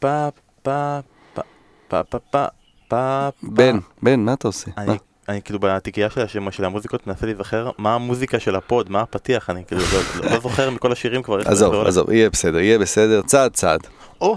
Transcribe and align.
פה 0.00 0.28
פה 0.62 0.98
פה 1.32 1.42
פה 1.88 2.02
פה 2.02 2.18
פה 2.30 2.46
פה 2.88 3.28
בן, 3.42 3.78
בן, 4.02 4.20
מה 4.20 4.32
אתה 4.32 4.48
עושה? 4.48 4.70
אני? 4.78 4.96
אני 5.28 5.42
כאילו 5.42 5.58
בתיקייה 5.58 6.10
של, 6.10 6.20
השם- 6.20 6.50
של 6.50 6.64
המוזיקות 6.64 7.06
מנסה 7.06 7.26
להיזכר 7.26 7.70
מה 7.78 7.94
המוזיקה 7.94 8.40
של 8.40 8.56
הפוד, 8.56 8.90
מה 8.90 9.00
הפתיח, 9.00 9.50
אני 9.50 9.64
כאילו 9.64 9.82
לא, 9.92 10.30
לא 10.30 10.40
זוכר 10.40 10.70
מכל 10.70 10.92
השירים 10.92 11.22
כבר. 11.22 11.38
עזוב. 11.44 11.74
עזוב, 11.74 12.10
יהיה 12.10 12.30
בסדר, 12.30 12.58
יהיה 12.58 12.78
בסדר, 12.78 13.22
צעד 13.22 13.52
צעד. 13.52 13.80
או, 14.20 14.36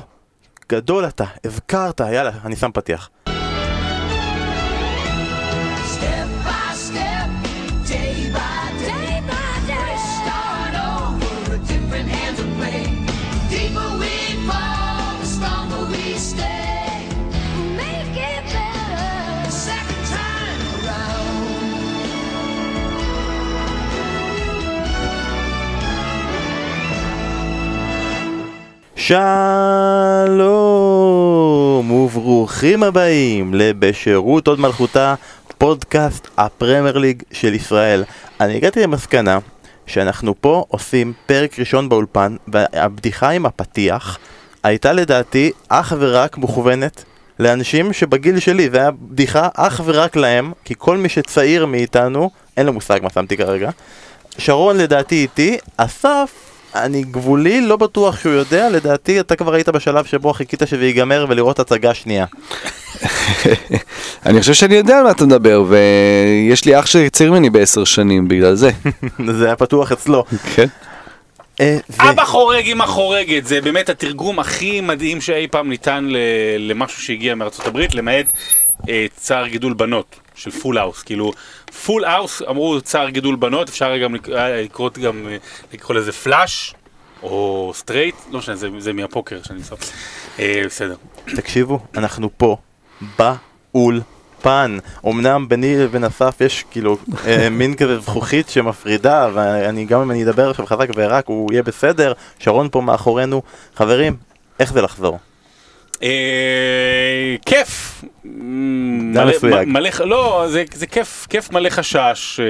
גדול 0.69 1.07
אתה, 1.07 1.23
הזכרת, 1.45 1.99
יאללה, 1.99 2.31
אני 2.45 2.55
שם 2.55 2.71
פתיח. 2.73 3.09
שלום 29.11 30.31
וברוכים 31.91 32.83
הבאים 32.83 33.53
לבשירות 33.53 34.47
עוד 34.47 34.59
מלכותה, 34.59 35.15
פודקאסט 35.57 36.27
הפרמייר 36.37 36.97
ליג 36.97 37.23
של 37.31 37.53
ישראל. 37.53 38.03
אני 38.41 38.55
הגעתי 38.55 38.83
למסקנה 38.83 39.39
שאנחנו 39.87 40.41
פה 40.41 40.65
עושים 40.67 41.13
פרק 41.25 41.59
ראשון 41.59 41.89
באולפן 41.89 42.35
והבדיחה 42.47 43.29
עם 43.29 43.45
הפתיח 43.45 44.19
הייתה 44.63 44.93
לדעתי 44.93 45.51
אך 45.67 45.93
ורק 45.99 46.37
מוכוונת 46.37 47.03
לאנשים 47.39 47.93
שבגיל 47.93 48.39
שלי, 48.39 48.69
זה 48.69 48.77
היה 48.77 48.91
בדיחה 48.91 49.49
אך 49.53 49.81
ורק 49.85 50.15
להם, 50.15 50.51
כי 50.65 50.73
כל 50.77 50.97
מי 50.97 51.09
שצעיר 51.09 51.65
מאיתנו, 51.65 52.29
אין 52.57 52.65
לו 52.65 52.73
מושג 52.73 52.99
מה 53.03 53.09
שמתי 53.09 53.37
כרגע. 53.37 53.69
שרון 54.37 54.77
לדעתי 54.77 55.15
איתי, 55.15 55.57
אסף, 55.77 56.50
אני 56.75 57.03
גבולי, 57.03 57.61
לא 57.61 57.75
בטוח 57.77 58.19
שהוא 58.19 58.33
יודע, 58.33 58.69
לדעתי 58.69 59.19
אתה 59.19 59.35
כבר 59.35 59.53
היית 59.53 59.69
בשלב 59.69 60.05
שבו 60.05 60.33
חיכית 60.33 60.61
שזה 60.65 60.85
ייגמר 60.85 61.25
ולראות 61.29 61.59
הצגה 61.59 61.93
שנייה. 61.93 62.25
אני 64.25 64.39
חושב 64.39 64.53
שאני 64.53 64.75
יודע 64.75 64.97
על 64.97 65.03
מה 65.03 65.11
אתה 65.11 65.25
מדבר, 65.25 65.63
ויש 65.67 66.65
לי 66.65 66.79
אח 66.79 66.85
שצעיר 66.85 67.31
ממני 67.31 67.49
בעשר 67.49 67.83
שנים 67.83 68.27
בגלל 68.27 68.55
זה. 68.55 68.71
זה 69.37 69.45
היה 69.45 69.55
פתוח 69.55 69.91
אצלו. 69.91 70.23
כן? 70.55 70.67
אה, 71.61 71.77
אבא 71.99 72.25
חורג 72.25 72.65
אמא 72.67 72.85
חורגת, 72.85 73.45
זה 73.45 73.61
באמת 73.61 73.89
התרגום 73.89 74.39
הכי 74.39 74.81
מדהים 74.81 75.21
שאי 75.21 75.47
פעם 75.51 75.69
ניתן 75.69 76.05
ל- 76.09 76.17
למשהו 76.71 77.01
שהגיע 77.01 77.35
מארצות 77.35 77.67
הברית, 77.67 77.95
למעט 77.95 78.25
אה, 78.89 79.05
צער 79.15 79.47
גידול 79.47 79.73
בנות 79.73 80.15
של 80.41 80.51
full 80.51 80.77
house, 80.77 81.03
כאילו 81.03 81.31
full 81.85 82.05
house 82.05 82.41
אמרו 82.49 82.81
צער 82.81 83.09
גידול 83.09 83.35
בנות, 83.35 83.69
אפשר 83.69 83.97
גם 83.97 84.15
לק- 84.15 84.29
אה, 84.29 84.61
לקרוא 84.61 84.89
גם, 85.03 85.27
אה, 85.27 85.37
לקרוא 85.73 85.95
לזה 85.97 86.11
flush, 86.11 86.73
או 87.23 87.71
straight, 87.75 88.15
לא 88.31 88.39
משנה, 88.39 88.55
זה, 88.55 88.69
זה 88.79 88.93
מהפוקר 88.93 89.39
שאני 89.43 89.63
שם, 89.63 89.75
אה, 90.39 90.61
בסדר. 90.65 90.95
תקשיבו, 91.35 91.79
אנחנו 91.97 92.29
פה, 92.37 92.57
באולפן. 93.73 94.77
אמנם 95.07 95.47
ביני 95.49 95.77
לבין 95.77 96.03
אסף 96.03 96.41
יש 96.41 96.65
כאילו 96.71 96.97
אה, 97.27 97.49
מין 97.59 97.75
כזה 97.75 97.99
זכוכית 97.99 98.49
שמפרידה, 98.49 99.29
ואני 99.33 99.85
גם 99.85 100.01
אם 100.01 100.11
אני 100.11 100.23
אדבר 100.23 100.49
עכשיו 100.49 100.65
חזק 100.65 100.87
ורק 100.95 101.27
הוא 101.27 101.51
יהיה 101.51 101.63
בסדר, 101.63 102.13
שרון 102.39 102.67
פה 102.71 102.81
מאחורינו. 102.81 103.41
חברים, 103.75 104.15
איך 104.59 104.73
זה 104.73 104.81
לחזור? 104.81 105.19
אה, 106.03 107.35
כיף. 107.45 108.03
מלא- 109.65 109.89
לא, 110.05 110.45
זה, 110.49 110.63
זה 110.73 110.87
כיף, 110.87 111.27
כיף 111.29 111.51
מלא 111.51 111.69
חשש, 111.69 112.39
אה, 112.39 112.45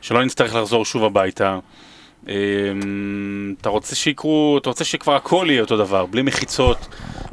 שלא 0.00 0.24
נצטרך 0.24 0.54
לחזור 0.54 0.84
שוב 0.84 1.04
הביתה. 1.04 1.58
אה, 2.28 2.34
אתה 3.60 3.68
רוצה 3.68 3.94
שיקרו, 3.94 4.58
אתה 4.60 4.68
רוצה 4.68 4.84
שכבר 4.84 5.14
הכל 5.16 5.46
יהיה 5.50 5.60
אותו 5.60 5.76
דבר, 5.76 6.06
בלי 6.06 6.22
מחיצות, 6.22 6.78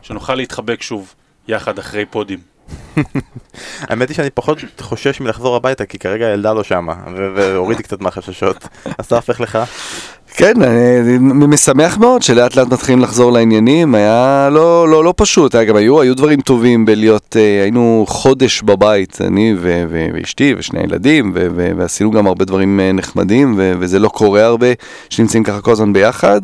שנוכל 0.02 0.36
להתחבק 0.36 0.82
שוב, 0.82 1.14
יחד 1.48 1.80
אחרי 1.80 2.06
פודים. 2.06 2.40
האמת 3.90 4.10
היא 4.10 4.16
שאני 4.16 4.30
פחות 4.30 4.58
חושש 4.80 5.22
מלחזור 5.22 5.56
הביתה, 5.56 5.86
כי 5.86 6.00
כרגע 6.00 6.26
הילדה 6.26 6.54
לא 6.54 6.64
שמה, 6.64 6.94
והורידי 7.36 7.84
קצת 7.84 8.02
מהחששות. 8.02 8.68
אסף, 8.98 9.30
איך 9.30 9.42
לך? 9.42 9.60
כן, 10.34 10.62
אני 10.62 11.18
משמח 11.48 11.98
מאוד 11.98 12.22
שלאט 12.22 12.56
לאט 12.56 12.68
מתחילים 12.68 13.00
לחזור 13.00 13.32
לעניינים, 13.32 13.96
היה 13.96 14.50
לא, 14.52 14.90
לא, 14.90 15.04
לא 15.04 15.14
פשוט, 15.18 15.56
היה 15.56 15.64
גם 15.64 15.76
היו, 15.76 16.02
היו 16.02 16.16
דברים 16.16 16.42
טובים 16.42 16.86
בלהיות, 16.86 17.36
אה, 17.40 17.62
היינו 17.62 18.06
חודש 18.08 18.62
בבית, 18.62 19.18
אני 19.22 19.56
ו- 19.60 19.84
ו- 19.90 20.08
ואשתי 20.14 20.56
ושני 20.58 20.80
הילדים, 20.80 21.32
ו- 21.36 21.48
ו- 21.56 21.72
ועשינו 21.78 22.12
גם 22.12 22.28
הרבה 22.28 22.46
דברים 22.46 22.80
אה, 22.80 22.92
נחמדים, 22.92 23.54
ו- 23.58 23.74
וזה 23.80 24.00
לא 24.00 24.10
קורה 24.10 24.46
הרבה, 24.46 24.68
שנמצאים 25.10 25.44
ככה 25.44 25.62
כל 25.62 25.72
הזמן 25.72 25.94
ביחד, 25.94 26.42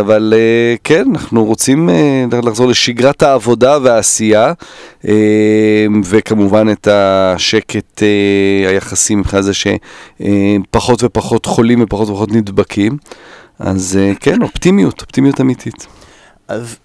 אבל 0.00 0.34
אה, 0.36 0.74
כן, 0.84 1.04
אנחנו 1.12 1.44
רוצים 1.44 1.90
אה, 1.90 2.24
לחזור 2.42 2.68
לשגרת 2.68 3.22
העבודה 3.22 3.78
והעשייה, 3.82 4.52
אה, 5.08 5.86
וכמובן 6.04 6.66
את 6.72 6.88
השקט 6.90 8.02
אה, 8.02 8.68
היחסי 8.68 9.14
מבחינת 9.14 9.44
זה 9.44 9.52
שפחות 9.54 11.04
ופחות 11.04 11.46
חולים 11.46 11.82
ופחות 11.82 12.08
ופחות 12.08 12.32
נדבקים. 12.32 12.96
אז 13.58 13.98
אה, 14.00 14.12
כן, 14.20 14.42
אופטימיות, 14.42 15.00
אופטימיות 15.00 15.40
אמיתית. 15.40 15.86
אז 16.48 16.76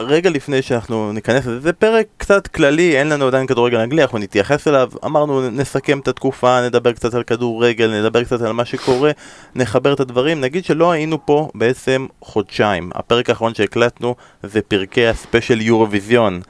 רגע 0.00 0.30
לפני 0.30 0.62
שאנחנו 0.62 1.12
ניכנס 1.12 1.46
לזה, 1.46 1.60
זה 1.60 1.72
פרק 1.72 2.06
קצת 2.16 2.46
כללי, 2.46 2.98
אין 2.98 3.08
לנו 3.08 3.26
עדיין 3.26 3.46
כדורגל 3.46 3.78
אנגלי, 3.78 4.02
אנחנו 4.02 4.18
נתייחס 4.18 4.68
אליו, 4.68 4.90
אמרנו 5.04 5.50
נסכם 5.50 5.98
את 5.98 6.08
התקופה, 6.08 6.66
נדבר 6.66 6.92
קצת 6.92 7.14
על 7.14 7.22
כדורגל, 7.22 8.00
נדבר 8.00 8.24
קצת 8.24 8.40
על 8.40 8.52
מה 8.52 8.64
שקורה, 8.64 9.10
נחבר 9.54 9.92
את 9.92 10.00
הדברים, 10.00 10.40
נגיד 10.40 10.64
שלא 10.64 10.92
היינו 10.92 11.26
פה 11.26 11.50
בעצם 11.54 12.06
חודשיים, 12.20 12.90
הפרק 12.94 13.30
האחרון 13.30 13.54
שהקלטנו 13.54 14.14
זה 14.42 14.62
פרקי 14.62 15.06
הספיישל 15.06 15.60
יורוויזיון, 15.60 16.40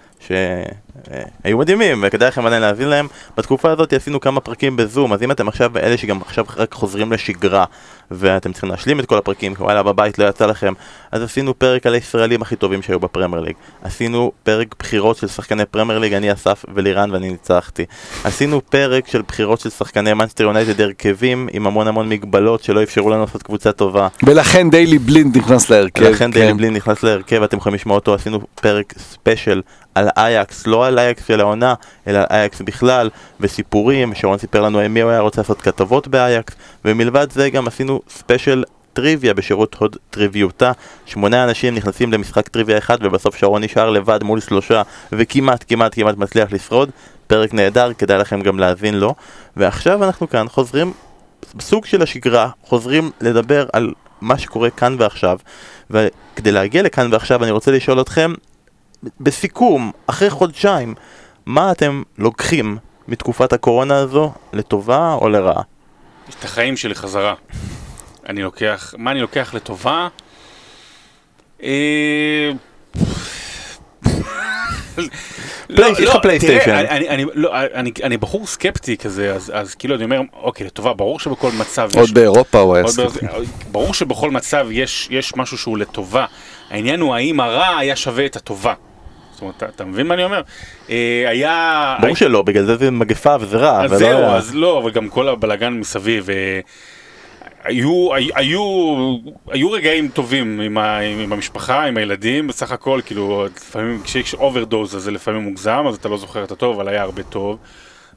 שהיו 1.05 1.59
מדהימים 1.59 2.05
וכדאי 2.07 2.29
לכם 2.29 2.47
עדיין 2.47 2.63
להאזין 2.63 2.89
להם. 2.89 3.09
בתקופה 3.37 3.71
הזאת 3.71 3.93
עשינו 3.93 4.21
כמה 4.21 4.41
פרקים 4.41 4.77
בזום, 4.77 5.13
אז 5.13 5.23
אם 5.23 5.31
אתם 5.31 5.49
עכשיו 5.49 5.79
אלה 5.79 5.97
שגם 5.97 6.21
עכשיו 6.23 6.45
רק 6.57 6.73
חוזרים 6.75 7.13
לשגרה 7.13 7.65
ואתם 8.11 8.53
צריכים 8.53 8.71
להשלים 8.71 9.01
את 9.01 9.07
כל 9.07 9.19
הפרקים, 9.19 9.55
כי 9.55 9.63
וואלה 9.63 9.83
בבית 9.83 10.19
לא 10.19 10.29
יצא 10.29 10.47
לכם, 10.47 10.73
אז 11.13 11.23
עשינו 11.23 11.59
פרק 11.59 11.87
על 11.87 11.95
הישראלים 11.95 12.43
הכי 12.43 12.57
טובים 12.57 12.83
שהיו 12.83 13.01
בפרמייר 13.01 13.43
ליג. 13.43 13.55
עשינו 13.83 14.33
פרק 14.43 14.75
בחירות 14.79 15.17
של 15.17 15.29
שחקני 15.29 15.65
פרמייר 15.65 15.99
ליג, 15.99 16.13
אני 16.13 16.33
אסף 16.33 16.65
ולירן 16.75 17.11
ואני 17.11 17.31
ניצחתי. 17.31 17.85
עשינו 18.25 18.61
פרק 18.71 19.09
של 19.09 19.23
בחירות 19.29 19.61
של 19.61 19.71
שחקני 19.71 20.15
מנסטר 20.15 20.45
יונייטד 20.45 20.81
הרכבים 20.81 21.49
עם 21.53 21.67
המון 21.67 21.89
המון 21.89 22.09
מגבלות 22.09 22.63
שלא 22.63 22.83
אפשרו 22.83 23.11
לנו 23.11 23.21
לעשות 23.21 23.43
קבוצה 23.43 23.73
טובה. 23.73 24.09
ולכן 24.23 24.71
דיילי 24.71 24.99
בלינד 24.99 25.37
נכנס 25.37 25.71
להרכב. 25.71 26.03
ולכן 26.03 26.25
כן. 26.25 26.31
דיילי 26.31 26.55
בלינד 26.55 26.75
נכנס 26.75 27.03
להרכב, 27.03 27.43
אתם 27.43 27.57
יכולים 27.57 27.75
לשמוע 27.75 27.95
אותו, 27.95 28.15
עשינו 28.15 28.41
פרק 28.55 28.95
ספיישל 28.99 29.63
על 29.95 30.09
אייקס, 30.17 30.67
לא 30.67 30.87
על 30.87 30.99
אייקס 30.99 31.27
של 31.27 31.41
העונה, 31.41 31.75
אלא 32.07 32.19
על 32.19 32.25
אייקס 32.31 32.61
בכלל, 32.61 33.11
וסיפורים, 33.41 34.15
שרון 34.15 34.39
סיפר 34.39 34.61
לנו 34.61 34.81
מי 34.91 35.01
הוא 35.01 35.11
היה 35.11 35.21
רוצה 35.21 35.41
לעשות 35.41 35.61
כתבות 35.61 36.09
באייקס, 36.09 36.55
ומלבד 36.85 37.33
זה 37.33 37.51
גם 37.51 37.67
עשינו 37.67 38.01
ספיישל 38.09 38.65
טריוויה 38.93 39.35
בשירות 39.35 39.75
הוד 39.75 39.97
טריוויותה, 40.11 40.73
שמונה 41.07 41.45
אנשים 41.45 41.75
נכנסים 41.75 42.13
למשחק 42.13 42.49
טריוויה 42.49 42.79
אחד, 42.79 42.99
ובסוף 43.01 43.37
שרון 43.37 43.65
נשאר 43.65 43.91
לבד 43.91 44.23
מול 44.23 44.41
שלושה, 44.41 44.83
וכמעט 45.13 45.65
כמעט 45.69 45.95
כמעט 45.95 46.17
מצליח 46.17 46.53
לשרוד, 46.53 46.91
פרק 47.27 47.55
נהדר, 47.55 47.93
כדאי 47.93 48.19
לכם 48.19 48.41
גם 48.41 48.59
להאזין 48.59 48.95
לו, 48.95 49.15
ועכשיו 49.57 50.05
אנחנו 50.05 50.29
כאן 50.29 50.49
חוזרים 50.49 50.93
בסוג 51.55 51.87
של 51.87 52.03
השגרה, 52.03 52.49
חוזרים 52.63 53.11
לדבר 53.21 53.67
על 53.73 53.93
מה 54.21 54.39
שקורה 54.39 54.71
כאן 54.71 54.97
ועכשיו, 54.99 55.39
וכדי 55.91 56.53
להגיע 56.53 56.83
לכאן 56.83 57.09
ועכשיו 57.13 57.45
אני 57.45 57.51
רוצה 57.51 57.71
לשאול 57.71 58.01
אתכם, 58.01 58.33
בסיכום, 59.21 59.91
אחרי 60.07 60.31
חודשיים, 60.31 60.95
מה 61.47 61.73
אתם 61.73 62.03
לוקחים 62.19 62.77
מתקופת 63.09 63.53
הקורונה 63.53 63.97
הזו 63.97 64.33
לטובה 64.53 65.15
או 65.21 65.29
לרעה? 65.29 65.63
את 66.39 66.45
החיים 66.45 66.77
שלי 66.77 66.95
חזרה. 66.95 67.35
אני 68.29 68.43
לוקח, 68.43 68.95
מה 68.99 69.11
אני 69.11 69.21
לוקח 69.21 69.55
לטובה? 69.55 70.09
יש 75.69 76.01
לך 76.01 76.17
פלייסטיישן. 76.23 76.71
אני- 76.71 77.09
אני- 77.09 77.25
לא, 77.35 77.51
אני- 77.75 77.93
אני 78.03 78.17
בחור 78.17 78.47
סקפטי 78.47 78.97
כזה, 78.97 79.35
אז- 79.35 79.53
אז 79.55 79.75
כאילו 79.75 79.95
אני 79.95 80.05
אומר, 80.05 80.21
אוקיי, 80.33 80.67
לטובה, 80.67 80.95
ברור 80.95 81.21
שבכל 81.21 81.51
מצב 81.59 81.89
יש... 81.91 81.97
עוד 81.97 82.15
באירופה 82.15 82.59
הוא 82.59 82.75
היה. 82.75 82.85
בארץ- 82.85 82.99
ברור 83.73 83.95
שבכל 83.95 84.31
מצב 84.31 84.67
יש, 84.71 85.09
יש 85.11 85.37
משהו 85.37 85.59
שהוא 85.59 85.79
לטובה. 85.79 86.27
העניין 86.71 87.01
הוא 87.01 87.15
האם 87.15 87.41
הרע 87.41 87.77
היה 87.79 87.97
שווה 87.97 88.27
את 88.27 88.37
הטובה. 88.37 88.75
זאת 89.35 89.43
אומרת, 89.43 89.57
אתה, 89.57 89.67
אתה 89.69 89.85
מבין 89.85 90.07
מה 90.07 90.15
אני 90.15 90.25
אומר? 90.25 90.41
אה, 90.91 91.25
היה... 91.29 91.97
ברור 92.01 92.17
שלא, 92.17 92.43
בגלל 92.43 92.65
זה 92.65 92.77
זה 92.77 92.91
מגפה 92.91 93.37
וזה 93.41 93.57
רע, 93.57 93.85
אז 93.85 93.91
ולא 93.91 93.99
זהו, 93.99 94.19
היה- 94.19 94.37
אז 94.37 94.55
לא, 94.55 94.79
אבל 94.79 94.91
גם 94.91 95.09
כל 95.09 95.29
הבלגן 95.29 95.73
מסביב. 95.73 96.31
אה, 96.31 96.61
היו, 97.65 98.15
היו, 98.15 98.29
היו, 98.35 98.61
היו 99.51 99.71
רגעים 99.71 100.09
טובים 100.09 100.61
עם, 100.61 100.79
ה, 100.79 100.99
עם 100.99 101.33
המשפחה, 101.33 101.85
עם 101.85 101.97
הילדים, 101.97 102.47
בסך 102.47 102.73
הכל, 102.73 103.01
כאילו, 103.07 103.47
לפעמים 103.57 104.01
כשיש 104.05 104.35
overdose 104.35 104.97
אז 104.97 105.03
זה 105.03 105.11
לפעמים 105.11 105.43
מוגזם, 105.43 105.85
אז 105.89 105.95
אתה 105.95 106.09
לא 106.09 106.17
זוכר 106.19 106.45
את 106.45 106.51
הטוב, 106.53 106.81
אבל 106.81 106.89
היה 106.89 107.03
הרבה 107.03 107.23
טוב. 107.23 107.59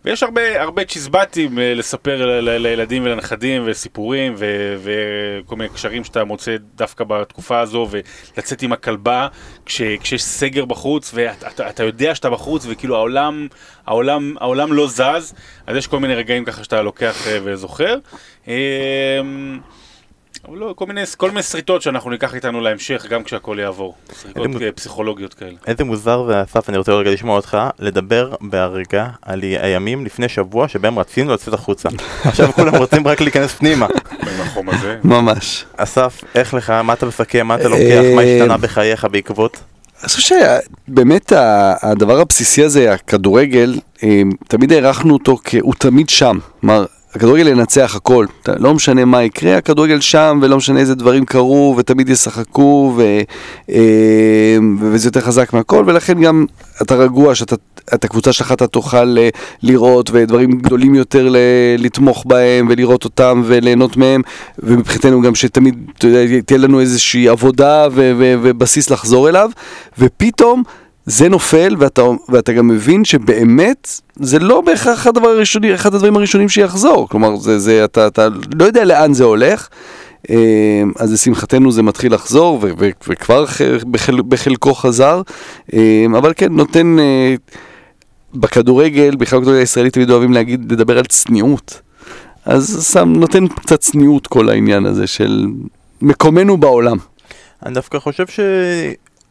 ויש 0.05 0.23
הרבה, 0.23 0.61
הרבה 0.61 0.85
צ'יזבטים 0.85 1.59
אה, 1.59 1.73
לספר 1.73 2.39
לילדים 2.41 3.05
ולנכדים 3.05 3.63
וסיפורים 3.65 4.33
ו- 4.37 4.75
וכל 4.83 5.55
מיני 5.55 5.69
קשרים 5.69 6.03
שאתה 6.03 6.23
מוצא 6.23 6.55
דווקא 6.75 7.03
בתקופה 7.03 7.59
הזו 7.59 7.87
ולצאת 7.91 8.61
עם 8.61 8.71
הכלבה 8.73 9.27
כש, 9.65 9.81
כשיש 9.81 10.23
סגר 10.23 10.65
בחוץ 10.65 11.11
ואתה 11.13 11.47
אתה, 11.47 11.69
אתה 11.69 11.83
יודע 11.83 12.15
שאתה 12.15 12.29
בחוץ 12.29 12.65
וכאילו 12.69 12.95
העולם, 12.95 13.47
העולם, 13.85 14.35
העולם 14.39 14.73
לא 14.73 14.87
זז 14.87 15.33
אז 15.67 15.75
יש 15.75 15.87
כל 15.87 15.99
מיני 15.99 16.15
רגעים 16.15 16.45
ככה 16.45 16.63
שאתה 16.63 16.81
לוקח 16.81 17.27
אה, 17.27 17.37
וזוכר. 17.43 17.97
אבל 20.49 20.57
לא, 20.57 20.73
כל 20.75 20.85
מיני, 20.85 21.01
כל 21.17 21.29
מיני 21.29 21.43
שריטות 21.43 21.81
שאנחנו 21.81 22.09
ניקח 22.09 22.35
איתנו 22.35 22.61
להמשך 22.61 23.05
גם 23.09 23.23
כשהכל 23.23 23.57
יעבור. 23.61 23.95
שריטות 24.21 24.37
איזה 24.45 24.47
מוז- 24.57 24.61
אה, 24.61 24.71
פסיכולוגיות 24.71 25.33
כאלה. 25.33 25.51
איזה 25.67 25.83
מוזר 25.83 26.23
ואסף, 26.27 26.69
אני 26.69 26.77
רוצה 26.77 26.91
רגע 26.91 27.11
לשמוע 27.11 27.35
אותך, 27.35 27.57
לדבר 27.79 28.35
בהרגע 28.41 29.07
על 29.21 29.41
הימים 29.41 30.05
לפני 30.05 30.29
שבוע 30.29 30.67
שבהם 30.67 30.99
רצינו 30.99 31.33
לצאת 31.33 31.53
החוצה. 31.53 31.89
עכשיו 32.23 32.53
כולם 32.53 32.75
רוצים 32.75 33.07
רק 33.07 33.21
להיכנס 33.21 33.51
פנימה. 33.53 33.87
החום 34.39 34.69
הזה. 34.69 34.97
ממש. 35.03 35.65
אסף, 35.77 36.21
איך 36.35 36.53
לך, 36.53 36.69
מה 36.69 36.93
אתה 36.93 37.05
מסכם, 37.05 37.47
מה 37.47 37.55
אתה 37.55 37.67
לוקח, 37.67 37.81
מה 38.15 38.21
אה, 38.21 38.35
השתנה 38.37 38.57
בחייך 38.57 39.05
בעקבות? 39.11 39.57
אני 40.01 40.09
חושב 40.09 40.35
שבאמת 40.87 41.31
הדבר 41.81 42.19
הבסיסי 42.19 42.63
הזה, 42.63 42.93
הכדורגל, 42.93 43.75
אה, 44.03 44.21
תמיד 44.47 44.71
הערכנו 44.73 45.13
אותו 45.13 45.37
כהוא 45.43 45.73
תמיד 45.79 46.09
שם. 46.09 46.37
כלומר, 46.61 46.85
הכדורגל 47.17 47.47
ינצח 47.47 47.95
הכל. 47.95 48.25
לא 48.59 48.73
משנה 48.73 49.05
מה 49.05 49.23
יקרה, 49.23 49.57
הכדורגל 49.57 50.01
שם, 50.01 50.39
ולא 50.41 50.57
משנה 50.57 50.79
איזה 50.79 50.95
דברים 50.95 51.25
קרו, 51.25 51.75
ותמיד 51.77 52.09
ישחקו, 52.09 52.93
ו, 52.97 53.19
אה, 53.69 54.57
וזה 54.79 55.07
יותר 55.07 55.21
חזק 55.21 55.53
מהכל, 55.53 55.83
ולכן 55.87 56.21
גם 56.21 56.45
אתה 56.81 56.95
רגוע 56.95 57.35
שאתה... 57.35 57.55
את 57.93 58.05
הקבוצה 58.05 58.33
שלך 58.33 58.51
אתה 58.51 58.67
תוכל 58.67 59.17
אה, 59.17 59.29
לראות 59.63 60.09
ודברים 60.13 60.51
גדולים 60.51 60.95
יותר 60.95 61.29
ל- 61.29 61.37
לתמוך 61.77 62.23
בהם 62.27 62.67
ולראות 62.69 63.03
אותם 63.03 63.41
וליהנות 63.45 63.97
מהם 63.97 64.21
ומבחינתנו 64.59 65.21
גם 65.21 65.35
שתמיד 65.35 65.75
תהיה 66.45 66.57
לנו 66.57 66.79
איזושהי 66.79 67.27
עבודה 67.29 67.87
ו- 67.91 68.11
ו- 68.17 68.35
ובסיס 68.41 68.89
לחזור 68.89 69.29
אליו 69.29 69.49
ופתאום 69.99 70.63
זה 71.07 71.29
נופל 71.29 71.75
ואתה, 71.79 72.01
ואתה 72.29 72.53
גם 72.53 72.67
מבין 72.67 73.05
שבאמת 73.05 74.01
זה 74.15 74.39
לא 74.39 74.61
בהכרח 74.61 75.07
הדבר 75.07 75.27
הראשוני, 75.27 75.75
אחד 75.75 75.95
הדברים 75.95 76.17
הראשונים 76.17 76.49
שיחזור 76.49 77.09
כלומר 77.09 77.35
זה, 77.35 77.59
זה, 77.59 77.85
אתה, 77.85 78.07
אתה 78.07 78.27
לא 78.59 78.65
יודע 78.65 78.85
לאן 78.85 79.13
זה 79.13 79.23
הולך 79.23 79.67
אה, 80.29 80.83
אז 80.99 81.13
לשמחתנו 81.13 81.71
זה 81.71 81.83
מתחיל 81.83 82.13
לחזור 82.13 82.59
ו- 82.61 82.71
ו- 82.79 82.89
וכבר 83.07 83.45
בחל- 83.91 84.21
בחלקו 84.21 84.73
חזר 84.73 85.21
אה, 85.73 86.05
אבל 86.17 86.33
כן 86.35 86.53
נותן 86.53 86.99
אה, 86.99 87.35
בכדורגל, 88.33 89.15
בכלל 89.15 89.39
בכדורגל 89.39 89.59
הישראלי 89.59 89.89
תמיד 89.89 90.09
אוהבים 90.11 90.33
להגיד, 90.33 90.71
לדבר 90.71 90.97
על 90.97 91.05
צניעות. 91.05 91.81
אז 92.45 92.89
שם, 92.93 93.13
נותן 93.15 93.47
קצת 93.47 93.79
צניעות 93.79 94.27
כל 94.27 94.49
העניין 94.49 94.85
הזה 94.85 95.07
של 95.07 95.47
מקומנו 96.01 96.57
בעולם. 96.57 96.97
אני 97.65 97.73
דווקא 97.73 97.99
חושב 97.99 98.25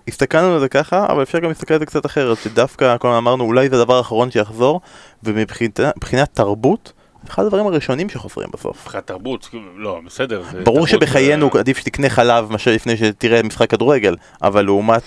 שהסתכלנו 0.06 0.54
על 0.54 0.60
זה 0.60 0.68
ככה, 0.68 1.06
אבל 1.08 1.22
אפשר 1.22 1.38
גם 1.38 1.48
להסתכל 1.48 1.74
על 1.74 1.80
זה 1.80 1.86
קצת 1.86 2.06
אחרת, 2.06 2.38
שדווקא 2.38 2.96
כל 2.98 3.08
אמרנו 3.08 3.44
אולי 3.44 3.68
זה 3.68 3.76
הדבר 3.76 3.96
האחרון 3.96 4.30
שיחזור, 4.30 4.80
ומבחינת 5.24 5.80
מבחינת 5.80 6.28
תרבות, 6.34 6.92
זה 7.26 7.32
אחד 7.32 7.44
הדברים 7.44 7.66
הראשונים 7.66 8.08
שחוזרים 8.08 8.48
בסוף. 8.54 8.86
מבחינת 8.86 9.06
תרבות, 9.06 9.50
לא, 9.76 10.00
בסדר. 10.06 10.42
זה 10.52 10.60
ברור 10.60 10.86
שבחיינו 10.86 11.50
אה, 11.54 11.60
עדיף 11.60 11.78
שתקנה 11.78 12.08
חלב 12.08 12.52
מאשר 12.52 12.70
לפני 12.70 12.96
שתראה 12.96 13.42
משחק 13.42 13.70
כדורגל, 13.70 14.16
אבל 14.42 14.64
לעומת 14.64 15.02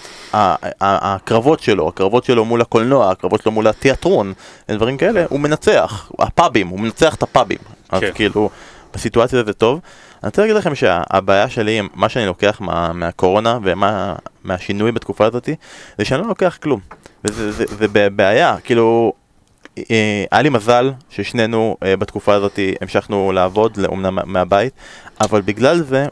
הקרבות 0.81 1.59
שלו, 1.59 1.87
הקרבות 1.87 2.23
שלו 2.23 2.45
מול 2.45 2.61
הקולנוע, 2.61 3.11
הקרבות 3.11 3.41
שלו 3.41 3.51
מול 3.51 3.67
התיאטרון, 3.67 4.33
דברים 4.71 4.97
כאלה, 4.97 5.25
הוא 5.29 5.39
מנצח, 5.39 6.11
הפאבים, 6.19 6.67
הוא 6.67 6.79
מנצח 6.79 7.15
את 7.15 7.23
הפאבים. 7.23 7.59
אז 7.89 8.01
כן. 8.01 8.11
כאילו, 8.15 8.49
בסיטואציה 8.93 9.43
זה 9.43 9.53
טוב. 9.53 9.79
אני 10.23 10.27
רוצה 10.29 10.41
להגיד 10.41 10.55
לכם 10.55 10.75
שהבעיה 10.75 11.49
שלי, 11.49 11.81
מה 11.93 12.09
שאני 12.09 12.25
לוקח 12.25 12.57
מה, 12.61 12.93
מהקורונה 12.93 13.59
ומהשינוי 14.43 14.91
בתקופה 14.91 15.25
הזאת, 15.25 15.49
זה 15.97 16.05
שאני 16.05 16.21
לא 16.21 16.27
לוקח 16.27 16.57
כלום. 16.63 16.79
וזה 17.25 17.51
זה, 17.51 17.65
זה 17.67 17.87
ב- 17.91 18.07
בעיה, 18.07 18.55
כאילו, 18.63 19.13
אה, 19.91 20.23
היה 20.31 20.41
לי 20.41 20.49
מזל 20.49 20.91
ששנינו 21.09 21.77
אה, 21.83 21.97
בתקופה 21.97 22.33
הזאת 22.33 22.59
המשכנו 22.81 23.31
לעבוד, 23.31 23.77
אומנם 23.85 24.15
מה- 24.15 24.21
מהבית, 24.25 24.73
אבל 25.21 25.41
בגלל 25.41 25.81
זה 25.81 26.05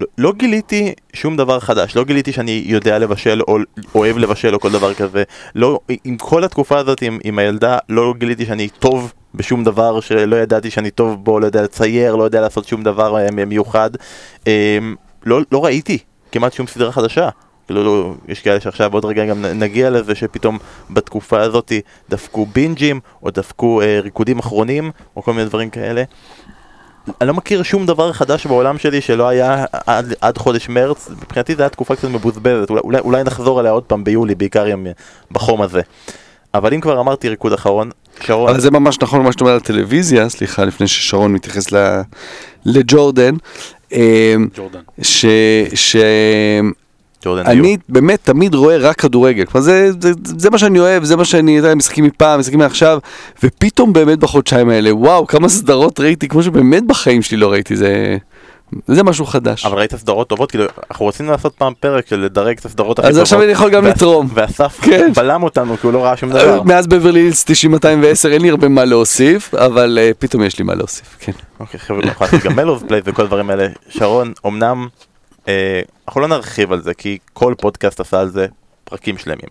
לא- 0.00 0.06
לא 0.18 0.32
גיליתי 0.32 0.92
שום 1.12 1.36
דבר 1.36 1.60
חדש, 1.60 1.96
לא 1.96 2.04
גיליתי 2.04 2.32
שאני 2.32 2.62
יודע 2.66 2.98
לבשל 2.98 3.40
או 3.48 3.58
אוהב 3.94 4.18
לבשל 4.18 4.54
או 4.54 4.60
כל 4.60 4.72
דבר 4.72 4.94
כזה. 4.94 5.22
לא, 5.54 5.80
עם 6.04 6.16
כל 6.16 6.44
התקופה 6.44 6.78
הזאת 6.78 7.02
עם, 7.02 7.18
עם 7.24 7.38
הילדה, 7.38 7.78
לא 7.88 8.14
גיליתי 8.18 8.46
שאני 8.46 8.68
טוב 8.68 9.12
בשום 9.34 9.64
דבר 9.64 10.00
שלא 10.00 10.36
ידעתי 10.36 10.70
שאני 10.70 10.90
טוב 10.90 11.24
בו, 11.24 11.40
לא 11.40 11.46
יודע 11.46 11.62
לצייר, 11.62 12.16
לא 12.16 12.22
יודע 12.24 12.40
לעשות 12.40 12.68
שום 12.68 12.82
דבר 12.82 13.18
אה, 13.18 13.30
מיוחד. 13.46 13.90
אה, 14.46 14.78
לא, 15.26 15.40
לא 15.52 15.64
ראיתי 15.64 15.98
כמעט 16.32 16.52
שום 16.52 16.66
סדרה 16.66 16.92
חדשה. 16.92 17.28
כאילו, 17.66 17.84
לא, 17.84 18.14
יש 18.28 18.40
כאלה 18.40 18.60
שעכשיו 18.60 18.92
עוד 18.92 19.04
רגע 19.04 19.26
גם 19.26 19.44
נגיע 19.44 19.90
לזה 19.90 20.14
שפתאום 20.14 20.58
בתקופה 20.90 21.40
הזאת 21.40 21.72
דפקו 22.08 22.46
בינג'ים, 22.46 23.00
או 23.22 23.30
דפקו 23.30 23.82
אה, 23.82 24.00
ריקודים 24.00 24.38
אחרונים, 24.38 24.90
או 25.16 25.22
כל 25.22 25.32
מיני 25.32 25.48
דברים 25.48 25.70
כאלה. 25.70 26.02
אני 27.20 27.28
לא 27.28 27.34
מכיר 27.34 27.62
שום 27.62 27.86
דבר 27.86 28.12
חדש 28.12 28.46
בעולם 28.46 28.78
שלי 28.78 29.00
שלא 29.00 29.28
היה 29.28 29.64
עד, 29.86 30.14
עד 30.20 30.38
חודש 30.38 30.68
מרץ, 30.68 31.10
מבחינתי 31.22 31.54
זו 31.54 31.62
הייתה 31.62 31.74
תקופה 31.74 31.96
קצת 31.96 32.08
מבוזבזת, 32.08 32.70
אולי, 32.70 32.98
אולי, 32.98 33.24
נחזור 33.24 33.60
עליה 33.60 33.72
עוד 33.72 33.82
פעם 33.82 34.04
ביולי, 34.04 34.34
בעיקר 34.34 34.64
עם, 34.64 34.86
בחום 35.32 35.62
הזה. 35.62 35.80
אבל 36.54 36.74
אם 36.74 36.80
כבר 36.80 37.00
אמרתי 37.00 37.28
ריקוד 37.28 37.52
אחרון, 37.52 37.90
שרון, 38.22 38.50
אבל 38.50 38.60
זה 38.60 38.70
ממש 38.70 38.98
נכון 39.02 39.22
מה 39.22 39.32
שאתה 39.32 39.44
אומר 39.44 39.54
על 39.54 39.60
טלוויזיה, 39.60 40.28
סליחה, 40.28 40.64
לפני 40.64 40.86
ששרון 40.86 41.32
מתייחס 41.32 41.72
ל- 41.72 42.00
לג'ורדן. 42.66 43.34
אה, 43.92 44.34
ג'ורדן. 44.56 44.78
ש... 45.02 45.26
ש... 45.74 45.96
ג'ורדן 47.24 47.46
אני. 47.46 47.76
באמת 47.88 48.18
תמיד 48.22 48.54
רואה 48.54 48.76
רק 48.76 49.00
כדורגל, 49.00 49.44
כלומר 49.44 49.64
זה, 49.64 49.90
זה, 50.00 50.12
זה 50.24 50.50
מה 50.50 50.58
שאני 50.58 50.80
אוהב, 50.80 51.04
זה 51.04 51.16
מה 51.16 51.24
שאני 51.24 51.56
יודע, 51.56 51.74
משחקים 51.74 52.04
מפעם, 52.04 52.40
משחקים 52.40 52.58
מעכשיו, 52.58 52.98
ופתאום 53.42 53.92
באמת 53.92 54.18
בחודשיים 54.18 54.68
האלה, 54.68 54.94
וואו, 54.94 55.26
כמה 55.26 55.48
סדרות 55.48 56.00
ראיתי, 56.00 56.28
כמו 56.28 56.42
שבאמת 56.42 56.86
בחיים 56.86 57.22
שלי 57.22 57.36
לא 57.36 57.52
ראיתי, 57.52 57.76
זה, 57.76 58.16
זה 58.86 59.02
משהו 59.02 59.26
חדש. 59.26 59.66
אבל 59.66 59.78
ראית 59.78 59.96
סדרות 59.96 60.28
טובות, 60.28 60.50
כאילו, 60.50 60.64
אנחנו 60.90 61.06
רוצים 61.06 61.26
לעשות 61.26 61.54
פעם 61.54 61.72
פרק 61.80 62.06
של 62.06 62.20
לדרג 62.20 62.58
את 62.58 62.64
הסדרות 62.64 62.98
הכי 62.98 63.08
אז 63.08 63.14
טובות. 63.14 63.22
עכשיו 63.22 63.42
אני 63.42 63.52
יכול 63.52 63.70
גם 63.70 63.86
לתרום. 63.86 64.28
ואסף 64.34 64.80
כן. 64.80 65.12
בלם 65.16 65.42
אותנו 65.42 65.76
כי 65.76 65.86
הוא 65.86 65.92
לא 65.92 66.04
ראה 66.04 66.16
שום 66.16 66.30
דבר. 66.30 66.62
מאז 66.62 66.86
בברלי 66.86 67.20
הילס 67.20 67.44
90-210 67.44 68.28
אין 68.28 68.42
לי 68.42 68.50
הרבה 68.50 68.68
מה 68.68 68.84
להוסיף, 68.84 69.54
אבל 69.54 69.98
uh, 70.00 70.14
פתאום 70.18 70.42
יש 70.42 70.58
לי 70.58 70.64
מה 70.64 70.74
להוסיף, 70.74 71.16
כן. 71.20 71.32
אוקיי, 71.60 71.80
חבר'ה, 71.80 72.00
אנחנו 72.02 72.26
נעשה 72.32 72.48
גם 72.48 72.56
מלוז 72.56 72.82
פלייס 72.88 73.04
וכל 73.06 73.22
הדברים 73.22 73.50
האלה. 73.50 73.68
שרון, 73.88 74.32
אמנם, 74.46 74.88
אה, 75.48 75.80
אנחנו 76.08 76.20
לא 76.20 76.28
נרחיב 76.28 76.72
על 76.72 76.82
זה, 76.82 76.94
כי 76.94 77.18
כל 77.32 77.54
פודקאסט 77.58 78.00
עשה 78.00 78.20
על 78.20 78.28
זה 78.28 78.46
פרקים 78.90 79.18
שלמים. 79.18 79.48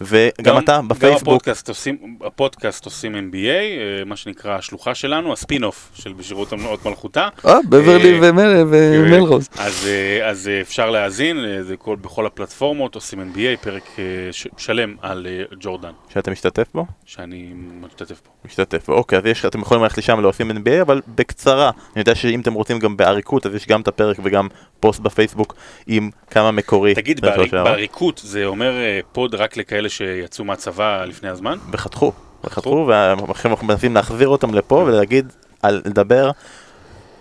וגם 0.00 0.58
אתה 0.58 0.76
גם 0.78 0.88
בפייסבוק, 0.88 1.22
הפודקאסט 1.28 1.68
עושים, 1.68 1.96
הפודקאסט 2.26 2.84
עושים 2.84 3.14
NBA, 3.14 3.36
אה, 3.46 4.04
מה 4.06 4.16
שנקרא 4.16 4.54
השלוחה 4.56 4.94
שלנו, 4.94 5.32
הספין-אוף 5.32 5.90
של 5.94 6.12
בשירות 6.12 6.52
הוד 6.64 6.86
מלכותה. 6.86 7.28
אה, 7.46 7.58
בברלי 7.68 8.12
אה, 8.12 8.18
ומל- 8.22 8.64
ומלרוז. 8.70 9.48
אז, 9.58 9.86
אה, 9.88 10.28
אז 10.30 10.48
אה, 10.48 10.60
אפשר 10.60 10.90
להאזין, 10.90 11.44
אה, 11.44 11.62
זה 11.62 11.76
כל, 11.76 11.96
בכל 11.96 12.26
הפלטפורמות, 12.26 12.94
עושים 12.94 13.20
NBA, 13.34 13.64
פרק 13.64 13.82
אה, 13.98 14.04
ש- 14.32 14.46
שלם 14.56 14.96
על 15.02 15.26
אה, 15.30 15.42
ג'ורדן, 15.60 15.92
שאתה 16.12 16.30
משתתף 16.30 16.66
בו? 16.74 16.86
שאני 17.06 17.52
משתתף 17.80 18.20
בו. 18.24 18.30
משתתף 18.44 18.86
בו. 18.86 18.92
אוקיי, 18.94 19.18
אז 19.18 19.26
יש, 19.26 19.44
אתם 19.44 19.60
יכולים 19.60 19.82
ללכת 19.82 19.98
לשם 19.98 20.20
לעושים 20.20 20.50
NBA, 20.50 20.82
אבל 20.82 21.00
בקצרה. 21.08 21.68
אני 21.92 22.00
יודע 22.00 22.14
שאם 22.14 22.40
אתם 22.40 22.52
רוצים 22.52 22.78
גם 22.78 22.96
באריקות, 22.96 23.46
אז 23.46 23.54
יש 23.54 23.66
גם 23.66 23.80
את 23.80 23.88
הפרק 23.88 24.16
וגם 24.22 24.48
פוסט 24.80 25.00
בפייסבוק 25.00 25.54
עם 25.86 26.10
כמה 26.30 26.50
מקורי. 26.50 26.94
תגיד. 26.94 27.20
באריקות 27.52 28.20
זה 28.24 28.44
אומר 28.46 28.76
אה, 28.76 28.81
פוד 29.12 29.34
רק 29.34 29.56
לכאלה 29.56 29.88
שיצאו 29.88 30.44
מהצבא 30.44 31.04
לפני 31.04 31.28
הזמן? 31.28 31.58
וחתכו, 31.72 32.12
וחתכו, 32.44 32.86
ועכשיו 32.88 33.50
אנחנו 33.50 33.66
מנסים 33.66 33.94
להחזיר 33.94 34.28
אותם 34.28 34.54
לפה 34.54 34.74
ולהגיד, 34.74 35.32
על, 35.62 35.82
לדבר, 35.84 36.30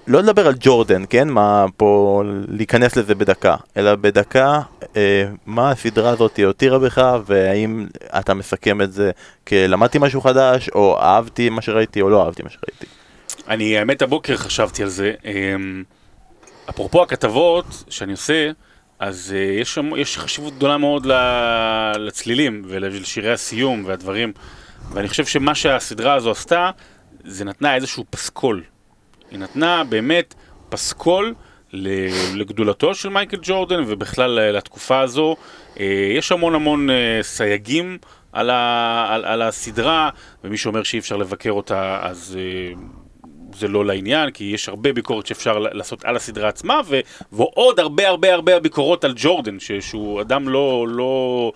לא 0.08 0.20
לדבר 0.20 0.48
על 0.48 0.54
ג'ורדן, 0.60 1.04
כן? 1.10 1.30
מה 1.30 1.66
פה, 1.78 2.24
להיכנס 2.48 2.96
לזה 2.96 3.16
בדקה, 3.16 3.56
אלא 3.78 3.96
בדקה, 3.96 4.62
אה, 4.96 5.26
מה 5.46 5.72
הסדרה 5.72 6.10
הזאת 6.10 6.40
הותירה 6.46 6.80
בך, 6.80 7.18
והאם 7.26 7.88
אתה 8.20 8.34
מסכם 8.34 8.82
את 8.82 8.94
זה 8.94 9.12
כלמדתי 9.48 9.98
משהו 10.02 10.22
חדש, 10.22 10.70
או 10.70 11.00
אהבתי 11.00 11.50
מה 11.50 11.62
שראיתי, 11.62 12.02
או 12.02 12.10
לא 12.10 12.26
אהבתי 12.26 12.44
מה 12.44 12.50
שראיתי. 12.50 12.86
אני, 13.48 13.78
האמת, 13.78 14.02
הבוקר 14.02 14.38
חשבתי 14.38 14.84
על 14.84 14.90
זה. 14.90 15.14
אמ, 15.26 15.84
אפרופו 16.70 17.04
הכתבות 17.04 17.84
שאני 17.90 18.12
עושה, 18.12 18.52
אז 19.02 19.36
אה, 19.36 19.62
יש, 19.62 19.80
יש 19.98 20.18
חשיבות 20.18 20.56
גדולה 20.56 20.78
מאוד 20.78 21.08
לצלילים 22.00 22.62
ולשירי 22.68 23.32
הסיום 23.32 23.84
והדברים. 23.86 24.34
ואני 24.94 25.08
חושב 25.08 25.26
שמה 25.26 25.56
שהסדרה 25.56 26.14
הזו 26.14 26.32
עשתה, 26.32 26.72
זה 27.24 27.46
נתנה 27.46 27.76
איזשהו 27.76 28.06
פסקול. 28.10 28.64
היא 29.32 29.40
נתנה 29.40 29.84
באמת 29.84 30.34
פסקול 30.70 31.34
לגדולתו 32.34 32.96
של 32.96 33.10
מייקל 33.10 33.38
ג'ורדן 33.42 33.84
ובכלל 33.88 34.40
לתקופה 34.40 35.00
הזו. 35.00 35.36
אה, 35.80 36.14
יש 36.18 36.32
המון 36.32 36.56
המון 36.56 36.90
אה, 36.90 37.20
סייגים 37.22 37.98
על, 38.32 38.50
ה, 38.50 39.06
על, 39.10 39.26
על 39.26 39.42
הסדרה, 39.42 40.10
ומי 40.44 40.58
שאומר 40.58 40.84
שאי 40.84 41.00
אפשר 41.00 41.18
לבקר 41.18 41.52
אותה 41.52 42.00
אז 42.02 42.38
אה, 42.40 42.74
זה 43.56 43.68
לא 43.68 43.86
לעניין, 43.86 44.32
כי 44.32 44.44
יש 44.44 44.70
הרבה 44.70 44.94
ביקורת 44.94 45.28
שאפשר 45.28 45.60
לעשות 45.60 46.06
על 46.06 46.16
הסדרה 46.16 46.50
עצמה, 46.50 46.82
ו, 46.88 47.00
ועוד 47.32 47.80
הרבה 47.80 48.08
הרבה 48.08 48.34
הרבה 48.34 48.60
ביקורות 48.60 49.04
על 49.04 49.14
ג'ורדן, 49.16 49.60
ש, 49.60 49.72
שהוא 49.72 50.22
אדם 50.22 50.50
לא, 50.50 50.86
לא 50.90 51.52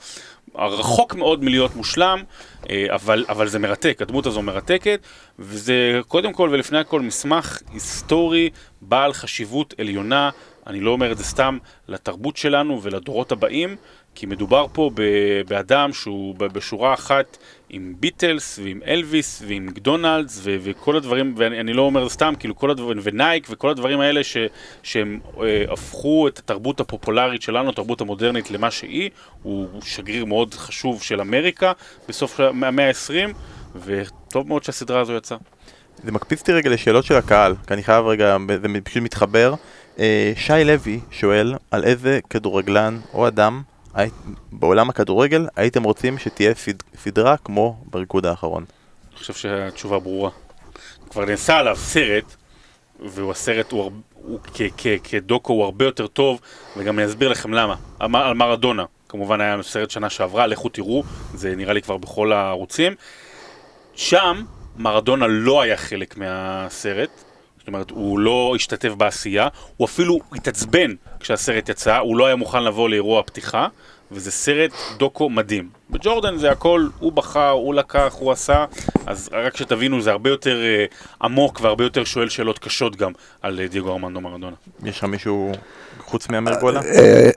רחוק 0.56 1.16
מאוד 1.16 1.44
מלהיות 1.44 1.76
מושלם, 1.76 2.24
אה, 2.70 2.86
אבל, 2.90 3.26
אבל 3.30 3.48
זה 3.48 3.60
מרתק, 3.60 3.98
הדמות 4.02 4.26
הזו 4.26 4.42
מרתקת, 4.42 5.00
וזה 5.40 6.00
קודם 6.08 6.34
כל 6.34 6.50
ולפני 6.52 6.78
הכל 6.80 7.02
מסמך 7.02 7.60
היסטורי 7.74 8.50
בעל 8.82 9.14
חשיבות 9.14 9.74
עליונה, 9.80 10.30
אני 10.68 10.80
לא 10.80 10.92
אומר 10.92 11.12
את 11.12 11.18
זה 11.18 11.24
סתם, 11.24 11.58
לתרבות 11.88 12.38
שלנו 12.38 12.84
ולדורות 12.84 13.32
הבאים, 13.32 13.76
כי 14.16 14.26
מדובר 14.26 14.66
פה 14.74 14.92
באדם 15.48 15.94
שהוא 15.94 16.36
בשורה 16.36 16.94
אחת 16.94 17.38
עם 17.70 17.94
ביטלס 18.00 18.60
ועם 18.64 18.80
אלוויס 18.88 19.44
ועם 19.48 19.66
מקדונלדס 19.66 20.40
ו- 20.44 20.56
וכל 20.62 20.96
הדברים, 20.96 21.34
ואני 21.38 21.60
אני 21.60 21.74
לא 21.74 21.82
אומר 21.82 22.10
סתם, 22.10 22.34
כאילו 22.40 22.56
כל 22.56 22.72
הדברים, 22.72 22.98
ונייק 23.04 23.48
וכל 23.50 23.70
הדברים 23.70 24.00
האלה 24.00 24.24
ש- 24.24 24.38
שהם 24.84 25.20
אה, 25.42 25.66
הפכו 25.70 26.28
את 26.28 26.40
התרבות 26.40 26.80
הפופולרית 26.80 27.42
שלנו, 27.42 27.70
התרבות 27.70 28.02
המודרנית 28.02 28.52
למה 28.52 28.72
שהיא, 28.72 29.10
הוא 29.44 29.82
שגריר 29.82 30.26
מאוד 30.26 30.54
חשוב 30.54 31.04
של 31.04 31.22
אמריקה 31.22 31.72
בסוף 32.10 32.40
המאה 32.40 32.88
ה-20, 32.88 33.34
וטוב 33.76 34.48
מאוד 34.48 34.64
שהסדרה 34.64 35.02
הזו 35.02 35.14
יצאה. 35.14 35.38
זה 36.04 36.12
מקפיץ 36.12 36.40
אותי 36.40 36.52
רגע 36.54 36.70
לשאלות 36.70 37.06
של 37.06 37.16
הקהל, 37.16 37.56
כי 37.68 37.74
אני 37.74 37.84
חייב 37.84 38.06
רגע, 38.06 38.38
זה 38.62 38.68
פשוט 38.84 39.04
מתחבר. 39.04 39.54
אה, 40.00 40.34
שי 40.36 40.64
לוי 40.66 41.00
שואל, 41.12 41.54
על 41.72 41.84
איזה 41.84 42.20
כדורגלן 42.30 43.00
או 43.14 43.28
אדם 43.28 43.62
היית- 43.94 44.14
בעולם 44.52 44.90
הכדורגל 44.90 45.48
הייתם 45.56 45.84
רוצים 45.84 46.18
שתהיה 46.18 46.54
סד, 46.56 46.72
סדרה 46.98 47.38
כמו 47.38 47.78
בריקוד 47.86 48.26
האחרון? 48.26 48.66
אני 49.10 49.20
חושב 49.20 49.34
שהתשובה 49.34 50.00
ברורה. 50.00 50.30
כבר 51.10 51.26
נעשה 51.26 51.58
עליו 51.58 51.76
סרט, 51.76 52.36
והוא 53.00 53.32
הסרט, 53.32 53.72
הוא, 53.72 53.92
הוא 54.14 54.40
כ- 54.54 54.62
כ- 54.78 54.98
כדוקו 55.04 55.54
הוא 55.54 55.64
הרבה 55.64 55.86
יותר 55.86 56.08
טוב, 56.08 56.40
וגם 56.78 57.00
אני 57.00 57.08
אסביר 57.08 57.30
לכם 57.30 57.54
למה. 57.54 57.76
על 58.00 58.34
מרדונה, 58.34 58.84
כמובן 59.10 59.42
היה 59.42 59.58
סרט 59.64 59.90
שנה 59.92 60.10
שעברה, 60.10 60.48
לכו 60.48 60.70
תראו, 60.70 61.04
זה 61.34 61.56
נראה 61.56 61.74
לי 61.74 61.82
כבר 61.82 61.98
בכל 61.98 62.34
הערוצים. 62.34 62.96
שם 63.96 64.44
מרדונה 64.78 65.28
לא 65.28 65.62
היה 65.62 65.78
חלק 65.78 66.18
מהסרט, 66.18 67.10
זאת 67.66 67.68
אומרת, 67.68 67.92
הוא 67.92 68.20
לא 68.20 68.54
השתתף 68.56 68.90
בעשייה, 68.90 69.48
הוא 69.78 69.86
אפילו 69.86 70.20
התעצבן 70.32 70.94
כשהסרט 71.20 71.70
יצא, 71.70 71.98
הוא 71.98 72.18
לא 72.18 72.26
היה 72.26 72.36
מוכן 72.36 72.64
לבוא 72.64 72.90
לאירוע 72.90 73.20
הפתיחה, 73.20 73.68
וזה 74.12 74.32
סרט 74.32 74.72
דוקו 74.98 75.30
מדהים. 75.30 75.70
בג'ורדן 75.90 76.38
זה 76.38 76.52
הכל, 76.52 76.88
הוא 77.00 77.12
בחר, 77.12 77.50
הוא 77.50 77.74
לקח, 77.74 78.16
הוא 78.20 78.32
עשה, 78.32 78.66
אז 79.06 79.30
רק 79.32 79.58
שתבינו, 79.58 80.02
זה 80.02 80.12
הרבה 80.12 80.30
יותר 80.30 80.62
אה, 80.64 80.86
עמוק 81.22 81.62
והרבה 81.62 81.84
יותר 81.84 82.04
שואל 82.04 82.30
שאלות 82.30 82.60
קשות 82.60 82.96
גם 82.96 83.12
על 83.42 83.60
אה, 83.60 83.68
דייגו 83.68 83.92
ארמנדו 83.92 84.22
מרדונה. 84.22 84.56
יש 84.84 84.98
לך 84.98 85.04
מישהו 85.04 85.52
חוץ 86.06 86.30
מאמיר 86.30 86.54
גולה? 86.60 86.82
אה, 86.82 87.30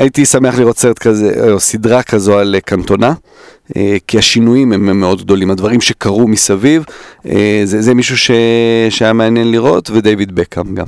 הייתי 0.00 0.26
שמח 0.26 0.58
לראות 0.58 0.78
סרט 0.78 0.98
כזה, 0.98 1.50
או 1.52 1.60
סדרה 1.60 2.02
כזו 2.02 2.38
על 2.38 2.54
אה, 2.54 2.60
קנטונה, 2.60 3.12
אה, 3.76 3.96
כי 4.06 4.18
השינויים 4.18 4.72
הם 4.72 5.00
מאוד 5.00 5.22
גדולים, 5.22 5.50
הדברים 5.50 5.80
שקרו 5.80 6.28
מסביב, 6.28 6.84
אה, 7.26 7.60
זה, 7.64 7.82
זה 7.82 7.94
מישהו 7.94 8.18
ש... 8.18 8.30
שהיה 8.90 9.12
מעניין 9.12 9.50
לראות, 9.50 9.90
ודייוויד 9.90 10.34
בקאם 10.34 10.74
גם. 10.74 10.86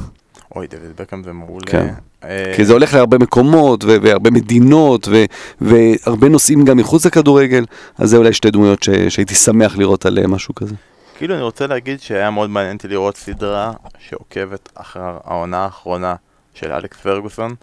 אוי, 0.56 0.66
דוד 0.66 0.80
בקאם 1.00 1.22
זה 1.22 1.32
מעולה. 1.32 1.66
כן. 1.66 1.88
אה, 2.24 2.52
כי 2.56 2.64
זה 2.64 2.72
הולך 2.72 2.94
להרבה 2.94 3.18
מקומות, 3.18 3.84
ו- 3.84 3.96
והרבה 4.02 4.30
מדינות, 4.30 5.08
ו- 5.10 5.24
והרבה 5.60 6.28
נושאים 6.28 6.64
גם 6.64 6.76
מחוץ 6.76 7.06
לכדורגל, 7.06 7.64
אז 7.98 8.10
זה 8.10 8.16
אולי 8.16 8.32
שתי 8.32 8.50
דמויות 8.50 8.82
ש- 8.82 8.90
שהייתי 8.90 9.34
שמח 9.34 9.76
לראות 9.78 10.06
עליהם 10.06 10.30
משהו 10.30 10.54
כזה. 10.54 10.74
כאילו 11.18 11.34
אני 11.34 11.42
רוצה 11.42 11.66
להגיד 11.66 12.00
שהיה 12.00 12.30
מאוד 12.30 12.50
מעניין 12.50 12.76
לראות 12.84 13.16
סדרה 13.16 13.72
שעוקבת 14.08 14.68
אחר 14.74 15.18
העונה 15.24 15.58
האחרונה 15.58 16.14
של 16.60 16.72
אלכס 16.72 17.00
פרגוסון 17.00 17.54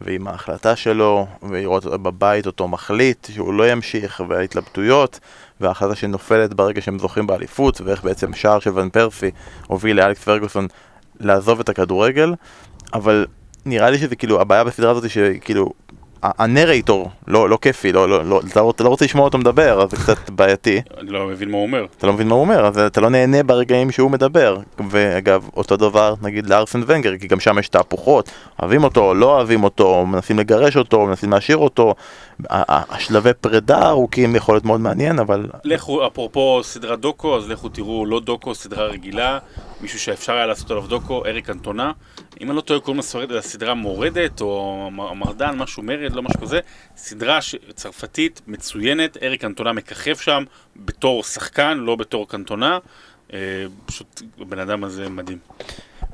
ועם 0.00 0.28
ההחלטה 0.28 0.76
שלו 0.76 1.26
ולראות 1.42 1.84
בבית 1.84 2.46
אותו 2.46 2.68
מחליט 2.68 3.28
שהוא 3.30 3.54
לא 3.54 3.70
ימשיך 3.70 4.22
וההתלבטויות 4.28 5.20
וההחלטה 5.60 5.94
שנופלת 5.94 6.54
ברגע 6.54 6.80
שהם 6.80 6.98
זוכים 6.98 7.26
באליפות 7.26 7.80
ואיך 7.80 8.04
בעצם 8.04 8.34
שער 8.34 8.58
של 8.58 8.70
ון 8.78 8.90
פרסי 8.90 9.30
הוביל 9.66 9.96
לאלכס 9.96 10.24
פרגוסון 10.24 10.66
לעזוב 11.20 11.60
את 11.60 11.68
הכדורגל. 11.68 12.34
אבל 12.94 13.26
נראה 13.66 13.90
לי 13.90 13.98
שזה 13.98 14.16
כאילו 14.16 14.40
הבעיה 14.40 14.64
בסדרה 14.64 14.90
הזאת 14.90 15.10
שכאילו 15.10 15.64
ה- 15.66 15.83
הנרייטור 16.38 17.10
לא, 17.26 17.48
לא 17.48 17.58
כיפי, 17.62 17.92
לא, 17.92 18.08
לא, 18.08 18.24
לא, 18.24 18.40
אתה, 18.50 18.60
לא, 18.60 18.70
אתה 18.70 18.84
לא 18.84 18.88
רוצה 18.88 19.04
לשמוע 19.04 19.24
אותו 19.24 19.38
מדבר, 19.38 19.82
אז 19.82 19.90
זה 19.90 19.96
קצת 19.96 20.30
בעייתי. 20.30 20.80
אני 21.00 21.10
לא 21.10 21.26
מבין 21.26 21.50
מה 21.50 21.56
הוא 21.56 21.66
אומר. 21.66 21.86
אתה 21.98 22.06
לא 22.06 22.12
מבין 22.12 22.28
מה 22.28 22.34
הוא 22.34 22.40
אומר, 22.40 22.66
אז 22.66 22.78
אתה 22.78 23.00
לא 23.00 23.10
נהנה 23.10 23.42
ברגעים 23.42 23.90
שהוא 23.90 24.10
מדבר. 24.10 24.56
ואגב, 24.90 25.48
אותו 25.56 25.76
דבר 25.76 26.14
נגיד 26.22 26.50
לארסן 26.50 26.80
ונגר, 26.86 27.16
כי 27.16 27.26
גם 27.26 27.40
שם 27.40 27.58
יש 27.58 27.68
תהפוכות, 27.68 28.30
אוהבים 28.62 28.84
אותו, 28.84 29.14
לא 29.14 29.36
אוהבים 29.36 29.64
אותו, 29.64 30.06
מנסים 30.06 30.38
לגרש 30.38 30.76
אותו, 30.76 31.06
מנסים 31.06 31.30
להשאיר 31.30 31.56
אותו. 31.56 31.94
השלבי 32.50 33.30
פרידה 33.40 33.88
ארוכים 33.88 34.36
יכול 34.36 34.54
להיות 34.54 34.64
מאוד 34.64 34.80
מעניין, 34.80 35.18
אבל 35.18 35.46
לכו, 35.64 36.06
אפרופו 36.06 36.60
סדרת 36.62 37.00
דוקו, 37.00 37.36
אז 37.36 37.48
לכו 37.48 37.68
תראו 37.68 38.06
לא 38.06 38.20
דוקו, 38.20 38.54
סדרה 38.54 38.84
רגילה, 38.84 39.38
מישהו 39.84 39.98
שאפשר 39.98 40.32
היה 40.32 40.46
לעשות 40.46 40.70
עליו 40.70 40.86
דוקו, 40.86 41.26
אריק 41.26 41.50
אנטונה. 41.50 41.92
אם 42.40 42.48
אני 42.48 42.56
לא 42.56 42.60
טועה, 42.60 42.80
קוראים 42.80 43.02
לסדרה 43.28 43.74
מורדת, 43.74 44.40
או 44.40 44.90
מרדן, 44.92 45.56
משהו 45.56 45.82
מרד, 45.82 46.12
לא 46.12 46.22
משהו 46.22 46.40
כזה. 46.40 46.60
סדרה 46.96 47.38
צרפתית 47.74 48.40
מצוינת, 48.46 49.16
אריק 49.22 49.44
אנטונה 49.44 49.72
מככב 49.72 50.16
שם 50.16 50.44
בתור 50.76 51.22
שחקן, 51.22 51.78
לא 51.78 51.96
בתור 51.96 52.28
קנטונה. 52.28 52.78
אה, 53.32 53.38
פשוט 53.86 54.22
הבן 54.40 54.58
אדם 54.58 54.84
הזה 54.84 55.08
מדהים. 55.08 55.38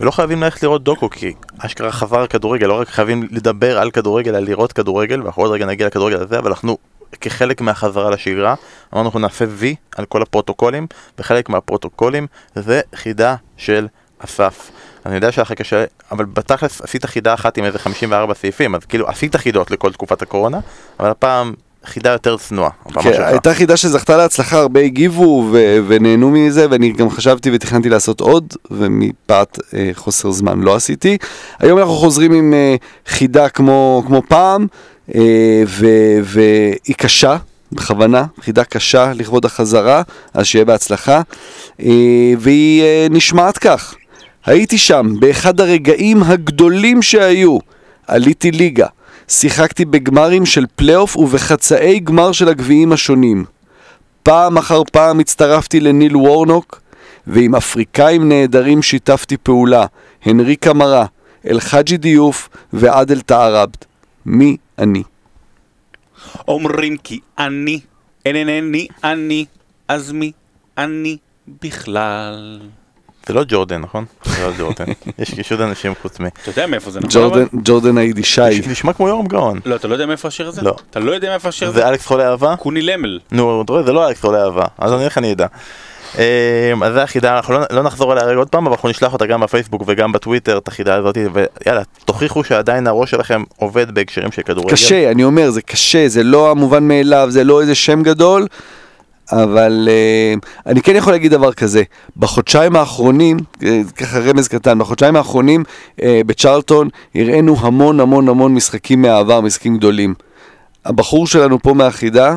ולא 0.00 0.10
חייבים 0.10 0.42
ללכת 0.42 0.62
לראות 0.62 0.84
דוקו, 0.84 1.10
כי 1.10 1.32
אשכרה 1.58 1.92
חזר 1.92 2.20
הכדורגל, 2.20 2.66
לא 2.66 2.80
רק 2.80 2.88
חייבים 2.88 3.28
לדבר 3.30 3.78
על 3.78 3.90
כדורגל, 3.90 4.34
אלא 4.34 4.46
לראות 4.46 4.72
כדורגל, 4.72 5.22
ואנחנו 5.22 5.42
עוד 5.42 5.52
רגע 5.52 5.66
נגיע 5.66 5.86
לכדורגל 5.86 6.16
הזה, 6.16 6.38
אבל 6.38 6.48
אנחנו 6.48 6.78
כחלק 7.20 7.60
מהחזרה 7.60 8.10
לשגרה, 8.10 8.54
אמרנו 8.94 9.06
אנחנו 9.06 9.20
נעשה 9.20 9.44
וי 9.48 9.76
על 9.96 10.04
כל 10.04 10.22
הפרוטוקולים, 10.22 10.86
וחלק 11.18 11.48
מהפרוטוקולים 11.48 12.26
זה 12.54 12.80
חידה 12.94 13.36
של 13.60 13.86
אסף. 14.18 14.70
אני 15.06 15.14
יודע 15.14 15.32
שהיה 15.32 15.42
לך 15.42 15.52
קשה, 15.52 15.84
אבל 16.12 16.24
בתכלס 16.24 16.80
עשית 16.80 17.04
חידה 17.04 17.34
אחת 17.34 17.58
עם 17.58 17.64
איזה 17.64 17.78
54 17.78 18.34
סעיפים, 18.34 18.74
אז 18.74 18.84
כאילו 18.84 19.08
עשית 19.08 19.36
חידות 19.36 19.70
לכל 19.70 19.92
תקופת 19.92 20.22
הקורונה, 20.22 20.58
אבל 21.00 21.10
הפעם 21.10 21.54
חידה 21.84 22.10
יותר 22.10 22.36
צנועה. 22.36 22.70
כן. 23.02 23.22
הייתה 23.22 23.54
חידה 23.54 23.76
שזכתה 23.76 24.16
להצלחה, 24.16 24.58
הרבה 24.58 24.80
הגיבו 24.80 25.48
ו- 25.52 25.78
ונהנו 25.88 26.30
מזה, 26.30 26.66
ואני 26.70 26.92
גם 26.92 27.10
חשבתי 27.10 27.50
ותכננתי 27.52 27.88
לעשות 27.88 28.20
עוד, 28.20 28.54
ומפאת 28.70 29.58
אה, 29.74 29.90
חוסר 29.94 30.30
זמן 30.30 30.60
לא 30.60 30.74
עשיתי. 30.74 31.18
היום 31.58 31.78
אנחנו 31.78 31.94
חוזרים 31.94 32.32
עם 32.32 32.54
אה, 32.54 32.76
חידה 33.06 33.48
כמו, 33.48 34.02
כמו 34.06 34.22
פעם, 34.28 34.66
אה, 35.14 35.62
והיא 36.22 36.94
קשה, 36.96 37.36
בכוונה, 37.72 38.24
חידה 38.40 38.64
קשה 38.64 39.12
לכבוד 39.14 39.44
החזרה, 39.44 40.02
אז 40.34 40.46
שיהיה 40.46 40.64
בהצלחה. 40.64 41.22
אה, 41.82 42.32
והיא 42.38 42.82
אה, 42.82 43.06
נשמעת 43.10 43.58
כך, 43.58 43.94
הייתי 44.46 44.78
שם 44.78 45.12
באחד 45.20 45.60
הרגעים 45.60 46.22
הגדולים 46.22 47.02
שהיו, 47.02 47.58
עליתי 48.06 48.50
ליגה. 48.50 48.86
שיחקתי 49.28 49.84
בגמרים 49.84 50.46
של 50.46 50.66
פלייאוף 50.76 51.16
ובחצאי 51.16 52.00
גמר 52.00 52.32
של 52.32 52.48
הגביעים 52.48 52.92
השונים. 52.92 53.44
פעם 54.22 54.58
אחר 54.58 54.82
פעם 54.92 55.20
הצטרפתי 55.20 55.80
לניל 55.80 56.16
וורנוק, 56.16 56.80
ועם 57.26 57.54
אפריקאים 57.54 58.28
נהדרים 58.28 58.82
שיתפתי 58.82 59.36
פעולה, 59.36 59.86
הנרי 60.24 60.56
קמרה, 60.56 61.06
אל-חאג'י 61.46 61.96
דיוף 61.96 62.48
ועדל 62.72 63.20
טערבד. 63.20 63.76
מי 64.26 64.56
אני? 64.78 65.02
אומרים 66.48 66.96
כי 66.96 67.20
אני, 67.38 67.80
אין 68.24 68.36
אין 68.36 68.48
אני, 68.48 68.86
אני, 69.04 69.44
אז 69.88 70.12
מי 70.12 70.32
אני 70.78 71.16
בכלל? 71.62 72.60
זה 73.26 73.34
לא 73.34 73.44
ג'ורדן, 73.48 73.80
נכון? 73.80 74.04
זה 74.24 74.46
לא 74.46 74.52
ג'ורדן. 74.58 74.84
יש 75.38 75.52
עוד 75.52 75.60
אנשים 75.60 75.92
חוץ 76.02 76.20
מ... 76.20 76.26
אתה 76.26 76.50
יודע 76.50 76.66
מאיפה 76.66 76.90
זה 76.90 77.00
נכון? 77.00 77.48
ג'ורדן 77.64 77.98
היידישאי. 77.98 78.60
נשמע 78.68 78.92
כמו 78.92 79.08
יורם 79.08 79.26
גאון. 79.26 79.60
לא, 79.64 79.76
אתה 79.76 79.88
לא 79.88 79.94
יודע 79.94 80.06
מאיפה 80.06 80.28
השיר 80.28 80.48
הזה? 80.48 80.62
לא. 80.62 80.76
אתה 80.90 81.00
לא 81.00 81.12
יודע 81.12 81.30
מאיפה 81.30 81.48
השיר 81.48 81.68
הזה? 81.68 81.80
זה 81.80 81.88
אלכס 81.88 82.06
חולה 82.06 82.30
אהבה? 82.30 82.56
קוני 82.56 82.82
למל. 82.82 83.18
נו, 83.32 83.62
אתה 83.62 83.72
רואה, 83.72 83.84
זה 83.84 83.92
לא 83.92 84.08
אלכס 84.08 84.20
חולה 84.20 84.44
אהבה, 84.44 84.64
אז 84.78 84.92
אני 84.92 85.04
איך 85.04 85.18
אני 85.18 85.32
אדע. 85.32 85.46
אמ, 86.18 86.82
אז 86.82 86.92
זה 86.92 87.02
החידה, 87.02 87.36
אנחנו 87.36 87.54
לא, 87.54 87.60
לא 87.70 87.82
נחזור 87.82 88.12
עליה 88.12 88.24
רגע 88.24 88.38
עוד 88.38 88.48
פעם, 88.48 88.66
אבל 88.66 88.74
אנחנו 88.74 88.88
נשלח 88.88 89.12
אותה 89.12 89.26
גם 89.26 89.40
בפייסבוק 89.40 89.82
וגם 89.86 90.12
בטוויטר, 90.12 90.58
את 90.58 90.68
החידה 90.68 90.94
הזאת, 90.94 91.18
ויאללה, 91.32 91.82
תוכיחו 92.04 92.44
שעדיין 92.44 92.86
הראש 92.86 93.10
שלכם 93.10 93.42
עובד 93.56 93.90
בהקשרים 93.90 94.32
של 94.32 94.42
כדורגל. 94.42 94.70
קשה, 94.70 95.10
אני 95.10 95.24
אומר, 95.24 95.50
זה 95.50 95.62
קשה, 95.62 96.08
זה 96.08 96.22
לא 96.22 96.50
המובן 96.50 96.88
מאליו, 96.88 97.26
זה 97.30 97.44
לא 97.44 97.60
איזה 97.60 97.74
שם 97.74 98.02
גדול. 98.02 98.46
אבל 99.32 99.88
אה, 99.90 100.34
אני 100.66 100.82
כן 100.82 100.96
יכול 100.96 101.12
להגיד 101.12 101.30
דבר 101.30 101.52
כזה, 101.52 101.82
בחודשיים 102.16 102.76
האחרונים, 102.76 103.36
אה, 103.62 103.80
ככה 103.96 104.18
רמז 104.18 104.48
קטן, 104.48 104.78
בחודשיים 104.78 105.16
האחרונים 105.16 105.64
אה, 106.02 106.20
בצ'רלטון 106.26 106.88
הראינו 107.14 107.56
המון 107.60 108.00
המון 108.00 108.28
המון 108.28 108.54
משחקים 108.54 109.02
מהעבר, 109.02 109.40
משחקים 109.40 109.76
גדולים. 109.76 110.14
הבחור 110.84 111.26
שלנו 111.26 111.58
פה 111.58 111.74
מהחידה 111.74 112.36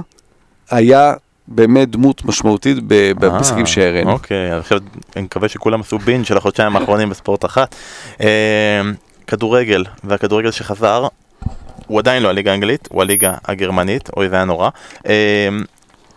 היה 0.71 1.13
באמת 1.47 1.89
דמות 1.89 2.25
משמעותית 2.25 2.77
במשחקים 2.87 3.65
אה, 3.65 3.65
שהראינו. 3.65 4.11
אוקיי, 4.11 4.51
עכשיו 4.51 4.79
אני 5.15 5.23
מקווה 5.23 5.49
שכולם 5.49 5.81
עשו 5.81 5.99
בין 5.99 6.23
של 6.23 6.37
החודשיים 6.37 6.75
האחרונים 6.75 7.09
בספורט 7.09 7.45
אחת. 7.45 7.75
אה, 8.21 8.81
כדורגל, 9.27 9.83
והכדורגל 10.03 10.51
שחזר, 10.51 11.07
הוא 11.87 11.99
עדיין 11.99 12.23
לא 12.23 12.29
הליגה 12.29 12.51
האנגלית, 12.51 12.87
הוא 12.91 13.01
הליגה 13.01 13.33
הגרמנית, 13.45 14.09
אוי 14.17 14.29
זה 14.29 14.35
היה 14.35 14.45
נורא. 14.45 14.69
אה, 15.07 15.49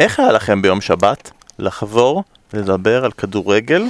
איך 0.00 0.20
היה 0.20 0.32
לכם 0.32 0.62
ביום 0.62 0.80
שבת 0.80 1.30
לחזור 1.58 2.24
לדבר 2.52 3.04
על 3.04 3.12
כדורגל 3.12 3.82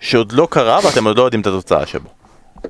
שעוד 0.00 0.32
לא 0.32 0.48
קרה 0.50 0.78
ואתם 0.84 1.06
עוד 1.06 1.18
לא 1.18 1.22
יודעים 1.22 1.40
את 1.40 1.46
התוצאה 1.46 1.86
שבו? 1.86 2.08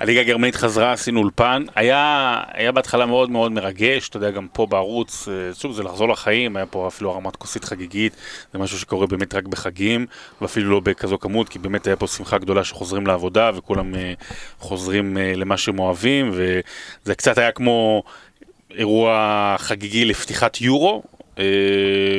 הליגה 0.00 0.20
הגרמנית 0.20 0.56
חזרה, 0.56 0.92
עשינו 0.92 1.20
אולפן, 1.20 1.64
היה, 1.74 2.40
היה 2.52 2.72
בהתחלה 2.72 3.06
מאוד 3.06 3.30
מאוד 3.30 3.52
מרגש, 3.52 4.08
אתה 4.08 4.16
יודע, 4.16 4.30
גם 4.30 4.46
פה 4.52 4.66
בערוץ, 4.66 5.28
אה, 5.28 5.54
שוב, 5.54 5.72
זה 5.72 5.82
לחזור 5.82 6.08
לחיים, 6.08 6.56
היה 6.56 6.66
פה 6.66 6.88
אפילו 6.88 7.10
הרמת 7.10 7.36
כוסית 7.36 7.64
חגיגית, 7.64 8.16
זה 8.52 8.58
משהו 8.58 8.78
שקורה 8.78 9.06
באמת 9.06 9.34
רק 9.34 9.44
בחגים, 9.44 10.06
ואפילו 10.40 10.70
לא 10.70 10.80
בכזו 10.80 11.18
כמות, 11.18 11.48
כי 11.48 11.58
באמת 11.58 11.86
היה 11.86 11.96
פה 11.96 12.06
שמחה 12.06 12.38
גדולה 12.38 12.64
שחוזרים 12.64 13.06
לעבודה, 13.06 13.50
וכולם 13.54 13.94
אה, 13.94 14.12
חוזרים 14.58 15.18
אה, 15.18 15.32
למה 15.36 15.56
שהם 15.56 15.78
אוהבים, 15.78 16.30
וזה 16.32 17.14
קצת 17.14 17.38
היה 17.38 17.52
כמו 17.52 18.02
אירוע 18.76 19.56
חגיגי 19.58 20.04
לפתיחת 20.04 20.60
יורו, 20.60 21.02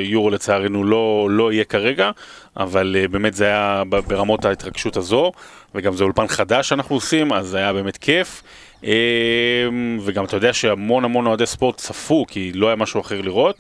יורו 0.04 0.30
לצערנו 0.30 0.84
לא, 0.84 1.28
לא 1.32 1.52
יהיה 1.52 1.64
כרגע, 1.64 2.12
אבל 2.58 2.96
אה, 3.00 3.08
באמת 3.08 3.34
זה 3.34 3.46
היה 3.46 3.84
ברמות 4.08 4.46
ההתרגשות 4.46 4.98
הזו, 4.98 5.32
וגם 5.76 5.94
זה 5.94 6.04
אולפן 6.04 6.28
חדש 6.28 6.70
שאנחנו 6.70 6.96
עושים, 6.96 7.34
אז 7.34 7.48
זה 7.48 7.58
היה 7.58 7.74
באמת 7.74 7.98
כיף. 7.98 8.44
אה, 8.84 9.68
וגם 10.06 10.26
אתה 10.26 10.38
יודע 10.38 10.54
שהמון 10.54 11.06
המון 11.06 11.28
אוהדי 11.28 11.46
ספורט 11.46 11.78
צפו, 11.78 12.26
כי 12.28 12.52
לא 12.54 12.68
היה 12.68 12.76
משהו 12.76 13.02
אחר 13.02 13.22
לראות. 13.22 13.56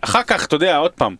אחר 0.00 0.22
כך, 0.22 0.44
אתה 0.44 0.56
יודע, 0.56 0.76
עוד 0.76 0.90
פעם, 0.90 1.16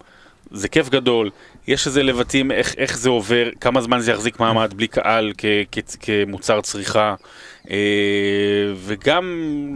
זה 0.51 0.69
כיף 0.69 0.89
גדול, 0.89 1.31
יש 1.69 1.87
איזה 1.87 2.03
לבטים 2.03 2.53
איך, 2.53 2.75
איך 2.79 2.99
זה 2.99 3.09
עובר, 3.09 3.49
כמה 3.61 3.81
זמן 3.81 4.01
זה 4.01 4.13
יחזיק 4.13 4.41
מעמד 4.41 4.75
בלי 4.77 4.87
קהל 4.87 5.33
כ, 5.39 5.45
כ, 5.73 5.79
כמוצר 6.01 6.61
צריכה, 6.61 7.15
אה, 7.71 7.77
וגם 8.77 9.25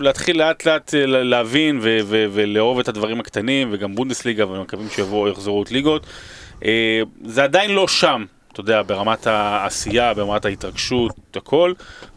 להתחיל 0.01 0.39
לאט 0.39 0.65
לאט 0.67 0.95
אה, 0.95 1.07
להבין 1.07 1.79
ו, 1.83 1.99
ו, 2.05 2.27
ולאהוב 2.33 2.79
את 2.79 2.89
הדברים 2.89 3.21
הקטנים, 3.21 3.69
וגם 3.73 3.95
בונדסליגה, 3.95 4.47
ומקווים 4.47 4.89
שיבואו, 4.89 5.29
יחזרו 5.29 5.57
עוד 5.57 5.69
ליגות. 5.69 6.07
אה, 6.65 7.03
זה 7.25 7.45
עדיין 7.45 7.71
לא 7.71 7.89
שם, 7.89 8.25
אתה 8.53 8.61
יודע, 8.61 8.83
ברמת 8.87 9.27
העשייה, 9.27 10.15
ברמת 10.15 10.45
ההתרגשות, 10.45 11.37
הכל, 11.37 11.73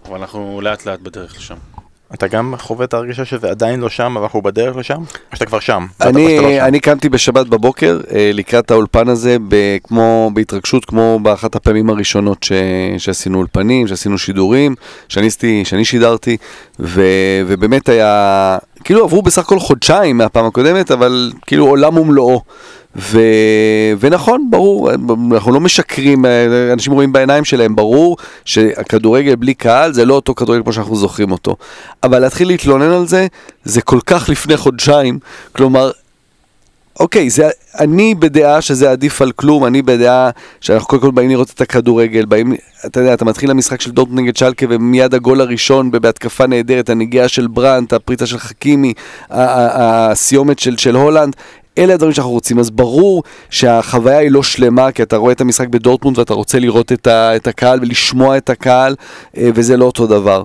אבל 0.06 0.18
אנחנו 0.18 0.62
לאט 0.62 0.86
לאט 0.86 1.00
בדרך 1.00 1.38
לשם. 1.38 1.75
אתה 2.16 2.28
גם 2.28 2.54
חווה 2.60 2.86
את 2.86 2.94
ההרגשה 2.94 3.26
שזה 3.26 3.50
עדיין 3.50 3.80
לא 3.80 3.90
שם, 3.90 4.14
אבל 4.18 4.24
אנחנו 4.24 4.42
בדרך 4.42 4.76
לשם? 4.76 4.98
או 4.98 5.36
שאתה 5.36 5.46
כבר 5.46 5.60
שם? 5.60 5.86
אני, 6.02 6.38
לא 6.38 6.50
שם? 6.52 6.66
אני 6.66 6.80
קמתי 6.80 7.10
בשבת 7.10 7.48
בבוקר 7.48 8.00
אה, 8.12 8.32
לקראת 8.34 8.72
האולפן 8.72 9.10
הזה 9.10 9.38
ב, 9.48 9.78
כמו, 9.84 10.32
בהתרגשות 10.34 10.86
כמו 10.86 11.20
באחת 11.24 11.56
הפעמים 11.56 11.90
הראשונות 11.90 12.44
ש, 12.44 12.52
שעשינו 12.98 13.38
אולפנים, 13.38 13.88
שעשינו 13.88 14.18
שידורים, 14.18 14.76
שאני, 15.10 15.30
שאני 15.64 15.86
שידרתי, 15.86 16.38
ו, 16.80 17.02
ובאמת 17.48 17.90
היה, 17.90 18.58
כאילו 18.84 19.04
עברו 19.04 19.22
בסך 19.22 19.42
הכל 19.42 19.60
חודשיים 19.60 20.18
מהפעם 20.18 20.46
הקודמת, 20.46 20.92
אבל 20.92 21.32
כאילו 21.48 21.68
עולם 21.68 21.98
ומלואו. 21.98 22.42
ו... 22.96 23.20
ונכון, 24.00 24.48
ברור, 24.50 24.92
אנחנו 25.32 25.52
לא 25.52 25.60
משקרים, 25.60 26.26
אנשים 26.74 26.94
רואים 26.94 27.12
בעיניים 27.12 27.46
שלהם, 27.46 27.76
ברור 27.76 28.18
שהכדורגל 28.46 29.36
בלי 29.36 29.54
קהל 29.54 29.94
זה 29.94 30.06
לא 30.06 30.14
אותו 30.14 30.36
כדורגל 30.36 30.64
כמו 30.64 30.74
שאנחנו 30.74 30.96
זוכרים 30.96 31.32
אותו. 31.32 31.56
אבל 32.04 32.20
להתחיל 32.20 32.48
להתלונן 32.48 32.92
על 32.92 33.08
זה, 33.08 33.28
זה 33.64 33.82
כל 33.82 34.00
כך 34.06 34.30
לפני 34.30 34.58
חודשיים, 34.58 35.20
כלומר, 35.52 35.92
אוקיי, 37.00 37.30
זה, 37.30 37.50
אני 37.80 38.16
בדעה 38.16 38.62
שזה 38.62 38.92
עדיף 38.92 39.22
על 39.22 39.32
כלום, 39.32 39.66
אני 39.66 39.82
בדעה 39.82 40.30
שאנחנו 40.62 40.88
קודם 40.88 41.02
כל 41.02 41.12
באים 41.12 41.30
לראות 41.30 41.52
את 41.56 41.62
הכדורגל, 41.62 42.26
באים, 42.26 42.54
אתה 42.86 43.00
יודע, 43.00 43.14
אתה 43.14 43.26
מתחיל 43.26 43.50
למשחק 43.50 43.82
של 43.82 43.92
דורטמונד 43.92 44.22
נגד 44.22 44.36
שלקה 44.36 44.66
ומיד 44.70 45.14
הגול 45.14 45.42
הראשון 45.42 45.92
בהתקפה 45.92 46.48
נהדרת, 46.48 46.90
הנגיעה 46.90 47.28
של 47.28 47.48
ברנט, 47.48 47.94
הפריצה 47.94 48.26
של 48.26 48.38
חכימי, 48.38 48.94
הסיומת 49.30 50.60
של, 50.60 50.78
של 50.78 50.96
הולנד, 50.96 51.36
אלה 51.78 51.94
הדברים 51.94 52.14
שאנחנו 52.14 52.32
רוצים, 52.32 52.60
אז 52.60 52.70
ברור 52.70 53.24
שהחוויה 53.50 54.18
היא 54.18 54.32
לא 54.32 54.44
שלמה, 54.44 54.92
כי 54.92 55.04
אתה 55.04 55.18
רואה 55.18 55.32
את 55.32 55.42
המשחק 55.42 55.68
בדורטמונד 55.68 56.20
ואתה 56.20 56.34
רוצה 56.34 56.60
לראות 56.60 56.92
את, 56.92 57.08
ה, 57.08 57.36
את 57.36 57.48
הקהל 57.48 57.80
ולשמוע 57.82 58.38
את 58.38 58.50
הקהל, 58.50 58.96
אה, 59.38 59.50
וזה 59.56 59.78
לא 59.78 59.86
אותו 59.86 60.08
דבר. 60.08 60.44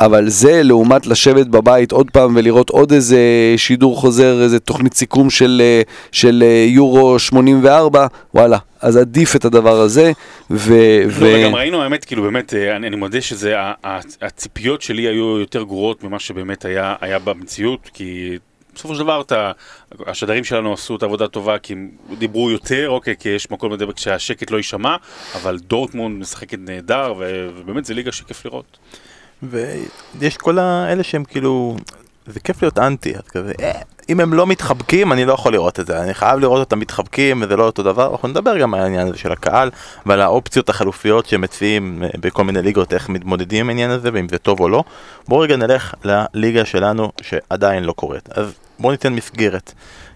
אבל 0.00 0.28
זה 0.28 0.62
לעומת 0.62 1.06
לשבת 1.06 1.46
בבית 1.46 1.92
עוד 1.92 2.10
פעם 2.10 2.36
ולראות 2.36 2.70
עוד 2.70 2.92
איזה 2.92 3.18
שידור 3.56 3.96
חוזר, 4.00 4.42
איזה 4.42 4.60
תוכנית 4.60 4.94
סיכום 4.94 5.30
של, 5.30 5.62
אה, 5.64 5.82
של 6.12 6.44
אה, 6.46 6.66
יורו 6.68 7.18
84, 7.18 8.06
וואלה, 8.34 8.58
אז 8.80 8.96
עדיף 8.96 9.36
את 9.36 9.44
הדבר 9.44 9.80
הזה. 9.80 10.12
ו... 10.50 10.74
לא, 11.04 11.26
וגם 11.38 11.54
ראינו, 11.54 11.82
האמת, 11.82 12.04
כאילו 12.04 12.22
באמת, 12.22 12.54
אני, 12.54 12.86
אני 12.86 12.96
מודה 12.96 13.20
שזה, 13.20 13.54
הציפיות 14.22 14.82
שלי 14.82 15.02
היו 15.02 15.38
יותר 15.38 15.62
גרועות 15.62 16.04
ממה 16.04 16.18
שבאמת 16.18 16.64
היה, 16.64 16.94
היה 17.00 17.18
במציאות, 17.18 17.90
כי 17.94 18.38
בסופו 18.78 18.94
של 18.94 19.00
דבר 19.00 19.20
אתה, 19.20 19.52
השדרים 20.06 20.44
שלנו 20.44 20.72
עשו 20.72 20.96
את 20.96 21.02
העבודה 21.02 21.28
טובה, 21.28 21.58
כי 21.58 21.72
הם 21.72 21.90
דיברו 22.18 22.50
יותר, 22.50 22.90
אוקיי, 22.90 23.14
כי 23.18 23.28
יש 23.28 23.50
מקום 23.50 23.72
לדבר 23.72 23.92
כשהשקט 23.92 24.50
לא 24.50 24.56
יישמע, 24.56 24.96
אבל 25.34 25.58
דורטמונד 25.58 26.20
משחקת 26.20 26.58
נהדר, 26.58 27.14
ו- 27.18 27.48
ובאמת 27.56 27.84
זה 27.84 27.94
ליגה 27.94 28.12
שכיף 28.12 28.44
לראות. 28.44 28.78
ויש 29.42 30.36
כל 30.36 30.58
האלה 30.58 31.02
שהם 31.02 31.24
כאילו, 31.24 31.76
זה 32.26 32.40
כיף 32.40 32.62
להיות 32.62 32.78
אנטי, 32.78 33.16
אז 33.16 33.28
כזה, 33.28 33.52
אה, 33.60 33.80
אם 34.08 34.20
הם 34.20 34.34
לא 34.34 34.46
מתחבקים 34.46 35.12
אני 35.12 35.24
לא 35.24 35.32
יכול 35.32 35.52
לראות 35.52 35.80
את 35.80 35.86
זה, 35.86 36.02
אני 36.02 36.14
חייב 36.14 36.38
לראות 36.38 36.60
אותם 36.60 36.78
מתחבקים 36.78 37.42
וזה 37.42 37.56
לא 37.56 37.64
אותו 37.64 37.82
דבר, 37.82 38.12
אנחנו 38.12 38.28
נדבר 38.28 38.58
גם 38.58 38.74
על 38.74 38.80
העניין 38.80 39.06
הזה 39.06 39.18
של 39.18 39.32
הקהל 39.32 39.70
ועל 40.06 40.20
האופציות 40.20 40.68
החלופיות 40.68 41.26
שמציעים 41.26 42.04
אה, 42.04 42.08
בכל 42.20 42.44
מיני 42.44 42.62
ליגות, 42.62 42.92
איך 42.92 43.08
מתמודדים 43.08 43.60
עם 43.60 43.68
העניין 43.68 43.90
הזה 43.90 44.10
ואם 44.12 44.28
זה 44.28 44.38
טוב 44.38 44.60
או 44.60 44.68
לא. 44.68 44.84
בואו 45.28 45.40
רגע 45.40 45.56
נלך 45.56 45.94
לליגה 46.04 46.64
שלנו 46.64 47.12
שעדיין 47.22 47.84
לא 47.84 47.92
קורית, 47.92 48.28
אז 48.32 48.67
בואו 48.78 48.92
ניתן 48.92 49.12
מסגרת, 49.12 49.72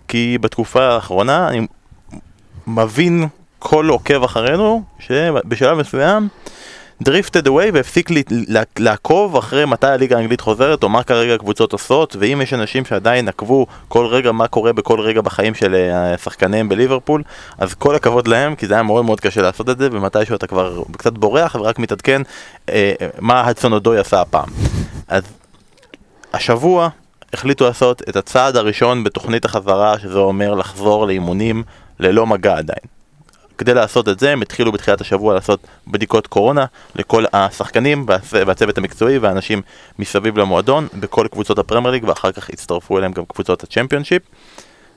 כי 0.08 0.38
בתקופה 0.40 0.84
האחרונה 0.84 1.48
אני 1.48 1.66
מבין 2.66 3.28
כל 3.58 3.88
עוקב 3.88 4.24
אחרינו 4.24 4.82
שבשלב 4.98 5.78
מסוים 5.78 6.28
דריפטד 7.02 7.46
אווי 7.46 7.70
והפסיק 7.70 8.10
לעקוב 8.78 9.36
אחרי 9.36 9.64
מתי 9.64 9.86
הליגה 9.86 10.16
האנגלית 10.16 10.40
חוזרת 10.40 10.82
או 10.82 10.88
מה 10.88 11.02
כרגע 11.02 11.34
הקבוצות 11.34 11.72
עושות 11.72 12.16
ואם 12.18 12.40
יש 12.42 12.54
אנשים 12.54 12.84
שעדיין 12.84 13.28
עקבו 13.28 13.66
כל 13.88 14.06
רגע 14.06 14.32
מה 14.32 14.48
קורה 14.48 14.72
בכל 14.72 15.00
רגע 15.00 15.20
בחיים 15.20 15.54
של 15.54 15.74
אה, 15.74 16.14
השחקנים 16.14 16.68
בליברפול 16.68 17.22
אז 17.58 17.74
כל 17.74 17.94
הכבוד 17.94 18.28
להם 18.28 18.54
כי 18.54 18.66
זה 18.66 18.74
היה 18.74 18.82
מאוד 18.82 19.04
מאוד 19.04 19.20
קשה 19.20 19.42
לעשות 19.42 19.68
את 19.70 19.78
זה 19.78 19.88
ומתישהו 19.92 20.36
אתה 20.36 20.46
כבר 20.46 20.82
קצת 20.96 21.12
בורח 21.12 21.54
ורק 21.54 21.78
מתעדכן 21.78 22.22
אה, 22.68 22.92
אה, 23.00 23.08
מה 23.18 23.46
הדסון 23.46 23.72
אודוי 23.72 23.98
עשה 23.98 24.20
הפעם. 24.20 24.48
אז 25.08 25.22
השבוע 26.32 26.88
החליטו 27.32 27.64
לעשות 27.64 28.02
את 28.08 28.16
הצעד 28.16 28.56
הראשון 28.56 29.04
בתוכנית 29.04 29.44
החזרה 29.44 29.98
שזה 29.98 30.18
אומר 30.18 30.54
לחזור 30.54 31.06
לאימונים 31.06 31.62
ללא 32.00 32.26
מגע 32.26 32.56
עדיין 32.58 32.80
כדי 33.58 33.74
לעשות 33.74 34.08
את 34.08 34.18
זה 34.18 34.30
הם 34.32 34.42
התחילו 34.42 34.72
בתחילת 34.72 35.00
השבוע 35.00 35.34
לעשות 35.34 35.60
בדיקות 35.88 36.26
קורונה 36.26 36.64
לכל 36.96 37.24
השחקנים 37.32 38.06
והצ- 38.08 38.46
והצוות 38.46 38.78
המקצועי 38.78 39.18
והאנשים 39.18 39.62
מסביב 39.98 40.38
למועדון 40.38 40.88
בכל 41.00 41.26
קבוצות 41.30 41.58
הפרמייר 41.58 41.92
ליג 41.92 42.04
ואחר 42.08 42.32
כך 42.32 42.50
הצטרפו 42.50 42.98
אליהם 42.98 43.12
גם 43.12 43.24
קבוצות 43.24 43.62
הצ'מפיונשיפ 43.62 44.22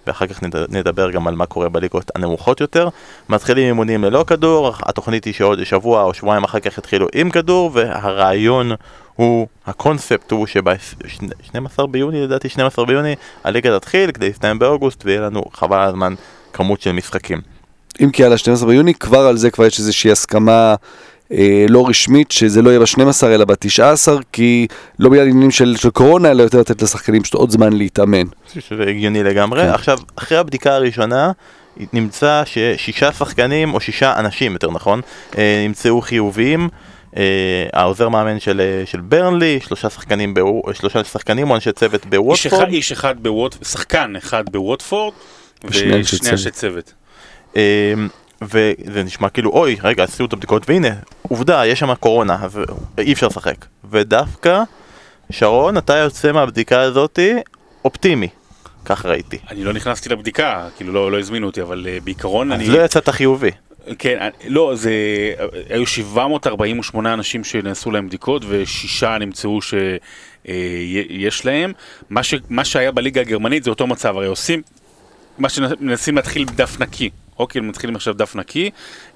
ואחר 0.07 0.27
כך 0.27 0.43
נד- 0.43 0.55
נדבר 0.75 1.11
גם 1.11 1.27
על 1.27 1.35
מה 1.35 1.45
קורה 1.45 1.69
בליגות 1.69 2.11
הנמוכות 2.15 2.61
יותר. 2.61 2.89
מתחילים 3.29 3.67
אימונים 3.67 4.03
ללא 4.03 4.23
כדור, 4.27 4.71
התוכנית 4.81 5.25
היא 5.25 5.33
שעוד 5.33 5.63
שבוע 5.63 6.03
או 6.03 6.13
שבועיים 6.13 6.43
אחר 6.43 6.59
כך 6.59 6.77
יתחילו 6.77 7.07
עם 7.15 7.29
כדור 7.29 7.71
והרעיון 7.73 8.71
הוא, 9.15 9.47
הקונספט 9.65 10.31
הוא 10.31 10.47
שב-12 10.47 11.85
ביוני 11.91 12.21
לדעתי 12.21 12.49
12 12.49 12.85
ביוני 12.85 13.15
הליגה 13.43 13.79
תתחיל 13.79 14.11
כדי 14.11 14.27
להסתיים 14.27 14.59
באוגוסט 14.59 15.05
ויהיה 15.05 15.21
לנו 15.21 15.43
חבל 15.53 15.77
על 15.77 15.87
הזמן 15.87 16.13
כמות 16.53 16.81
של 16.81 16.91
משחקים. 16.91 17.41
אם 18.03 18.09
כי 18.11 18.23
על 18.23 18.33
ה-12 18.33 18.65
ביוני, 18.65 18.93
כבר 18.93 19.19
על 19.19 19.37
זה 19.37 19.51
כבר 19.51 19.65
יש 19.65 19.79
איזושהי 19.79 20.11
הסכמה 20.11 20.75
אה, 21.31 21.65
לא 21.69 21.87
רשמית, 21.87 22.31
שזה 22.31 22.61
לא 22.61 22.69
יהיה 22.69 22.79
ב-12 22.79 23.25
אלא 23.27 23.45
ב-19, 23.45 24.11
כי 24.31 24.67
לא 24.99 25.09
בגלל 25.09 25.27
עניינים 25.27 25.51
של, 25.51 25.75
של 25.77 25.89
קורונה, 25.89 26.31
אלא 26.31 26.43
יותר 26.43 26.59
לתת 26.59 26.81
לשחקנים 26.81 27.21
פשוט 27.21 27.33
עוד 27.33 27.51
זמן 27.51 27.73
להתאמן. 27.73 28.27
שזה 28.53 28.83
הגיוני 28.83 29.23
לגמרי. 29.23 29.61
כן. 29.61 29.69
עכשיו, 29.69 29.97
אחרי 30.15 30.37
הבדיקה 30.37 30.75
הראשונה, 30.75 31.31
נמצא 31.93 32.43
ששישה 32.45 33.11
שחקנים, 33.11 33.73
או 33.73 33.79
שישה 33.79 34.19
אנשים 34.19 34.53
יותר 34.53 34.71
נכון, 34.71 35.01
אה, 35.37 35.63
נמצאו 35.67 36.01
חיוביים. 36.01 36.69
אה, 37.17 37.65
העוזר 37.73 38.09
מאמן 38.09 38.39
של, 38.39 38.61
אה, 38.61 38.85
של 38.85 39.01
ברנלי, 39.01 39.59
שלושה 39.67 39.89
שחקנים, 39.89 40.33
בוו- 40.33 40.73
שלושה 40.73 41.03
שחקנים 41.03 41.49
או 41.49 41.55
אנשי 41.55 41.71
צוות 41.71 42.03
איש 42.03 42.09
בווטפורד. 42.09 42.61
אחד, 42.63 42.71
איש 42.71 42.91
אחד 42.91 43.23
בווט... 43.23 43.65
שחקן 43.65 44.15
אחד 44.15 44.43
בווטפורד, 44.51 45.13
ושני 45.63 45.95
אנשי 45.95 46.51
צוות. 46.51 46.93
אה, 47.55 47.93
וזה 48.41 49.03
נשמע 49.03 49.29
כאילו, 49.29 49.51
אוי, 49.51 49.77
רגע, 49.83 50.03
עשינו 50.03 50.27
את 50.27 50.33
הבדיקות, 50.33 50.69
והנה, 50.69 50.89
עובדה, 51.21 51.65
יש 51.65 51.79
שם 51.79 51.95
קורונה, 51.95 52.37
אז 52.41 52.59
אי 52.97 53.13
אפשר 53.13 53.27
לשחק. 53.27 53.65
ודווקא, 53.89 54.61
שרון, 55.31 55.77
אתה 55.77 55.97
יוצא 55.97 56.31
מהבדיקה 56.31 56.81
הזאתי 56.81 57.33
אופטימי. 57.85 58.27
כך 58.85 59.05
ראיתי. 59.05 59.37
אני 59.49 59.63
לא 59.63 59.73
נכנסתי 59.73 60.09
לבדיקה, 60.09 60.67
כאילו 60.77 60.93
לא, 60.93 61.11
לא 61.11 61.19
הזמינו 61.19 61.47
אותי, 61.47 61.61
אבל 61.61 61.87
uh, 61.87 62.03
בעיקרון 62.03 62.51
אני... 62.51 62.63
אז 62.63 62.69
לא 62.69 62.85
יצאת 62.85 63.09
חיובי. 63.09 63.51
כן, 63.99 64.17
אני- 64.21 64.49
לא, 64.49 64.71
זה... 64.75 64.91
היו 65.69 65.85
748 65.87 67.13
אנשים 67.13 67.43
שנעשו 67.43 67.91
להם 67.91 68.07
בדיקות 68.07 68.43
ושישה 68.47 69.17
נמצאו 69.17 69.59
שיש 69.61 71.45
להם. 71.45 71.73
מה, 72.09 72.23
ש, 72.23 72.33
מה 72.49 72.65
שהיה 72.65 72.91
בליגה 72.91 73.21
הגרמנית 73.21 73.63
זה 73.63 73.69
אותו 73.69 73.87
מצב, 73.87 74.17
הרי 74.17 74.27
עושים... 74.27 74.61
מה 75.37 75.49
שמנסים 75.49 76.15
להתחיל 76.15 76.45
דף 76.45 76.79
נקי, 76.79 77.09
אוקיי, 77.39 77.61
מתחילים 77.61 77.95
עכשיו 77.95 78.13
דף 78.13 78.35
נקי. 78.35 78.69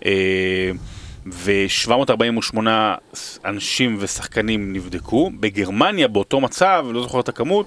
אה, 0.06 0.72
ו-748 1.34 2.58
אנשים 3.46 3.98
ושחקנים 4.00 4.74
נבדקו. 4.74 5.32
בגרמניה, 5.40 6.08
באותו 6.08 6.40
מצב, 6.42 6.86
לא 6.92 7.02
זוכר 7.02 7.20
את 7.20 7.30
הכמות, 7.30 7.66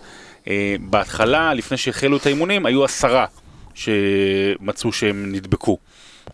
אה, 0.49 0.77
בהתחלה, 0.81 1.55
לפני 1.55 1.77
שהחלו 1.77 2.17
את 2.17 2.27
האימונים, 2.27 2.67
היו 2.67 2.85
עשרה 2.85 3.27
שמצאו 3.75 4.93
שהם 4.93 5.33
נדבקו. 5.33 5.79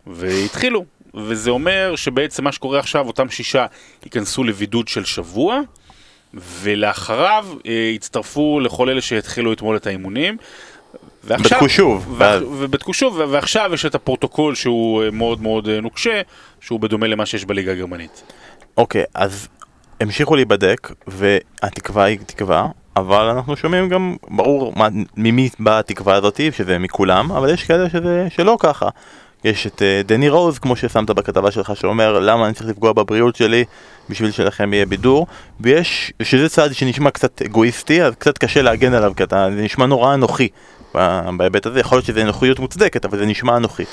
והתחילו. 0.08 0.84
וזה 1.14 1.50
אומר 1.50 1.92
שבעצם 1.96 2.44
מה 2.44 2.52
שקורה 2.52 2.78
עכשיו, 2.78 3.06
אותם 3.06 3.30
שישה 3.30 3.66
ייכנסו 4.04 4.44
לבידוד 4.44 4.88
של 4.88 5.04
שבוע, 5.04 5.60
ולאחריו 6.34 7.46
אה, 7.66 7.72
יצטרפו 7.94 8.60
לכל 8.60 8.88
אלה 8.88 9.00
שהתחילו 9.00 9.52
אתמול 9.52 9.76
את 9.76 9.86
האימונים. 9.86 10.36
ועכשיו, 11.24 11.58
בדקו 11.58 11.68
שוב, 11.68 12.14
ואז- 12.18 12.42
ובדקו 12.42 12.94
שוב, 12.94 13.14
ו- 13.16 13.28
ועכשיו 13.30 13.70
יש 13.74 13.86
את 13.86 13.94
הפרוטוקול 13.94 14.54
שהוא 14.54 15.02
אה, 15.02 15.10
מאוד 15.10 15.42
מאוד 15.42 15.68
אה, 15.68 15.80
נוקשה, 15.80 16.20
שהוא 16.60 16.80
בדומה 16.80 17.06
למה 17.06 17.26
שיש 17.26 17.44
בליגה 17.44 17.72
הגרמנית. 17.72 18.22
אוקיי, 18.76 19.04
אז 19.14 19.48
המשיכו 20.00 20.36
להיבדק, 20.36 20.92
והתקווה 21.06 22.04
היא 22.04 22.18
תקווה, 22.26 22.66
אבל 22.96 23.24
אנחנו 23.24 23.56
שומעים 23.56 23.88
גם, 23.88 24.16
ברור 24.28 24.74
ממי 25.16 25.48
באה 25.58 25.78
התקווה 25.78 26.14
הזאתי, 26.14 26.52
שזה 26.52 26.78
מכולם, 26.78 27.32
אבל 27.32 27.54
יש 27.54 27.64
כאלה 27.64 27.90
שזה, 27.90 28.26
שלא 28.30 28.56
ככה. 28.60 28.88
יש 29.44 29.66
את 29.66 29.82
אה, 29.82 30.02
דני 30.06 30.28
רוז, 30.28 30.58
כמו 30.58 30.76
ששמת 30.76 31.10
בכתבה 31.10 31.50
שלך, 31.50 31.72
שאומר 31.76 32.18
למה 32.18 32.46
אני 32.46 32.54
צריך 32.54 32.68
לפגוע 32.68 32.92
בבריאות 32.92 33.36
שלי 33.36 33.64
בשביל 34.10 34.30
שלכם 34.30 34.74
יהיה 34.74 34.86
בידור, 34.86 35.26
ויש, 35.60 36.12
שזה 36.22 36.48
צעד 36.48 36.72
שנשמע 36.72 37.10
קצת 37.10 37.42
אגואיסטי, 37.42 38.02
אז 38.02 38.14
קצת 38.14 38.38
קשה 38.38 38.62
להגן 38.62 38.94
עליו, 38.94 39.12
כי 39.16 39.22
אתה, 39.22 39.48
זה 39.56 39.62
נשמע 39.62 39.86
נורא 39.86 40.14
אנוכי 40.14 40.48
בהיבט 41.36 41.66
הזה, 41.66 41.80
יכול 41.80 41.96
להיות 41.96 42.06
שזה 42.06 42.22
אנוכיות 42.22 42.58
מוצדקת, 42.58 43.04
אבל 43.04 43.18
זה 43.18 43.26
נשמע 43.26 43.56
אנוכי. 43.56 43.84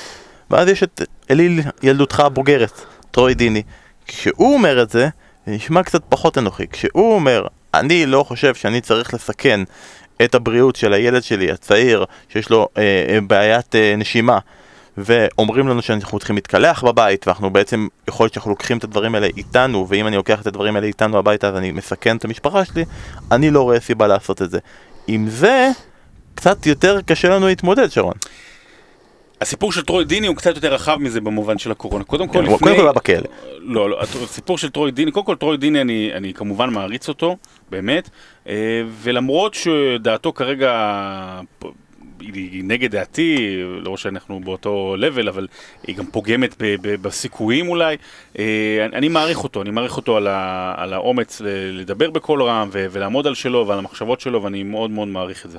ואז 0.50 0.68
יש 0.68 0.82
את 0.82 1.02
אליל 1.30 1.60
ילדותך 1.82 2.20
הבוגרת, 2.20 2.80
טרוי 3.10 3.34
דיני. 3.34 3.62
כשהוא 4.06 4.54
אומר 4.54 4.82
את 4.82 4.90
זה, 4.90 5.08
זה 5.46 5.52
נשמע 5.52 5.82
קצת 5.82 6.02
פחות 6.08 6.38
אנוכי. 6.38 6.66
כשהוא 6.68 7.14
אומר, 7.14 7.46
אני 7.74 8.06
לא 8.06 8.22
חושב 8.22 8.54
שאני 8.54 8.80
צריך 8.80 9.14
לסכן 9.14 9.60
את 10.24 10.34
הבריאות 10.34 10.76
של 10.76 10.92
הילד 10.92 11.22
שלי, 11.22 11.50
הצעיר, 11.50 12.04
שיש 12.28 12.50
לו 12.50 12.68
אה, 12.78 12.82
אה, 13.08 13.18
בעיית 13.20 13.74
אה, 13.74 13.94
נשימה, 13.98 14.38
ואומרים 14.98 15.68
לנו 15.68 15.82
שאנחנו 15.82 16.18
צריכים 16.18 16.36
להתקלח 16.36 16.84
בבית, 16.84 17.26
ואנחנו 17.26 17.50
בעצם, 17.50 17.88
יכול 18.08 18.24
להיות 18.24 18.34
שאנחנו 18.34 18.50
לוקחים 18.50 18.78
את 18.78 18.84
הדברים 18.84 19.14
האלה 19.14 19.26
איתנו, 19.36 19.86
ואם 19.88 20.06
אני 20.06 20.16
לוקח 20.16 20.40
את 20.40 20.46
הדברים 20.46 20.76
האלה 20.76 20.86
איתנו 20.86 21.18
הביתה 21.18 21.48
אז 21.48 21.56
אני 21.56 21.72
מסכן 21.72 22.16
את 22.16 22.24
המשפחה 22.24 22.64
שלי, 22.64 22.84
אני 23.32 23.50
לא 23.50 23.62
רואה 23.62 23.80
סיבה 23.80 24.06
לעשות 24.06 24.42
את 24.42 24.50
זה. 24.50 24.58
עם 25.06 25.28
זה, 25.28 25.70
קצת 26.34 26.66
יותר 26.66 27.00
קשה 27.06 27.28
לנו 27.28 27.46
להתמודד, 27.46 27.90
שרון. 27.90 28.14
הסיפור 29.40 29.72
של 29.72 29.82
טרוי 29.82 30.04
דיני 30.04 30.26
הוא 30.26 30.36
קצת 30.36 30.54
יותר 30.54 30.74
רחב 30.74 30.96
מזה 31.00 31.20
במובן 31.20 31.58
של 31.58 31.70
הקורונה. 31.70 32.04
קודם 32.04 32.28
כל, 32.28 32.32
כן, 32.32 32.46
הוא 32.46 32.54
לפני... 32.54 32.58
קודם 32.58 32.76
כל 32.76 32.82
היה 32.82 32.92
בכלא. 32.92 33.28
לא, 33.60 33.90
לא, 33.90 34.00
הסיפור 34.02 34.58
של 34.58 34.70
טרוי 34.70 34.90
דיני, 34.90 35.10
קודם 35.10 35.26
כל 35.26 35.36
טרוי 35.36 35.56
דיני 35.56 35.80
אני, 35.80 36.10
אני 36.14 36.34
כמובן 36.34 36.70
מעריץ 36.70 37.08
אותו, 37.08 37.36
באמת, 37.70 38.10
אה, 38.48 38.82
ולמרות 39.02 39.54
שדעתו 39.54 40.32
כרגע 40.32 40.70
היא 42.20 42.64
נגד 42.64 42.90
דעתי, 42.90 43.56
לא 43.82 43.96
שאנחנו 43.96 44.40
באותו 44.40 44.94
לבל, 44.98 45.28
אבל 45.28 45.46
היא 45.86 45.96
גם 45.96 46.06
פוגמת 46.06 46.54
ב- 46.58 46.76
ב- 46.80 47.02
בסיכויים 47.02 47.68
אולי, 47.68 47.96
אה, 48.38 48.86
אני, 48.86 48.96
אני 48.96 49.08
מעריך 49.08 49.44
אותו, 49.44 49.62
אני 49.62 49.70
מעריך 49.70 49.96
אותו 49.96 50.16
על, 50.16 50.26
ה, 50.26 50.74
על 50.76 50.92
האומץ 50.92 51.42
לדבר 51.72 52.10
בקול 52.10 52.42
רם 52.42 52.68
ולעמוד 52.72 53.26
על 53.26 53.34
שלו 53.34 53.66
ועל 53.68 53.78
המחשבות 53.78 54.20
שלו, 54.20 54.42
ואני 54.42 54.62
מאוד 54.62 54.90
מאוד 54.90 55.08
מעריך 55.08 55.46
את 55.46 55.50
זה. 55.50 55.58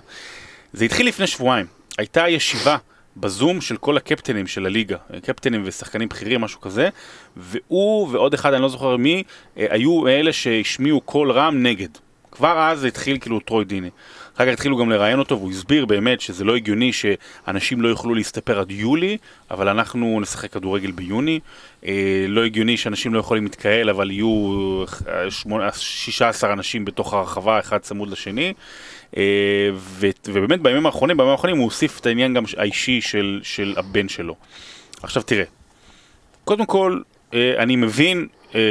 זה 0.73 0.85
התחיל 0.85 1.07
לפני 1.07 1.27
שבועיים, 1.27 1.65
הייתה 1.97 2.29
ישיבה 2.29 2.77
בזום 3.17 3.61
של 3.61 3.77
כל 3.77 3.97
הקפטנים 3.97 4.47
של 4.47 4.65
הליגה, 4.65 4.97
קפטנים 5.23 5.61
ושחקנים 5.65 6.09
בכירים, 6.09 6.41
משהו 6.41 6.61
כזה, 6.61 6.89
והוא 7.37 8.09
ועוד 8.11 8.33
אחד, 8.33 8.53
אני 8.53 8.61
לא 8.61 8.69
זוכר 8.69 8.97
מי, 8.97 9.23
אה, 9.57 9.65
היו 9.69 10.07
אלה 10.07 10.33
שהשמיעו 10.33 11.01
קול 11.01 11.31
רם 11.31 11.63
נגד. 11.63 11.89
כבר 12.31 12.59
אז 12.59 12.83
התחיל 12.83 13.17
כאילו 13.19 13.39
טרוי 13.39 13.65
דיני. 13.65 13.89
אחר 14.37 14.45
כך 14.45 14.53
התחילו 14.53 14.77
גם 14.77 14.89
לראיין 14.89 15.19
אותו, 15.19 15.37
והוא 15.37 15.51
הסביר 15.51 15.85
באמת 15.85 16.21
שזה 16.21 16.43
לא 16.43 16.55
הגיוני 16.55 16.93
שאנשים 16.93 17.81
לא 17.81 17.87
יוכלו 17.87 18.15
להסתפר 18.15 18.59
עד 18.59 18.71
יולי, 18.71 19.17
אבל 19.51 19.67
אנחנו 19.69 20.19
נשחק 20.21 20.51
כדורגל 20.51 20.91
ביוני. 20.91 21.39
אה, 21.85 22.25
לא 22.27 22.45
הגיוני 22.45 22.77
שאנשים 22.77 23.13
לא 23.13 23.19
יכולים 23.19 23.43
להתקהל, 23.43 23.89
אבל 23.89 24.11
יהיו 24.11 24.83
אה, 25.07 25.31
שמונה- 25.31 25.69
16 25.73 26.53
אנשים 26.53 26.85
בתוך 26.85 27.13
הרחבה, 27.13 27.59
אחד 27.59 27.77
צמוד 27.77 28.09
לשני. 28.09 28.53
אה, 29.17 29.23
ו- 29.73 30.09
ובאמת 30.27 30.61
בימים 30.61 30.85
האחרונים, 30.85 31.17
בימים 31.17 31.31
האחרונים 31.31 31.57
הוא 31.57 31.65
הוסיף 31.65 31.99
את 31.99 32.05
העניין 32.05 32.33
גם 32.33 32.43
האישי 32.57 33.01
של, 33.01 33.39
של 33.43 33.73
הבן 33.77 34.09
שלו. 34.09 34.35
עכשיו 35.03 35.23
תראה, 35.23 35.45
קודם 36.43 36.65
כל, 36.65 36.99
אה, 37.33 37.53
אני 37.57 37.75
מבין, 37.75 38.27
אה, 38.55 38.61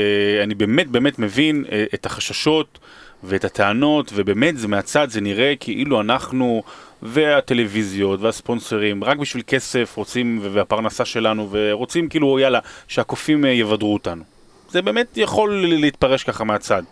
אני 0.43 0.55
באמת 0.55 0.89
באמת 0.89 1.19
מבין 1.19 1.65
אה, 1.73 1.85
את 1.95 2.07
החששות 2.07 2.79
ואת 3.25 3.45
הטענות, 3.45 4.13
ובאמת 4.15 4.59
זה 4.59 4.69
מהצד 4.69 5.11
זה 5.11 5.21
נראה 5.21 5.55
כאילו 5.61 6.01
אנחנו 6.01 6.63
והטלוויזיות 7.03 8.21
והספונסרים 8.21 9.05
רק 9.05 9.17
בשביל 9.17 9.43
כסף 9.47 9.93
רוצים, 9.97 10.41
והפרנסה 10.53 11.05
שלנו, 11.05 11.49
ורוצים 11.51 12.09
כאילו 12.09 12.39
יאללה, 12.39 12.59
שהקופים 12.89 13.45
אה, 13.45 13.51
יבדרו 13.51 13.95
אותנו. 13.95 14.25
זה 14.71 14.83
באמת 14.83 15.17
יכול 15.17 15.65
להתפרש 15.67 16.25
ככה 16.25 16.45
מהצד. 16.45 16.83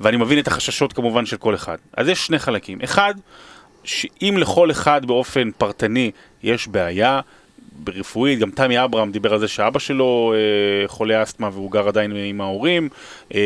ואני 0.00 0.16
מבין 0.16 0.38
את 0.38 0.46
החששות 0.46 0.92
כמובן 0.92 1.26
של 1.26 1.36
כל 1.36 1.54
אחד. 1.54 1.76
אז 1.96 2.08
יש 2.08 2.26
שני 2.26 2.38
חלקים. 2.38 2.78
אחד, 2.84 3.14
שאם 3.84 4.34
לכל 4.38 4.70
אחד 4.70 5.06
באופן 5.06 5.50
פרטני 5.58 6.10
יש 6.42 6.68
בעיה 6.68 7.20
רפואית, 7.88 8.38
גם 8.38 8.50
תמי 8.50 8.84
אברהם 8.84 9.12
דיבר 9.12 9.32
על 9.32 9.38
זה 9.38 9.48
שאבא 9.48 9.78
שלו 9.78 10.34
אה, 10.34 10.88
חולה 10.88 11.22
אסתמה 11.22 11.50
והוא 11.52 11.70
גר 11.70 11.88
עדיין 11.88 12.12
עם 12.16 12.40
ההורים, 12.40 12.88
אה, 13.34 13.40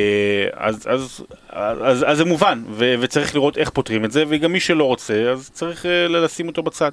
אז, 0.52 0.86
אז, 0.86 1.24
אז, 1.48 2.04
אז 2.08 2.16
זה 2.16 2.24
מובן, 2.24 2.62
ו, 2.70 2.94
וצריך 3.00 3.34
לראות 3.34 3.58
איך 3.58 3.70
פותרים 3.70 4.04
את 4.04 4.12
זה, 4.12 4.24
וגם 4.28 4.52
מי 4.52 4.60
שלא 4.60 4.84
רוצה, 4.84 5.30
אז 5.32 5.50
צריך 5.50 5.86
אה, 5.86 6.08
לשים 6.08 6.48
אותו 6.48 6.62
בצד. 6.62 6.90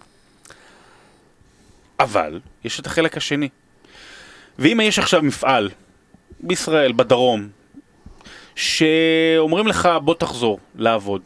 אבל, 1.99 2.39
יש 2.63 2.79
את 2.79 2.85
החלק 2.85 3.17
השני. 3.17 3.49
ואם 4.59 4.79
יש 4.83 4.99
עכשיו 4.99 5.21
מפעל 5.21 5.69
בישראל, 6.39 6.91
בדרום, 6.91 7.47
שאומרים 8.55 9.67
לך 9.67 9.89
בוא 10.03 10.13
תחזור 10.13 10.59
לעבוד 10.75 11.21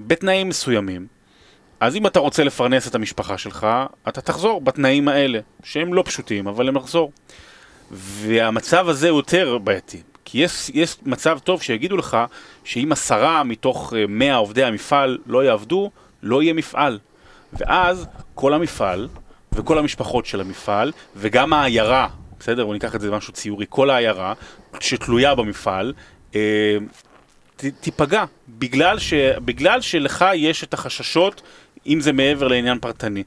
בתנאים 0.00 0.48
מסוימים, 0.48 1.06
אז 1.86 1.96
אם 1.96 2.06
אתה 2.06 2.20
רוצה 2.20 2.44
לפרנס 2.44 2.88
את 2.88 2.94
המשפחה 2.94 3.38
שלך, 3.38 3.66
אתה 4.08 4.20
תחזור 4.20 4.60
בתנאים 4.60 5.08
האלה, 5.08 5.38
שהם 5.64 5.94
לא 5.94 6.02
פשוטים, 6.06 6.46
אבל 6.46 6.68
הם 6.68 6.76
לחזור. 6.76 7.12
והמצב 7.90 8.88
הזה 8.88 9.08
יותר 9.08 9.58
בעייתי, 9.58 10.02
כי 10.24 10.38
יש, 10.38 10.70
יש 10.74 10.96
מצב 11.02 11.38
טוב 11.38 11.62
שיגידו 11.62 11.96
לך 11.96 12.16
שאם 12.64 12.92
עשרה 12.92 13.44
מתוך 13.44 13.94
אה, 13.96 14.04
מאה 14.08 14.34
עובדי 14.34 14.64
המפעל 14.64 15.18
לא 15.26 15.44
יעבדו, 15.44 15.90
לא 16.22 16.42
יהיה 16.42 16.52
מפעל. 16.52 16.98
ואז 17.52 18.06
כל 18.34 18.54
המפעל 18.54 19.08
וכל 19.52 19.78
המשפחות 19.78 20.26
של 20.26 20.40
המפעל 20.40 20.92
וגם 21.16 21.52
העיירה, 21.52 22.08
בסדר? 22.40 22.64
בוא 22.64 22.74
ניקח 22.74 22.94
את 22.94 23.00
זה 23.00 23.10
משהו 23.10 23.32
ציורי, 23.32 23.66
כל 23.68 23.90
העיירה 23.90 24.32
שתלויה 24.80 25.34
במפעל, 25.34 25.92
אה, 26.34 26.76
ת, 27.56 27.64
תיפגע, 27.80 28.24
בגלל, 28.48 28.98
ש, 28.98 29.14
בגלל 29.44 29.80
שלך 29.80 30.24
יש 30.34 30.64
את 30.64 30.74
החששות, 30.74 31.42
אם 31.86 32.00
זה 32.00 32.12
מעבר 32.12 32.48
לעניין 32.48 32.78
פרטני. 32.78 33.22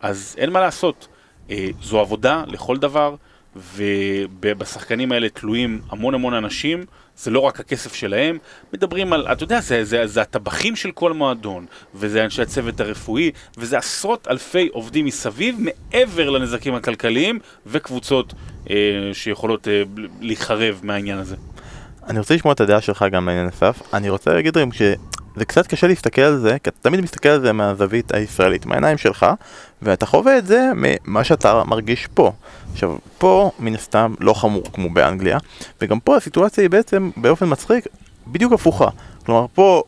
אז 0.00 0.34
אין 0.38 0.50
מה 0.50 0.60
לעשות, 0.60 1.08
אה, 1.50 1.68
זו 1.82 2.00
עבודה 2.00 2.44
לכל 2.46 2.76
דבר, 2.76 3.14
ובשחקנים 3.56 5.12
האלה 5.12 5.28
תלויים 5.28 5.80
המון 5.90 6.14
המון 6.14 6.34
אנשים, 6.34 6.84
זה 7.16 7.30
לא 7.30 7.40
רק 7.40 7.60
הכסף 7.60 7.94
שלהם, 7.94 8.38
מדברים 8.72 9.12
על, 9.12 9.26
אתה 9.32 9.44
יודע, 9.44 9.60
זה, 9.60 9.84
זה, 9.84 10.06
זה 10.06 10.22
הטבחים 10.22 10.76
של 10.76 10.90
כל 10.90 11.12
מועדון, 11.12 11.66
וזה 11.94 12.24
אנשי 12.24 12.42
הצוות 12.42 12.80
הרפואי, 12.80 13.30
וזה 13.58 13.78
עשרות 13.78 14.28
אלפי 14.30 14.68
עובדים 14.72 15.04
מסביב, 15.04 15.56
מעבר 15.58 16.30
לנזקים 16.30 16.74
הכלכליים, 16.74 17.38
וקבוצות 17.66 18.34
אה, 18.70 18.76
שיכולות 19.12 19.68
אה, 19.68 19.82
להיחרב 20.20 20.80
מהעניין 20.82 21.18
הזה. 21.18 21.36
אני 22.08 22.18
רוצה 22.18 22.34
לשמוע 22.34 22.54
את 22.54 22.60
הדעה 22.60 22.80
שלך 22.80 23.04
גם 23.12 23.28
לעניין 23.28 23.48
אסף. 23.48 23.82
אני 23.94 24.10
רוצה 24.10 24.34
להגיד 24.34 24.58
גם 24.58 24.72
שזה 25.38 25.44
קצת 25.44 25.66
קשה 25.66 25.86
להסתכל 25.86 26.22
על 26.22 26.38
זה, 26.38 26.56
כי 26.62 26.70
אתה 26.70 26.78
תמיד 26.80 27.00
מסתכל 27.00 27.28
על 27.28 27.40
זה 27.40 27.52
מהזווית 27.52 28.14
הישראלית, 28.14 28.66
מהעיניים 28.66 28.98
שלך, 28.98 29.26
ואתה 29.82 30.06
חווה 30.06 30.38
את 30.38 30.46
זה 30.46 30.70
ממה 30.74 31.24
שאתה 31.24 31.62
מרגיש 31.64 32.06
פה. 32.14 32.32
עכשיו, 32.72 32.96
פה 33.18 33.50
מן 33.58 33.74
הסתם 33.74 34.14
לא 34.20 34.32
חמור 34.34 34.62
כמו 34.72 34.90
באנגליה, 34.90 35.38
וגם 35.80 36.00
פה 36.00 36.16
הסיטואציה 36.16 36.62
היא 36.62 36.70
בעצם 36.70 37.10
באופן 37.16 37.46
מצחיק 37.48 37.86
בדיוק 38.26 38.52
הפוכה. 38.52 38.88
כלומר, 39.26 39.46
פה 39.54 39.82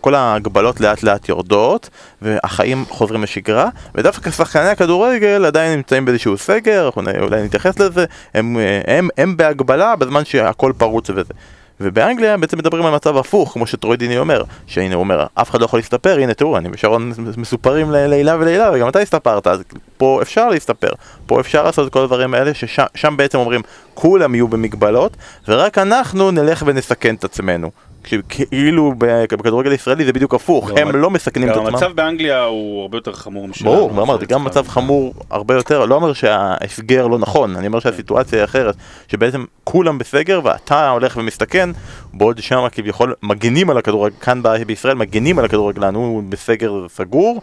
כל 0.00 0.14
ההגבלות 0.14 0.80
לאט 0.80 1.02
לאט 1.02 1.28
יורדות 1.28 1.90
והחיים 2.22 2.84
חוזרים 2.88 3.22
לשגרה 3.22 3.68
ודווקא 3.94 4.30
שחקני 4.30 4.68
הכדורגל 4.68 5.44
עדיין 5.44 5.76
נמצאים 5.76 6.04
באיזשהו 6.04 6.38
סגר, 6.38 6.86
אנחנו 6.86 7.02
אולי 7.20 7.42
נתייחס 7.42 7.78
לזה, 7.78 8.04
הם, 8.34 8.56
הם, 8.86 9.08
הם 9.18 9.36
בהגבלה 9.36 9.96
בזמן 9.96 10.24
שהכל 10.24 10.72
פרוץ 10.78 11.10
וזה. 11.10 11.34
ובאנגליה 11.80 12.36
בעצם 12.36 12.58
מדברים 12.58 12.86
על 12.86 12.94
מצב 12.94 13.16
הפוך, 13.16 13.52
כמו 13.52 13.66
שטרוידיני 13.66 14.18
אומר, 14.18 14.42
שהנה 14.66 14.94
הוא 14.94 15.00
אומר, 15.00 15.26
אף 15.34 15.50
אחד 15.50 15.60
לא 15.60 15.64
יכול 15.64 15.78
להסתפר, 15.78 16.18
הנה 16.18 16.34
תראו, 16.34 16.56
אני 16.56 16.68
ושרון 16.72 17.12
מסופרים 17.36 17.90
לעילה 17.90 18.36
ולעילה, 18.36 18.70
וגם 18.74 18.88
אתה 18.88 18.98
הסתפרת, 18.98 19.46
אז 19.46 19.62
פה 19.96 20.18
אפשר 20.22 20.48
להסתפר, 20.48 20.90
פה 21.26 21.40
אפשר 21.40 21.64
לעשות 21.64 21.86
את 21.86 21.92
כל 21.92 22.00
הדברים 22.02 22.34
האלה, 22.34 22.54
ששם 22.54 23.16
בעצם 23.16 23.38
אומרים, 23.38 23.60
כולם 23.94 24.34
יהיו 24.34 24.48
במגבלות, 24.48 25.16
ורק 25.48 25.78
אנחנו 25.78 26.30
נלך 26.30 26.62
ונסכן 26.66 27.14
את 27.14 27.24
עצמנו. 27.24 27.70
כאילו 28.04 28.94
בכדורגל 29.38 29.70
הישראלי 29.70 30.04
זה 30.04 30.12
בדיוק 30.12 30.34
הפוך, 30.34 30.70
הם 30.76 30.96
לא 30.96 31.10
מסכנים 31.10 31.50
את 31.50 31.56
עצמם. 31.56 31.66
המצב 31.66 31.92
באנגליה 31.92 32.44
הוא 32.44 32.82
הרבה 32.82 32.96
יותר 32.98 33.12
חמור 33.12 33.48
משלנו. 33.48 33.70
ברור, 33.70 33.90
אז 33.90 33.98
ואמרתי, 33.98 34.26
גם 34.26 34.44
מצב 34.44 34.68
חמור 34.68 35.14
הרבה 35.30 35.54
יותר, 35.54 35.84
לא 35.84 35.94
אומר 35.94 36.12
שההסגר 36.12 37.06
לא 37.06 37.18
נכון, 37.18 37.56
אני 37.56 37.66
אומר 37.66 37.80
שהסיטואציה 37.80 38.38
היא 38.38 38.44
אחרת, 38.44 38.74
שבעצם 39.08 39.44
כולם 39.64 39.98
בסגר 39.98 40.40
ואתה 40.44 40.90
הולך 40.90 41.16
ומסתכן, 41.16 41.70
בעוד 42.12 42.38
שם 42.38 42.66
כביכול 42.72 43.14
מגינים 43.22 43.70
על 43.70 43.78
הכדורגל, 43.78 44.16
כאן 44.20 44.42
בישראל 44.66 44.94
מגינים 44.94 45.38
על 45.38 45.44
הכדורגלן, 45.44 45.94
הוא 45.94 46.22
בסגר 46.28 46.88
סגור 46.88 47.40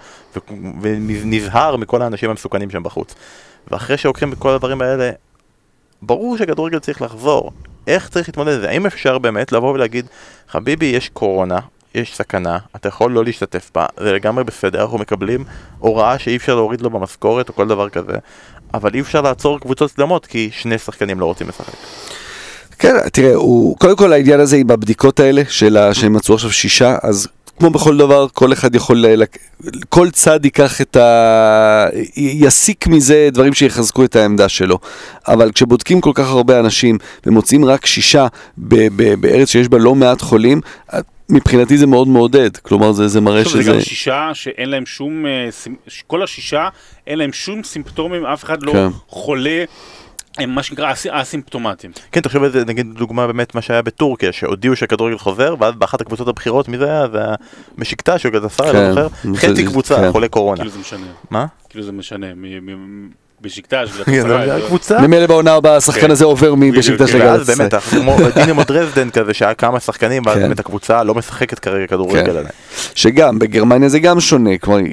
ונזהר 0.82 1.76
מכל 1.76 2.02
האנשים 2.02 2.30
המסוכנים 2.30 2.70
שם 2.70 2.84
בחוץ. 2.84 3.16
ואחרי 3.72 3.98
שלוקחים 3.98 4.34
את 4.34 4.38
כל 4.38 4.50
הדברים 4.50 4.82
האלה, 4.82 5.10
ברור 6.02 6.38
שהכדורגל 6.38 6.80
צריך 6.80 7.02
לחזור. 7.02 7.52
איך 7.88 8.10
צריך 8.10 8.30
להתמודד 8.30 8.54
עם 8.54 8.62
זה? 8.62 8.70
האם 8.70 8.86
אפשר 8.86 9.18
באמת 9.18 9.52
לבוא 9.52 9.74
ולהגיד, 9.74 10.06
חביבי, 10.50 10.86
יש 10.86 11.10
קורונה, 11.10 11.60
יש 11.96 12.16
סכנה, 12.16 12.58
אתה 12.76 12.88
יכול 12.88 13.12
לא 13.12 13.24
להשתתף 13.24 13.72
בה, 13.76 13.86
זה 14.00 14.14
לגמרי 14.14 14.44
בסדר, 14.44 14.82
אנחנו 14.82 14.98
מקבלים 14.98 15.44
הוראה 15.80 16.20
שאי 16.20 16.36
אפשר 16.36 16.56
להוריד 16.56 16.82
לו 16.82 16.90
במשכורת 16.90 17.50
או 17.50 17.54
כל 17.54 17.68
דבר 17.68 17.90
כזה, 17.90 18.14
אבל 18.74 18.94
אי 18.94 19.02
אפשר 19.02 19.22
לעצור 19.22 19.60
קבוצות 19.60 19.92
שלמות 19.96 20.26
כי 20.26 20.50
שני 20.54 20.78
שחקנים 20.78 21.20
לא 21.20 21.26
רוצים 21.26 21.48
לשחק. 21.50 21.74
כן, 22.80 23.10
תראה, 23.14 23.36
הוא, 23.36 23.78
קודם 23.78 23.96
כל 23.96 24.14
העניין 24.14 24.40
הזה 24.40 24.58
עם 24.58 24.72
הבדיקות 24.72 25.20
האלה, 25.20 25.42
של 25.50 25.78
שהם 25.94 26.14
מצאו 26.14 26.36
עכשיו 26.36 26.52
שישה, 26.52 26.98
אז 27.02 27.28
כמו 27.62 27.70
בכל 27.70 27.98
דבר, 27.98 28.28
כל 28.34 28.54
אחד 28.54 28.76
יכול, 28.76 29.06
כל 29.90 30.10
צד 30.10 30.46
ייקח 30.46 30.82
את 30.82 30.96
ה... 30.96 31.88
יסיק 32.16 32.88
מזה 32.88 33.30
דברים 33.32 33.54
שיחזקו 33.54 34.04
את 34.04 34.16
העמדה 34.16 34.50
שלו. 34.50 34.80
אבל 35.28 35.52
כשבודקים 35.52 36.02
כל 36.02 36.12
כך 36.14 36.28
הרבה 36.28 36.60
אנשים 36.60 36.98
ומוצאים 37.26 37.66
רק 37.66 37.86
שישה 37.86 38.28
בארץ 38.58 39.50
שיש 39.50 39.68
בה 39.68 39.78
לא 39.78 39.96
מעט 39.96 40.22
חולים, 40.22 40.62
מבחינתי 41.30 41.78
זה 41.78 41.88
מאוד 41.88 42.08
מעודד. 42.08 42.58
כלומר, 42.58 42.92
זה, 42.92 43.08
זה 43.08 43.22
מראה 43.22 43.42
עכשיו, 43.42 43.58
זה 43.58 43.64
שזה... 43.64 43.72
גם 43.72 43.82
שישה 43.82 44.30
שאין 44.34 44.70
להם 44.70 44.86
שום, 44.86 45.26
אה, 45.26 45.50
כל 46.08 46.24
השישה 46.24 46.70
אין 47.08 47.20
להם 47.20 47.34
שום 47.34 47.64
סימפטומים, 47.64 48.26
אף 48.26 48.44
אחד 48.44 48.64
לא 48.64 48.72
כן. 48.72 48.88
חולה, 49.08 49.64
הם 50.38 50.50
מה 50.50 50.64
שנקרא 50.64 50.92
אס- 50.92 51.06
אסימפטומטיים. 51.08 51.94
כן, 52.12 52.22
תחשוב 52.22 52.44
על 52.44 52.52
זה, 52.52 52.66
נגיד 52.66 52.88
דוגמה 52.98 53.28
באמת 53.28 53.56
מה 53.56 53.62
שהיה 53.62 53.82
בטורקיה, 53.82 54.32
שהודיעו 54.32 54.76
שהכדורגל 54.76 55.18
חוזר, 55.18 55.56
ואז 55.60 55.74
באחת 55.76 56.02
הקבוצות 56.02 56.28
הבכירות, 56.28 56.68
מי 56.68 56.78
זה 56.78 56.86
היה? 56.86 57.08
זה 57.12 57.20
המשקטה 57.78 58.18
של 58.18 58.30
גדסר, 58.30 58.72
כן. 58.72 58.76
לא 58.96 59.04
זוכר? 59.04 59.08
חצי 59.36 59.66
קבוצה, 59.66 59.96
כן. 59.96 60.12
חולה 60.12 60.28
קורונה. 60.28 60.58
כאילו 60.58 60.72
זה 60.72 60.80
משנה, 60.80 61.06
מה? 61.30 61.46
כאילו 61.70 61.84
זה 61.84 61.92
משנה, 61.92 62.28
כן, 64.06 64.20
התוצאה, 64.20 64.58
הקבוצה 64.58 65.02
ממילא 65.02 65.28
בעונה 65.28 65.54
הבאה 65.54 65.76
השחקן 65.76 66.02
כן. 66.02 66.12
הזה 66.12 66.26
עובר 66.26 66.56
מבשקטה 66.58 67.08
של 67.08 67.22
ואז 67.22 67.48
גלת 67.48 67.58
באמת, 67.58 67.74
כמו 67.90 68.18
דינמו 68.36 68.64
דרזדן 68.64 69.10
כזה, 69.10 69.34
שהיה 69.34 69.54
כמה 69.54 69.80
שחקנים, 69.80 70.24
ואז 70.26 70.36
כן. 70.36 70.42
באמת 70.42 70.60
הקבוצה 70.60 71.04
לא 71.04 71.16
משחקת 71.16 71.60
כרגע 71.60 71.88
כדורגל 71.88 72.24
כן. 72.24 72.30
עליהם. 72.30 72.46
שגם, 72.96 73.40
בגרמניה 73.40 73.90
זה 73.90 74.00
גם 74.00 74.20
שונה, 74.20 74.52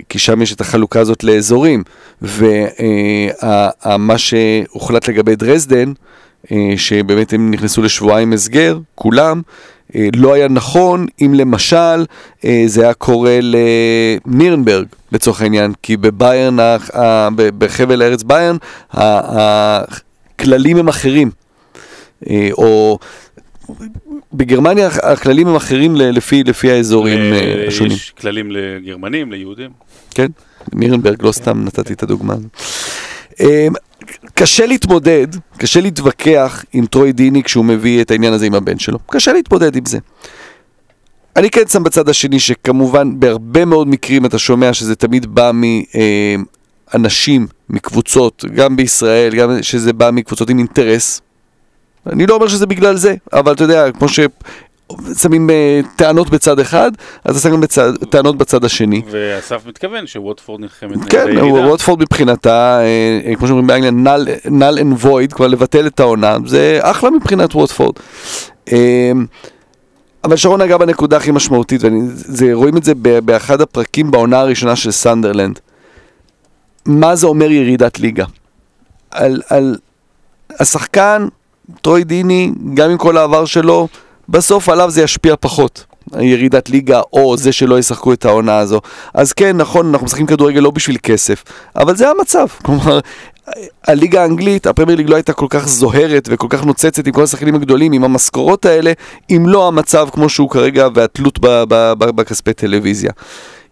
כי 0.09 0.19
שם 0.19 0.43
יש 0.43 0.53
את 0.53 0.61
החלוקה 0.61 1.01
הזאת 1.01 1.25
לאזורים, 1.25 1.83
ומה 2.23 4.19
שהוחלט 4.19 5.09
לגבי 5.09 5.37
דרזדן, 5.37 5.93
אה, 6.53 6.73
שבאמת 6.77 7.33
הם 7.33 7.51
נכנסו 7.51 7.83
לשבועיים 7.83 8.33
הסגר, 8.33 8.79
כולם, 8.95 9.43
לא 10.16 10.35
היה 10.35 10.48
נכון 10.48 11.07
אם 11.20 11.35
למשל 11.35 12.05
אה, 12.44 12.62
זה 12.66 12.83
היה 12.85 12.94
קורה 12.94 13.38
לנירנברג 13.42 14.87
לצורך 15.12 15.42
העניין, 15.42 15.72
כי 15.83 15.96
בביירן, 15.96 16.61
ה- 16.61 16.77
ה- 16.94 17.29
ב- 17.37 17.59
בחבל 17.64 18.03
הארץ 18.03 18.22
ביירן, 18.22 18.57
הכללים 18.92 20.77
הם 20.77 20.88
אחרים. 20.88 21.31
אה, 22.31 22.48
או 22.53 22.98
בגרמניה 24.33 24.88
הכללים 25.03 25.48
הם 25.48 25.57
אחרים 25.57 25.96
לפי, 25.96 26.44
לפי 26.44 26.70
האזורים 26.70 27.18
אה, 27.18 27.40
אה, 27.40 27.64
השונים. 27.68 27.92
יש 27.92 28.11
כללים 28.20 28.51
לגרמנים, 28.51 29.33
ליהודים. 29.33 29.70
כן, 30.14 30.27
נירנברג, 30.72 31.22
לא 31.22 31.33
סתם 31.33 31.64
נתתי 31.64 31.92
את 31.92 32.03
הדוגמה 32.03 32.35
הזאת. 32.35 32.62
קשה 34.35 34.66
להתמודד, 34.66 35.27
קשה 35.57 35.81
להתווכח 35.81 36.64
עם 36.73 36.87
טרוי 36.87 37.12
דיני 37.12 37.42
כשהוא 37.42 37.64
מביא 37.64 38.03
את 38.03 38.11
העניין 38.11 38.33
הזה 38.33 38.47
עם 38.47 38.55
הבן 38.55 38.79
שלו. 38.79 38.99
קשה 39.07 39.33
להתמודד 39.33 39.77
עם 39.77 39.85
זה. 39.87 39.99
אני 41.37 41.51
כן 41.51 41.66
שם 41.66 41.85
בצד 41.85 42.09
השני 42.09 42.40
שכמובן 42.40 43.21
בהרבה 43.21 43.64
מאוד 43.64 43.88
מקרים 43.88 44.27
אתה 44.27 44.38
שומע 44.38 44.73
שזה 44.73 44.94
תמיד 44.94 45.27
בא 45.27 45.51
מאנשים, 46.94 47.47
מקבוצות, 47.71 48.44
גם 48.55 48.77
בישראל, 48.77 49.35
גם 49.35 49.62
שזה 49.62 49.92
בא 49.92 50.11
מקבוצות 50.12 50.51
עם 50.51 50.59
אינטרס. 50.59 51.21
אני 52.07 52.27
לא 52.27 52.35
אומר 52.35 52.49
שזה 52.49 52.66
בגלל 52.66 52.97
זה, 52.97 53.14
אבל 53.33 53.53
אתה 53.53 53.64
יודע, 53.64 53.92
כמו 53.92 54.07
ששמים 55.14 55.51
אה, 55.51 55.81
טענות 55.96 56.31
בצד 56.31 56.59
אחד, 56.61 56.92
אז 57.24 57.37
אתה 57.37 57.48
שם 57.48 57.55
גם 57.55 57.61
בצד, 57.61 57.92
טענות 58.11 58.37
בצד 58.37 58.64
השני. 58.64 59.03
ואסף 59.11 59.66
מתכוון 59.66 60.07
שווטפורד 60.07 60.61
נלחמת 60.61 60.96
נגד 60.96 61.09
כן, 61.11 61.29
הירידה. 61.29 61.68
ווטפורד 61.68 62.01
מבחינתה, 62.01 62.81
אה, 62.81 63.20
אה, 63.31 63.37
כמו 63.37 63.46
שאומרים 63.46 63.66
באנגליה, 63.66 63.90
null- 64.14 64.46
null 64.46 64.79
and 64.79 65.05
void, 65.05 65.35
כבר 65.35 65.46
לבטל 65.46 65.87
את 65.87 66.01
העונה, 66.01 66.37
זה 66.46 66.79
אחלה 66.83 67.11
מבחינת 67.11 67.55
ווטפורד. 67.55 67.94
אה, 68.72 69.12
אבל 70.24 70.37
שרון 70.37 70.62
נגע 70.62 70.77
בנקודה 70.77 71.16
הכי 71.16 71.31
משמעותית, 71.31 71.83
ורואים 72.38 72.77
את 72.77 72.85
זה 72.85 72.92
ב- 73.03 73.18
באחד 73.18 73.61
הפרקים 73.61 74.11
בעונה 74.11 74.40
הראשונה 74.40 74.77
של 74.77 74.90
סנדרלנד. 74.90 75.59
מה 76.87 77.16
זה 77.16 77.27
אומר 77.27 77.51
ירידת 77.51 77.98
ליגה? 78.01 78.24
על, 79.11 79.42
על 79.48 79.77
השחקן, 80.61 81.27
טרוי 81.83 82.05
דיני, 82.05 82.53
גם 82.74 82.90
עם 82.90 82.96
כל 82.98 83.16
העבר 83.16 83.44
שלו, 83.44 83.88
בסוף 84.29 84.69
עליו 84.69 84.91
זה 84.91 85.03
ישפיע 85.03 85.35
פחות. 85.41 85.85
ירידת 86.21 86.71
ליגה 86.71 87.01
או 87.12 87.37
זה 87.37 87.53
שלא 87.53 87.79
ישחקו 87.79 88.12
את 88.12 88.25
העונה 88.25 88.59
הזו. 88.59 88.81
אז 89.14 89.33
כן, 89.33 89.57
נכון, 89.57 89.88
אנחנו 89.88 90.05
משחקים 90.05 90.27
כדורגל 90.27 90.61
לא 90.61 90.71
בשביל 90.71 90.97
כסף, 91.03 91.45
אבל 91.77 91.97
זה 91.97 92.11
המצב. 92.11 92.47
כלומר, 92.64 93.01
הליגה 93.87 94.23
האנגלית, 94.23 94.67
הפרמייר 94.67 94.99
ליג 94.99 95.11
לא 95.11 95.14
הייתה 95.14 95.33
כל 95.33 95.47
כך 95.51 95.69
זוהרת 95.69 96.29
וכל 96.33 96.47
כך 96.51 96.64
נוצצת 96.64 97.07
עם 97.07 97.12
כל 97.12 97.23
השחקנים 97.23 97.55
הגדולים, 97.55 97.93
עם 97.93 98.05
המשכורות 98.05 98.67
האלה, 98.67 98.93
אם 99.31 99.45
לא 99.47 99.69
המצב 99.69 100.09
כמו 100.12 100.29
שהוא 100.29 100.51
כרגע 100.51 100.88
והתלות 100.95 101.38
בכספי 101.99 102.53
טלוויזיה. 102.53 103.11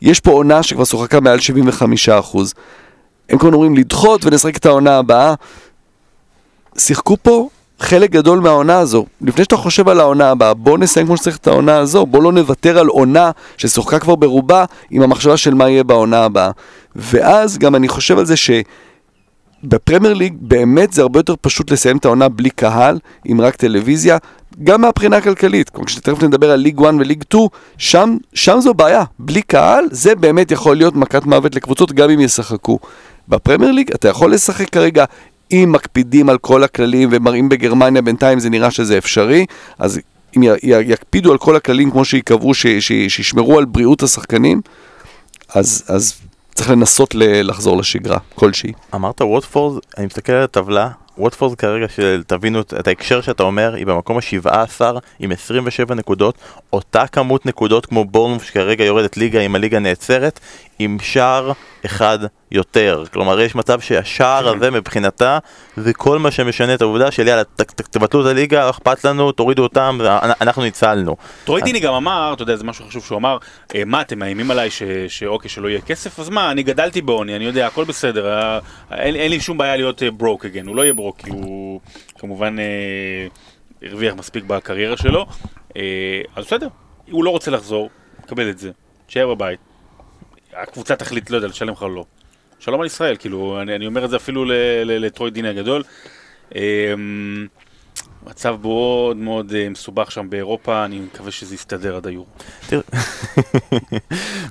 יש 0.02 0.20
פה 0.20 0.30
עונה 0.30 0.62
שכבר 0.62 0.84
שוחקה 0.84 1.20
מעל 1.20 1.38
75%. 2.08 2.38
הם 3.28 3.38
כאן 3.38 3.54
אומרים 3.54 3.76
לדחות 3.76 4.24
ונשחק 4.24 4.56
את 4.56 4.66
העונה 4.66 4.98
הבאה. 4.98 5.34
שיחקו 6.78 7.16
פה 7.22 7.48
חלק 7.80 8.10
גדול 8.10 8.40
מהעונה 8.40 8.78
הזו. 8.78 9.06
לפני 9.20 9.44
שאתה 9.44 9.56
חושב 9.56 9.88
על 9.88 10.00
העונה 10.00 10.30
הבאה, 10.30 10.54
בוא 10.54 10.78
נסיים 10.78 11.06
כמו 11.06 11.16
שצריך 11.16 11.36
את 11.36 11.46
העונה 11.46 11.76
הזו, 11.78 12.06
בוא 12.06 12.22
לא 12.22 12.32
נוותר 12.32 12.78
על 12.78 12.86
עונה 12.86 13.30
ששוחקה 13.56 13.98
כבר 13.98 14.14
ברובה 14.14 14.64
עם 14.90 15.02
המחשבה 15.02 15.36
של 15.36 15.54
מה 15.54 15.68
יהיה 15.68 15.84
בעונה 15.84 16.24
הבאה. 16.24 16.50
ואז 16.96 17.58
גם 17.58 17.74
אני 17.74 17.88
חושב 17.88 18.18
על 18.18 18.26
זה 18.26 18.34
שבפרמייר 18.36 20.14
ליג 20.14 20.34
באמת 20.40 20.92
זה 20.92 21.02
הרבה 21.02 21.18
יותר 21.18 21.34
פשוט 21.40 21.70
לסיים 21.70 21.96
את 21.96 22.04
העונה 22.04 22.28
בלי 22.28 22.50
קהל, 22.50 22.98
עם 23.24 23.40
רק 23.40 23.56
טלוויזיה, 23.56 24.18
גם 24.64 24.80
מהבחינה 24.80 25.16
הכלכלית. 25.16 25.70
כמו 25.70 25.84
כשתכף 25.84 26.22
נדבר 26.22 26.50
על 26.50 26.60
ליג 26.60 26.80
1 26.82 26.94
וליג 26.98 27.22
2, 27.22 27.48
שם, 27.78 28.16
שם 28.34 28.60
זו 28.60 28.74
בעיה. 28.74 29.04
בלי 29.18 29.42
קהל, 29.42 29.84
זה 29.90 30.14
באמת 30.14 30.50
יכול 30.50 30.76
להיות 30.76 30.96
מכת 30.96 31.26
מוות 31.26 31.54
לקבוצות 31.54 31.92
גם 31.92 32.10
אם 32.10 32.20
ישחקו. 32.20 32.78
בפרמייר 33.28 33.72
ליג 33.72 33.90
אתה 33.92 34.08
יכול 34.08 34.32
לשחק 34.32 34.70
כרגע 34.70 35.04
אם 35.52 35.68
מקפידים 35.72 36.28
על 36.28 36.38
כל 36.38 36.62
הכללים 36.64 37.08
ומראים 37.12 37.48
בגרמניה 37.48 38.02
בינתיים 38.02 38.40
זה 38.40 38.50
נראה 38.50 38.70
שזה 38.70 38.98
אפשרי, 38.98 39.46
אז 39.78 40.00
אם 40.36 40.42
י- 40.42 40.46
י- 40.46 40.92
יקפידו 40.92 41.32
על 41.32 41.38
כל 41.38 41.56
הכללים 41.56 41.90
כמו 41.90 42.04
שייקבעו, 42.04 42.54
ש- 42.54 42.66
ש- 42.66 42.92
שישמרו 43.08 43.58
על 43.58 43.64
בריאות 43.64 44.02
השחקנים, 44.02 44.60
אז, 45.54 45.84
אז 45.88 46.14
צריך 46.54 46.70
לנסות 46.70 47.14
ל- 47.14 47.48
לחזור 47.50 47.76
לשגרה 47.78 48.18
כלשהי. 48.34 48.72
אמרת 48.94 49.20
ווטפורד, 49.20 49.78
אני 49.98 50.06
מסתכל 50.06 50.32
על 50.32 50.42
הטבלה, 50.44 50.90
ווטפורד 51.18 51.58
כרגע, 51.58 51.86
של- 51.88 52.22
תבינו 52.26 52.60
את- 52.60 52.88
ההקשר 52.88 53.20
שאתה 53.20 53.42
אומר, 53.42 53.74
היא 53.74 53.86
במקום 53.86 54.16
ה-17 54.18 54.80
עם 55.18 55.32
27 55.32 55.94
נקודות, 55.94 56.34
אותה 56.72 57.06
כמות 57.06 57.46
נקודות 57.46 57.86
כמו 57.86 58.04
בורנמוף 58.04 58.44
שכרגע 58.44 58.84
יורדת 58.84 59.16
ליגה 59.16 59.40
אם 59.40 59.54
הליגה 59.54 59.78
נעצרת, 59.78 60.40
עם 60.78 60.96
שער 61.02 61.52
אחד 61.86 62.18
יותר. 62.52 63.04
כלומר, 63.12 63.40
יש 63.40 63.54
מצב 63.54 63.80
שהשער 63.80 64.48
הזה 64.48 64.70
מבחינתה 64.70 65.38
זה 65.76 65.92
כל 65.92 66.18
מה 66.18 66.30
שמשנה 66.30 66.74
את 66.74 66.80
העובדה 66.82 67.10
של 67.10 67.28
יאללה, 67.28 67.42
תבטלו 67.90 68.20
את 68.20 68.26
הליגה, 68.26 68.64
לא 68.64 68.70
אכפת 68.70 69.04
לנו, 69.04 69.32
תורידו 69.32 69.62
אותם, 69.62 69.98
אנחנו 70.40 70.62
ניצלנו. 70.62 71.16
טרוידיני 71.44 71.80
גם 71.80 71.94
אמר, 71.94 72.32
אתה 72.34 72.42
יודע, 72.42 72.56
זה 72.56 72.64
משהו 72.64 72.84
חשוב 72.88 73.04
שהוא 73.04 73.18
אמר, 73.18 73.38
"אה, 73.74 73.82
מה 73.86 74.00
אתם 74.00 74.18
מאיימים 74.18 74.50
עליי 74.50 74.68
שאוקיי, 75.08 75.50
שלא 75.50 75.68
יהיה 75.68 75.80
כסף? 75.80 76.20
אז 76.20 76.28
מה, 76.28 76.50
אני 76.50 76.62
גדלתי 76.62 77.00
בעוני, 77.02 77.36
אני 77.36 77.44
יודע, 77.44 77.66
הכל 77.66 77.84
בסדר, 77.84 78.28
אה, 78.32 78.58
אין 78.92 79.14
אין 79.16 79.30
לי 79.30 79.40
שום 79.40 79.58
בעיה 79.58 79.76
להיות 79.76 80.02
ברוק 80.16 80.44
אגן, 80.44 80.66
הוא 80.66 80.76
לא 80.76 80.82
יהיה 80.82 80.94
ברוק, 80.94 81.05
כי 81.18 81.30
הוא 81.30 81.80
כמובן 82.18 82.58
אה, 82.58 83.26
הרוויח 83.82 84.14
מספיק 84.14 84.44
בקריירה 84.44 84.96
שלו, 84.96 85.26
אה, 85.76 85.82
אז 86.36 86.44
בסדר, 86.44 86.68
הוא 87.10 87.24
לא 87.24 87.30
רוצה 87.30 87.50
לחזור, 87.50 87.90
קבל 88.26 88.50
את 88.50 88.58
זה, 88.58 88.70
תשאר 89.06 89.34
בבית, 89.34 89.60
הקבוצה 90.54 90.96
תחליט, 90.96 91.30
לא 91.30 91.36
יודע, 91.36 91.48
לשלם 91.48 91.72
לך 91.72 91.82
או 91.82 91.88
לא. 91.88 92.04
שלום 92.58 92.80
על 92.80 92.86
ישראל, 92.86 93.16
כאילו, 93.16 93.58
אני, 93.62 93.76
אני 93.76 93.86
אומר 93.86 94.04
את 94.04 94.10
זה 94.10 94.16
אפילו 94.16 94.44
ל- 94.44 94.52
ל- 94.84 95.04
לטרוידיני 95.06 95.48
הגדול. 95.48 95.82
אה, 96.56 96.94
מצב 98.26 98.56
מאוד 98.62 99.16
מאוד 99.16 99.52
אה, 99.54 99.68
מסובך 99.68 100.10
שם 100.10 100.30
באירופה, 100.30 100.84
אני 100.84 101.00
מקווה 101.00 101.30
שזה 101.30 101.54
יסתדר 101.54 101.96
עד 101.96 102.06
היורו. 102.06 102.26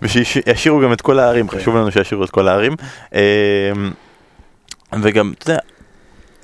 ושישאירו 0.01 0.79
גם 0.81 0.93
את 0.93 1.01
כל 1.01 1.19
הערים, 1.19 1.47
כן. 1.47 1.59
חשוב 1.59 1.75
לנו 1.75 1.91
שישאירו 1.91 2.23
את 2.23 2.29
כל 2.29 2.47
הערים. 2.47 2.73
אמ, 3.13 3.19
וגם, 5.01 5.33
אתה 5.37 5.51
יודע, 5.51 5.59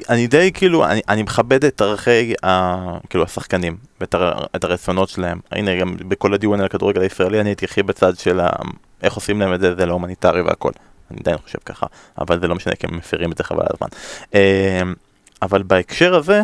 אני 0.09 0.27
די 0.27 0.51
כאילו, 0.53 0.85
אני, 0.85 1.01
אני 1.09 1.23
מכבד 1.23 1.65
את 1.65 1.81
ערכי 1.81 2.33
ה, 2.43 2.75
כאילו 3.09 3.23
השחקנים 3.23 3.77
ואת 4.01 4.13
הר, 4.13 4.45
את 4.55 4.63
הרצונות 4.63 5.09
שלהם. 5.09 5.39
הנה, 5.51 5.79
גם 5.79 5.95
בכל 6.07 6.33
הדיון 6.33 6.59
על 6.59 6.65
הכדורגל 6.65 7.01
הישראלי 7.01 7.41
אני 7.41 7.49
הייתי 7.49 7.65
הכי 7.65 7.83
בצד 7.83 8.17
של 8.17 8.39
ה, 8.39 8.49
איך 9.03 9.13
עושים 9.13 9.39
להם 9.39 9.53
את 9.53 9.59
זה, 9.59 9.75
זה 9.75 9.85
לא 9.85 9.93
הומניטרי 9.93 10.41
והכל. 10.41 10.71
אני 11.11 11.19
עדיין 11.19 11.37
חושב 11.37 11.59
ככה, 11.65 11.85
אבל 12.17 12.39
זה 12.39 12.47
לא 12.47 12.55
משנה 12.55 12.75
כי 12.75 12.87
הם 12.87 12.97
מפרים 12.97 13.31
את 13.31 13.37
זה 13.37 13.43
חבל 13.43 13.65
הזמן. 13.73 13.87
אמ, 14.33 14.93
אבל 15.41 15.63
בהקשר 15.63 16.15
הזה, 16.15 16.43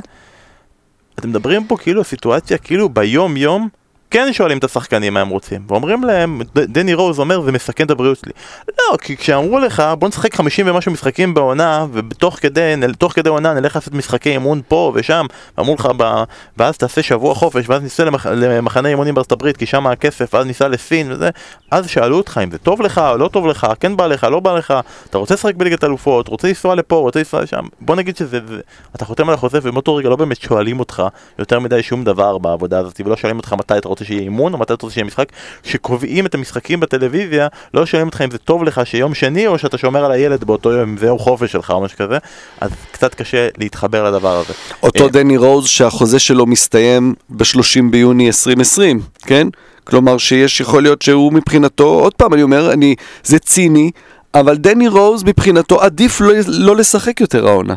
אתם 1.19 1.29
מדברים 1.29 1.67
פה 1.67 1.77
כאילו 1.77 2.03
סיטואציה, 2.03 2.57
כאילו 2.57 2.89
ביום 2.89 3.37
יום, 3.37 3.69
כן 4.17 4.34
שואלים 4.34 4.58
את 4.58 4.63
השחקנים 4.63 5.13
מה 5.13 5.21
הם 5.21 5.30
רוצים, 5.30 5.62
ואומרים 5.67 6.03
להם, 6.03 6.41
דני 6.56 6.93
רוז 6.93 7.19
אומר 7.19 7.41
זה 7.41 7.51
מסכן 7.51 7.86
את 7.86 7.91
הבריאות 7.91 8.17
שלי. 8.17 8.32
לא, 8.67 8.97
כי 8.97 9.17
כשאמרו 9.17 9.60
לך 9.60 9.84
בוא 9.99 10.08
נשחק 10.08 10.36
50 10.36 10.67
ומשהו 10.67 10.91
משחקים 10.91 11.34
בעונה, 11.34 11.86
ובתוך 11.91 12.38
כדי, 12.41 12.73
כדי 13.13 13.30
עונה 13.30 13.53
נלך 13.53 13.75
לעשות 13.75 13.93
משחקי 13.93 14.30
אימון 14.30 14.62
פה 14.67 14.91
ושם, 14.95 15.25
אמרו 15.60 15.75
לך, 15.75 15.89
ב... 15.97 16.23
ואז 16.58 16.77
תעשה 16.77 17.03
שבוע 17.03 17.36
חופש, 17.36 17.69
ואז 17.69 17.82
ניסע 17.82 18.06
למח... 18.06 18.25
למחנה 18.25 18.89
אימונים 18.89 19.15
בארצות 19.15 19.32
הברית, 19.32 19.58
כי 19.58 19.65
שם 19.65 19.88
הכסף, 19.88 20.34
ואז 20.34 20.45
ניסע 20.45 20.67
לסין 20.67 21.12
וזה, 21.12 21.30
אז 21.71 21.89
שאלו 21.89 22.17
אותך 22.17 22.39
אם 22.43 22.51
זה 22.51 22.58
טוב 22.58 22.82
לך 22.82 22.97
או 22.97 23.17
לא 23.17 23.27
טוב 23.27 23.47
לך, 23.47 23.67
כן 23.80 23.97
בא 23.97 24.08
לך, 24.08 24.23
לא 24.23 24.39
בא 24.39 24.53
לך, 24.53 24.73
אתה 25.10 25.17
רוצה 25.17 25.34
לשחק 25.34 25.56
בליגת 25.56 25.84
אלופות, 25.84 26.27
רוצה 26.27 26.47
לנסוע 26.47 26.75
לפה, 26.75 26.95
רוצה 26.95 27.19
לנסוע 27.19 27.41
לשם, 27.41 27.65
בוא 27.82 27.95
נגיד 27.95 28.17
שזה, 28.17 28.39
זה... 28.47 28.60
אתה 28.95 29.06
חותם 29.06 29.30
על 29.30 29.36
החוזה 29.36 29.60
ובאותו 29.63 29.95
רגע 29.95 30.10
לא 30.10 30.15
באמת 30.15 30.41
שואלים 30.41 30.80
אותך 30.80 31.03
יותר 31.39 31.60
מדי 31.60 31.84
שום 31.84 32.03
דבר 32.03 32.38
בעבודה 32.38 32.80
הזאת, 32.80 33.01
ולא 33.06 33.15
שואלים 33.15 33.38
אותך 33.38 33.53
מתי 33.53 33.77
אתה 33.77 33.88
רוצה 33.88 34.06
שיהיה 34.07 34.21
אימון 34.21 34.53
או 34.53 34.57
מתי 34.57 34.73
אתה 34.73 34.85
רוצה 34.85 34.93
שיהיה 34.93 35.05
משחק, 35.05 35.27
כשקובעים 35.63 36.25
את 36.25 36.35
המשחקים 36.35 36.79
בטלוויזיה, 36.79 37.47
לא 37.73 37.85
שואלים 37.85 38.07
אותך 38.07 38.21
אם 38.21 38.31
זה 38.31 38.37
טוב 38.37 38.63
לך 38.63 38.81
שיום 38.85 39.13
שני 39.13 39.47
או 39.47 39.57
שאתה 39.57 39.77
שומר 39.77 40.05
על 40.05 40.11
הילד 40.11 40.43
באותו 40.43 40.71
יום, 40.71 40.97
זה 40.97 41.05
יום 41.05 41.19
חופש 41.19 41.51
שלך 41.51 41.71
או 41.71 41.81
משהו 41.81 41.97
כזה, 41.97 42.17
אז 42.61 42.71
קצת 42.91 43.15
קשה 43.15 43.47
להתחבר 43.57 44.11
לדבר 44.11 44.37
הזה. 44.37 44.53
אותו 44.83 45.03
אה, 45.03 45.09
דני 45.09 45.37
רוז 45.37 45.67
שהחוזה 45.67 46.19
שלו 46.19 46.45
מסתיים 46.45 47.13
ב-30 47.29 47.91
ביוני 47.91 48.27
2020, 48.27 49.01
כן? 49.21 49.47
כלומר 49.83 50.17
שיש, 50.17 50.61
יכול 50.61 50.83
להיות 50.83 51.01
שהוא 51.01 51.33
מבחינתו, 51.33 51.85
עוד 51.85 52.13
פעם 52.13 52.33
אני 52.33 52.43
אומר, 52.43 52.73
אני, 52.73 52.95
זה 53.23 53.39
ציני, 53.39 53.91
אבל 54.33 54.57
דני 54.57 54.87
רוז 54.87 55.23
מבחינתו 55.23 55.81
עדיף 55.81 56.21
לא, 56.21 56.33
לא 56.47 56.75
לשחק 56.75 57.21
יותר 57.21 57.47
העונה. 57.47 57.75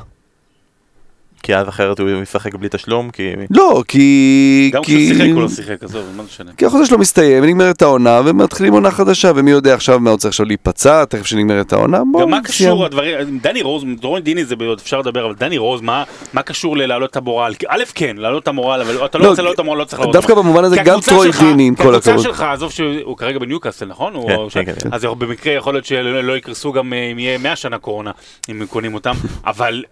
כי 1.42 1.56
אז 1.56 1.68
אחרת 1.68 1.98
הוא 1.98 2.10
ישחק 2.22 2.54
בלי 2.54 2.68
תשלום, 2.70 3.10
כי... 3.10 3.32
לא, 3.50 3.82
כי... 3.88 4.70
גם 4.72 4.82
כי... 4.82 4.92
כשהוא 4.96 5.18
שיחק 5.18 5.30
הוא 5.32 5.42
לא 5.42 5.48
שיחק, 5.48 5.82
עזוב, 5.82 6.04
מה 6.16 6.22
זה 6.22 6.28
משנה. 6.28 6.50
כי 6.56 6.66
החוזה 6.66 6.86
שלו 6.86 6.98
מסתיים, 6.98 7.44
נגמרת 7.44 7.82
העונה, 7.82 8.20
ומתחילים 8.24 8.72
עונה 8.72 8.90
חדשה, 8.90 9.32
ומי 9.36 9.50
יודע 9.50 9.74
עכשיו 9.74 10.00
מה 10.00 10.10
הוא 10.10 10.18
צריך 10.18 10.30
עכשיו 10.30 10.46
להיפצע, 10.46 11.04
תכף 11.04 11.26
שנגמרת 11.26 11.72
העונה, 11.72 12.02
בואו 12.12 12.22
גם 12.22 12.30
מה 12.30 12.40
נסיים. 12.40 12.70
קשור 12.70 12.84
הדברים, 12.84 13.38
דני 13.42 13.62
רוז, 13.62 13.84
דורון 14.00 14.22
דיני 14.22 14.44
זה 14.44 14.54
עוד 14.66 14.78
אפשר 14.78 14.98
לדבר, 15.00 15.26
אבל 15.26 15.34
דני 15.34 15.58
רוז, 15.58 15.80
מה 15.80 16.04
מה 16.32 16.42
קשור 16.42 16.76
ללהעלות 16.76 17.10
את 17.10 17.16
המורל? 17.16 17.54
כי 17.58 17.66
א' 17.68 17.82
כן, 17.94 18.16
להעלות 18.16 18.42
את 18.42 18.48
המורל, 18.48 18.80
אבל 18.80 19.04
אתה 19.04 19.18
לא 19.18 19.24
לא, 19.24 19.30
רוצה 19.30 19.42
להעלות 19.42 19.54
את 19.54 19.60
המורל, 19.60 19.78
לא 19.78 19.84
צריך 19.84 20.00
להעלות 20.00 20.16
דווקא. 20.16 20.34
במובן 20.34 20.64
הזה 20.64 20.76
כי 20.76 20.82
גם 20.82 20.98
הקבוצה 20.98 21.10
טרוי 21.10 21.30
דיני, 21.40 21.68
עם 21.68 21.74
כי 21.74 21.82
כל 21.82 21.88
הקבוצה 21.88 22.10
הכבוד. 22.10 22.24
שלך, 22.24 22.40
עזוב 22.42 22.72
שהוא 22.72 23.16
כרגע 23.16 23.38
בניוקאסל, 23.38 23.86
נכון? 23.86 24.12
כן, 24.50 24.64
כן, 24.64 24.72
כן. 24.74 24.88
אז 24.92 25.04
במקרה 25.04 25.52
יכול 25.52 25.74
להיות 25.74 25.84
שלא 25.84 26.24
לא 26.24 26.36
יקרסו 26.36 26.72
גם 26.72 26.92
אם 26.92 27.18
יהיה 27.18 27.38
100 27.38 27.56
שנה 27.56 27.78
קורונה, 27.78 28.10
אם 28.50 28.66
קונים 28.68 28.94
אותם, 28.94 29.14
אבל... 29.46 29.84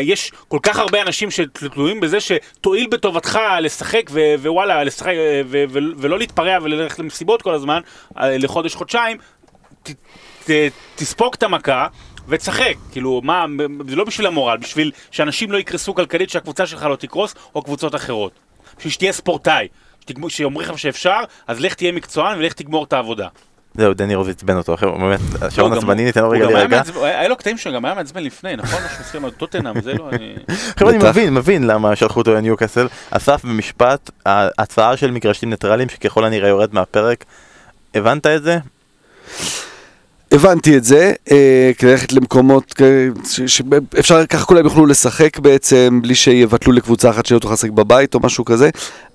יש 0.00 0.32
כל 0.48 0.58
כך 0.62 0.78
הרבה 0.78 1.02
אנשים 1.02 1.30
שתלויים 1.30 2.00
בזה 2.00 2.18
שתואיל 2.20 2.86
בטובתך 2.86 3.38
לשחק 3.60 4.10
ווואלה, 4.42 4.84
לשחק 4.84 5.12
אה, 5.14 5.42
ולא 5.98 6.18
להתפרע 6.18 6.58
וללכת 6.62 6.98
למסיבות 6.98 7.42
כל 7.42 7.54
הזמן 7.54 7.80
אה, 8.18 8.38
לחודש 8.38 8.74
חודשיים, 8.74 9.16
ת- 9.82 9.90
ת- 10.44 10.72
תספוג 10.94 11.34
את 11.34 11.42
המכה 11.42 11.86
ותשחק, 12.28 12.74
כאילו, 12.92 13.20
מה, 13.24 13.46
זה 13.88 13.96
לא 13.96 14.04
בשביל 14.04 14.26
המורל, 14.26 14.56
בשביל 14.56 14.90
שאנשים 15.10 15.52
לא 15.52 15.58
יקרסו 15.58 15.94
כלכלית, 15.94 16.30
שהקבוצה 16.30 16.66
שלך 16.66 16.82
לא 16.82 16.96
תקרוס, 16.96 17.34
או 17.54 17.62
קבוצות 17.62 17.94
אחרות. 17.94 18.32
בשביל 18.78 18.92
שתהיה 18.92 19.12
ספורטאי, 19.12 19.68
שאומרים 20.28 20.68
לך 20.68 20.78
שאפשר, 20.78 21.20
אז 21.46 21.60
לך 21.60 21.74
תהיה 21.74 21.92
מקצוען 21.92 22.38
ולך 22.38 22.52
תגמור 22.52 22.84
את 22.84 22.92
העבודה. 22.92 23.28
זהו, 23.78 23.94
דני 23.94 24.14
רוז 24.14 24.28
עצבן 24.28 24.56
אותו, 24.56 24.74
אחר, 24.74 24.90
באמת, 24.90 25.20
השעון 25.42 25.72
לא, 25.72 25.76
עצבני, 25.76 26.02
הוא- 26.02 26.06
ניתן 26.06 26.20
לו 26.22 26.30
רגע 26.30 26.46
להירגע. 26.46 26.82
היה 27.02 27.28
לו 27.28 27.36
קטעים 27.36 27.58
שגם 27.58 27.84
היה 27.84 27.94
מעצבן 27.94 28.22
לפני, 28.24 28.56
נכון? 28.56 28.82
מה 28.82 28.88
שהוא 28.88 29.00
עושה 29.06 29.18
עם 29.18 29.30
טוטנאם, 29.30 29.80
זה 29.80 29.92
לא, 29.92 30.08
אני... 30.12 30.34
חבר'ה, 30.78 30.90
אני. 30.90 30.98
מבין, 31.10 31.34
מבין 31.34 31.66
למה 31.66 31.96
שלחו 31.96 32.20
אותו 32.20 32.34
לניוקאסל. 32.34 32.88
אסף, 33.10 33.44
במשפט, 33.44 34.10
ההצעה 34.26 34.96
של 34.96 35.10
מגרשים 35.10 35.50
ניטרליים 35.50 35.88
שככל 35.88 36.24
הנראה 36.24 36.48
יורד 36.48 36.74
מהפרק, 36.74 37.24
הבנת 37.94 38.26
את 38.26 38.42
זה? 38.42 38.58
הבנתי 40.32 40.76
את 40.76 40.84
זה, 40.84 41.12
אה, 41.30 41.70
כדי 41.78 41.90
ללכת 41.90 42.12
למקומות 42.12 42.74
שאפשר, 43.36 44.26
ככה 44.26 44.44
כולם 44.44 44.64
יוכלו 44.64 44.86
לשחק 44.86 45.38
בעצם, 45.38 46.00
בלי 46.02 46.14
שיבטלו 46.14 46.72
לקבוצה 46.72 47.10
אחת 47.10 47.26
שלא 47.26 47.38
תוכל 47.38 47.54
לשחק 47.54 47.70
בבית 47.70 48.14
או 48.14 48.20
משהו 48.22 48.44
כזה. 48.44 48.70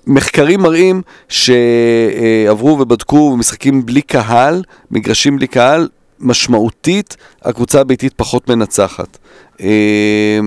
מחקרים 0.06 0.60
מראים 0.60 1.02
שעברו 1.28 2.78
ובדקו 2.80 3.36
משחקים 3.36 3.86
בלי 3.86 4.02
קהל, 4.02 4.62
מגרשים 4.90 5.36
בלי 5.36 5.46
קהל, 5.46 5.88
משמעותית 6.20 7.16
הקבוצה 7.42 7.80
הביתית 7.80 8.12
פחות 8.16 8.48
מנצחת. 8.48 9.18
אה, 9.60 10.40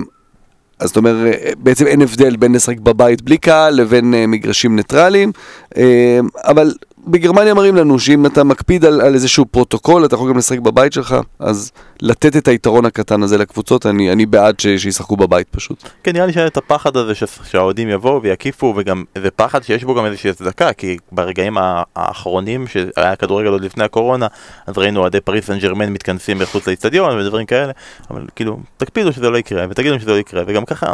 אז 0.79 0.87
זאת 0.87 0.97
אומרת, 0.97 1.15
אה, 1.15 1.51
בעצם 1.57 1.87
אין 1.87 2.01
הבדל 2.01 2.35
בין 2.35 2.55
לשחק 2.55 2.79
בבית 2.79 3.21
בלי 3.21 3.37
קהל 3.37 3.75
לבין 3.75 4.13
אה, 4.13 4.27
מגרשים 4.27 4.75
ניטרליים, 4.75 5.31
אה, 5.77 6.19
אבל 6.43 6.73
בגרמניה 7.07 7.53
מראים 7.53 7.75
לנו 7.75 7.99
שאם 7.99 8.25
אתה 8.25 8.43
מקפיד 8.43 8.85
על, 8.85 9.01
על 9.01 9.13
איזשהו 9.13 9.45
פרוטוקול, 9.45 10.05
אתה 10.05 10.15
יכול 10.15 10.29
גם 10.29 10.37
לשחק 10.37 10.59
בבית 10.59 10.93
שלך, 10.93 11.15
אז 11.39 11.71
לתת 12.01 12.35
את 12.35 12.47
היתרון 12.47 12.85
הקטן 12.85 13.23
הזה 13.23 13.37
לקבוצות, 13.37 13.85
אני, 13.85 14.11
אני 14.11 14.25
בעד 14.25 14.59
ש, 14.59 14.67
שישחקו 14.67 15.17
בבית 15.17 15.47
פשוט. 15.51 15.89
כן, 16.03 16.11
נראה 16.13 16.25
לי 16.25 16.33
שהיה 16.33 16.47
את 16.47 16.57
הפחד 16.57 16.97
הזה 16.97 17.15
ש- 17.15 17.23
שהאוהדים 17.43 17.89
יבואו 17.89 18.21
ויקיפו, 18.21 18.73
וגם 18.77 19.03
איזה 19.15 19.31
פחד 19.31 19.63
שיש 19.63 19.83
בו 19.83 19.95
גם 19.95 20.05
איזושהי 20.05 20.29
הצדקה, 20.29 20.73
כי 20.73 20.97
ברגעים 21.11 21.57
האחרונים 21.95 22.65
שהיה 22.67 23.15
כדורגל 23.15 23.49
עוד 23.49 23.61
לפני 23.61 23.83
הקורונה, 23.83 24.27
אז 24.67 24.77
ראינו 24.77 24.99
אוהדי 24.99 25.21
פריס 25.21 25.45
סן 25.45 25.59
ג'רמן 25.59 25.89
מתכנסים 25.89 26.39
מחוץ 26.39 26.67
לאיצטדיון 26.67 27.17
ודברים 27.17 27.45
כאלה, 27.45 27.71
אבל 28.11 28.25
כאילו, 28.35 28.59
תקפידו 28.77 29.13
שזה 29.13 29.29
לא 29.29 29.37
יקרה, 29.37 29.65
ותגידו 29.69 29.99
שזה 29.99 30.11
לא 30.11 30.19
יקרה, 30.19 30.43
וגם 30.47 30.65
ככה, 30.65 30.93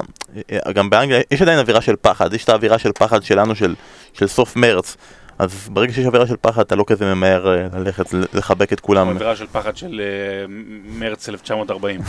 אה, 0.51 0.73
גם 0.73 0.89
באנגליה 0.89 1.21
יש 1.31 1.41
עדיין 1.41 1.59
אווירה 1.59 1.81
של 1.81 1.95
פחד, 2.01 2.33
יש 2.33 2.43
את 2.43 2.49
האווירה 2.49 2.79
של 2.79 2.91
פחד 2.91 3.23
שלנו 3.23 3.55
של, 3.55 3.75
של 4.13 4.27
סוף 4.27 4.55
מרץ. 4.55 4.97
אז 5.39 5.69
ברגע 5.71 5.93
שיש 5.93 6.05
אווירה 6.05 6.27
של 6.27 6.35
פחד 6.41 6.61
אתה 6.61 6.75
לא 6.75 6.83
כזה 6.87 7.15
ממהר 7.15 7.47
אה, 7.47 7.67
ללכת 7.79 8.05
לחבק 8.33 8.73
את 8.73 8.79
כולם 8.79 9.09
עבירה 9.09 9.35
של 9.35 9.45
פחד 9.51 9.77
של 9.77 10.01
אה, 10.01 10.45
מרץ 10.99 11.29
1940. 11.29 11.99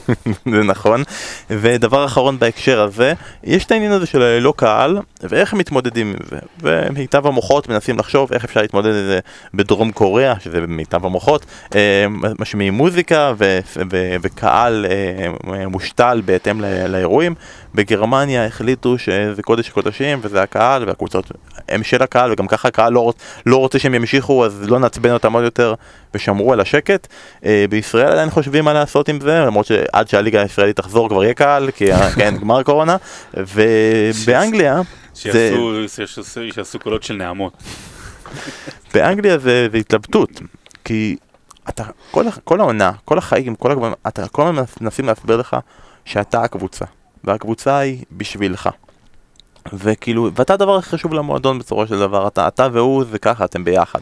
זה 0.52 0.62
נכון. 0.62 1.02
ודבר 1.50 2.04
אחרון 2.04 2.38
בהקשר 2.38 2.80
הזה, 2.82 3.12
יש 3.44 3.64
את 3.64 3.70
העניין 3.72 3.92
הזה 3.92 4.06
של 4.06 4.38
לא 4.40 4.54
קהל, 4.56 4.98
ואיך 5.22 5.54
מתמודדים 5.54 6.06
עם 6.10 6.16
זה. 6.30 6.38
ומיטב 6.60 7.26
המוחות 7.26 7.68
מנסים 7.68 7.98
לחשוב 7.98 8.32
איך 8.32 8.44
אפשר 8.44 8.60
להתמודד 8.60 8.88
עם 8.88 9.06
זה 9.06 9.20
בדרום 9.54 9.92
קוריאה, 9.92 10.40
שזה 10.40 10.60
מיטב 10.60 11.06
המוחות, 11.06 11.46
אה, 11.74 12.06
משמיעים 12.38 12.74
מוזיקה 12.74 13.32
ו- 13.38 13.58
ו- 13.90 14.16
וקהל 14.22 14.86
מושתל 15.68 16.22
בהתאם 16.24 16.60
לאירועים. 16.88 17.34
בגרמניה 17.74 18.46
החליטו 18.46 18.98
שזה 18.98 19.42
קודש 19.42 19.68
הקודשים 19.68 20.18
וזה 20.22 20.42
הקהל 20.42 20.84
והקבוצות 20.86 21.32
הם 21.68 21.82
של 21.82 22.02
הקהל 22.02 22.32
וגם 22.32 22.46
ככה 22.46 22.68
הקהל 22.72 22.92
לא, 22.92 23.12
לא 23.46 23.56
רוצה 23.56 23.78
שהם 23.78 23.94
ימשיכו, 23.94 24.44
אז 24.46 24.62
לא 24.62 24.78
נעצבן 24.78 25.10
אותם 25.10 25.32
עוד 25.32 25.44
יותר, 25.44 25.74
ושמרו 26.14 26.52
על 26.52 26.60
השקט. 26.60 27.06
אה, 27.44 27.64
בישראל 27.70 28.06
עדיין 28.12 28.30
חושבים 28.30 28.64
מה 28.64 28.72
לעשות 28.72 29.08
עם 29.08 29.20
זה, 29.20 29.40
למרות 29.46 29.66
שעד 29.66 30.08
שהליגה 30.08 30.42
הישראלית 30.42 30.76
תחזור 30.76 31.08
כבר 31.08 31.24
יהיה 31.24 31.34
קהל, 31.34 31.70
כי 31.70 31.92
ה- 31.92 32.10
כן, 32.16 32.36
גמר 32.40 32.62
קורונה. 32.62 32.96
ובאנגליה, 33.34 34.80
שיעשו, 35.14 35.38
קולות 36.78 37.02
של 37.02 37.14
נעמות. 37.14 37.52
באנגליה 38.94 39.38
זה, 39.38 39.66
זה 39.72 39.78
התלבטות, 39.78 40.30
כי 40.84 41.16
אתה, 41.68 41.84
כל, 42.10 42.24
כל 42.44 42.60
העונה, 42.60 42.92
כל 43.04 43.18
החיים, 43.18 43.54
כל 43.54 43.72
הזמן, 43.72 43.92
אתה 44.08 44.28
כל 44.28 44.42
הזמן 44.46 44.62
מנסים 44.80 45.06
להסביר 45.06 45.36
לך 45.36 45.56
שאתה 46.04 46.42
הקבוצה, 46.42 46.84
והקבוצה 47.24 47.78
היא 47.78 48.04
בשבילך. 48.12 48.68
וכאילו, 49.72 50.30
ואתה 50.34 50.54
הדבר 50.54 50.76
הכי 50.76 50.90
חשוב 50.90 51.14
למועדון 51.14 51.58
בסופו 51.58 51.86
של 51.86 51.98
דבר, 51.98 52.26
אתה, 52.26 52.48
אתה 52.48 52.68
והוא 52.72 53.04
זה 53.04 53.18
ככה, 53.18 53.44
אתם 53.44 53.64
ביחד. 53.64 54.00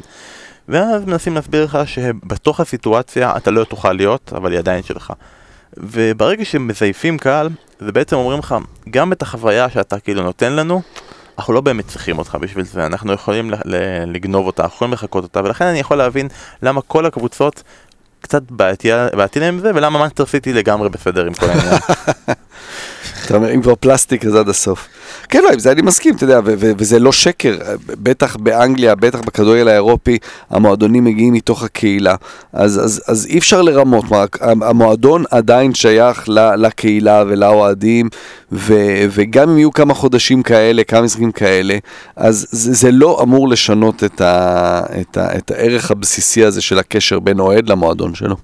ואז 0.68 1.04
מנסים 1.04 1.34
להסביר 1.34 1.64
לך 1.64 1.78
שבתוך 1.86 2.60
הסיטואציה 2.60 3.36
אתה 3.36 3.50
לא 3.50 3.64
תוכל 3.64 3.92
להיות, 3.92 4.32
אבל 4.36 4.50
היא 4.52 4.58
עדיין 4.58 4.82
שלך. 4.82 5.12
וברגע 5.76 6.44
שמזייפים 6.44 7.18
קהל, 7.18 7.48
זה 7.80 7.92
בעצם 7.92 8.16
אומרים 8.16 8.38
לך, 8.38 8.54
גם 8.90 9.12
את 9.12 9.22
החוויה 9.22 9.70
שאתה 9.70 10.00
כאילו 10.00 10.22
נותן 10.22 10.52
לנו, 10.52 10.82
אנחנו 11.38 11.52
לא 11.52 11.60
באמת 11.60 11.88
צריכים 11.88 12.18
אותך 12.18 12.38
בשביל 12.40 12.64
זה, 12.64 12.86
אנחנו 12.86 13.12
יכולים 13.12 13.50
לגנוב 14.06 14.46
אותה, 14.46 14.62
אנחנו 14.62 14.74
יכולים 14.74 14.92
לחקות 14.92 15.24
אותה, 15.24 15.40
ולכן 15.44 15.64
אני 15.64 15.78
יכול 15.78 15.96
להבין 15.96 16.28
למה 16.62 16.82
כל 16.82 17.06
הקבוצות 17.06 17.62
קצת 18.20 18.42
בעייתי 18.50 19.40
להם 19.40 19.58
זה, 19.58 19.70
ולמה 19.74 19.98
מנסטר 19.98 20.26
סיטי 20.26 20.52
לגמרי 20.52 20.88
בסדר 20.88 21.26
עם 21.26 21.34
כל 21.34 21.46
העניין. 21.46 21.74
אתה 23.30 23.38
אומר, 23.38 23.54
אם 23.54 23.62
כבר 23.62 23.74
פלסטיק 23.80 24.24
אז 24.24 24.34
עד 24.34 24.48
הסוף. 24.48 24.88
כן, 25.28 25.42
לא, 25.42 25.52
עם 25.52 25.58
זה 25.58 25.72
אני 25.72 25.82
מסכים, 25.82 26.16
אתה 26.16 26.24
יודע, 26.24 26.40
וזה 26.54 26.98
לא 26.98 27.12
שקר, 27.12 27.56
בטח 27.86 28.36
באנגליה, 28.36 28.94
בטח 28.94 29.20
בכדורגל 29.20 29.68
האירופי, 29.68 30.18
המועדונים 30.50 31.04
מגיעים 31.04 31.32
מתוך 31.32 31.62
הקהילה, 31.62 32.14
אז, 32.52 32.84
אז, 32.84 33.02
אז 33.06 33.26
אי 33.26 33.38
אפשר 33.38 33.62
לרמות, 33.62 34.04
המועדון 34.40 35.24
עדיין 35.30 35.74
שייך 35.74 36.28
ל- 36.28 36.54
לקהילה 36.66 37.24
ולאוהדים, 37.26 38.08
וגם 39.10 39.48
אם 39.50 39.58
יהיו 39.58 39.72
כמה 39.72 39.94
חודשים 39.94 40.42
כאלה, 40.42 40.84
כמה 40.84 41.02
משחקים 41.02 41.32
כאלה, 41.32 41.78
אז 42.16 42.46
זה, 42.50 42.72
זה 42.72 42.90
לא 42.90 43.20
אמור 43.22 43.48
לשנות 43.48 44.04
את, 44.04 44.20
ה- 44.20 44.82
את, 45.00 45.16
ה- 45.16 45.36
את 45.38 45.50
הערך 45.50 45.90
הבסיסי 45.90 46.44
הזה 46.44 46.60
של 46.62 46.78
הקשר 46.78 47.18
בין 47.18 47.40
אוהד 47.40 47.68
למועדון 47.68 48.14
שלו. 48.14 48.36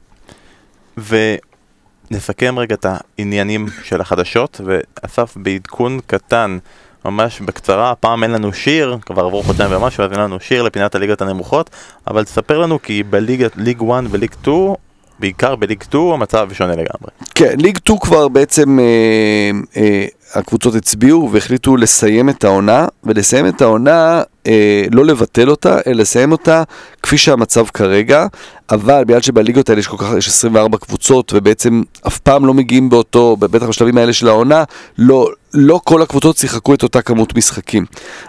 ונסכם 2.10 2.58
רגע 2.58 2.74
את 2.74 2.86
העניינים 2.88 3.66
של 3.84 4.00
החדשות, 4.00 4.60
ואסף 4.64 5.36
בעדכון 5.36 6.00
קטן, 6.06 6.58
ממש 7.04 7.40
בקצרה, 7.40 7.90
הפעם 7.90 8.22
אין 8.22 8.30
לנו 8.30 8.52
שיר, 8.52 8.98
כבר 9.06 9.24
עברו 9.24 9.42
חודשיים 9.42 9.72
ומשהו, 9.72 10.04
אז 10.04 10.12
אין 10.12 10.20
לנו 10.20 10.40
שיר 10.40 10.62
לפינת 10.62 10.94
הליגות 10.94 11.22
הנמוכות, 11.22 11.70
אבל 12.06 12.24
תספר 12.24 12.58
לנו 12.58 12.82
כי 12.82 13.02
בליגת 13.02 13.56
ליג 13.56 13.82
1 13.90 14.04
וליג 14.10 14.32
2, 14.42 14.74
בעיקר 15.18 15.56
בליג 15.56 15.82
2, 15.82 16.04
המצב 16.04 16.48
שונה 16.52 16.72
לגמרי. 16.72 17.10
כן, 17.34 17.54
ליג 17.58 17.78
2 17.78 17.98
כבר 17.98 18.28
בעצם 18.28 18.78
אה, 18.78 19.50
אה, 19.76 20.06
הקבוצות 20.34 20.74
הצביעו 20.74 21.30
והחליטו 21.32 21.76
לסיים 21.76 22.28
את 22.28 22.44
העונה, 22.44 22.86
ולסיים 23.04 23.46
את 23.46 23.62
העונה, 23.62 24.22
אה, 24.46 24.84
לא 24.92 25.04
לבטל 25.04 25.50
אותה, 25.50 25.78
אלא 25.86 25.96
לסיים 25.96 26.32
אותה 26.32 26.62
כפי 27.02 27.18
שהמצב 27.18 27.66
כרגע, 27.66 28.26
אבל 28.70 29.04
בגלל 29.04 29.20
שבליגות 29.20 29.68
האלה 29.68 29.78
יש 29.78 29.86
כל 29.86 29.96
כך, 29.96 30.06
יש 30.18 30.28
24 30.28 30.78
קבוצות, 30.78 31.32
ובעצם 31.36 31.82
אף 32.06 32.18
פעם 32.18 32.46
לא 32.46 32.54
מגיעים 32.54 32.90
באותו, 32.90 33.36
בטח 33.36 33.66
בשלבים 33.66 33.98
האלה 33.98 34.12
של 34.12 34.28
העונה, 34.28 34.64
לא, 34.98 35.30
לא 35.54 35.80
כל 35.84 36.02
הקבוצות 36.02 36.36
שיחקו 36.36 36.74
את 36.74 36.82
אותה 36.82 37.02
כמות 37.02 37.36
משחקים. 37.36 37.84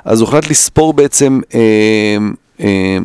אז 0.06 0.22
הוחלט 0.22 0.50
לספור 0.50 0.94
בעצם... 0.94 1.40
אה, 1.56 2.18
אה, 2.62 2.98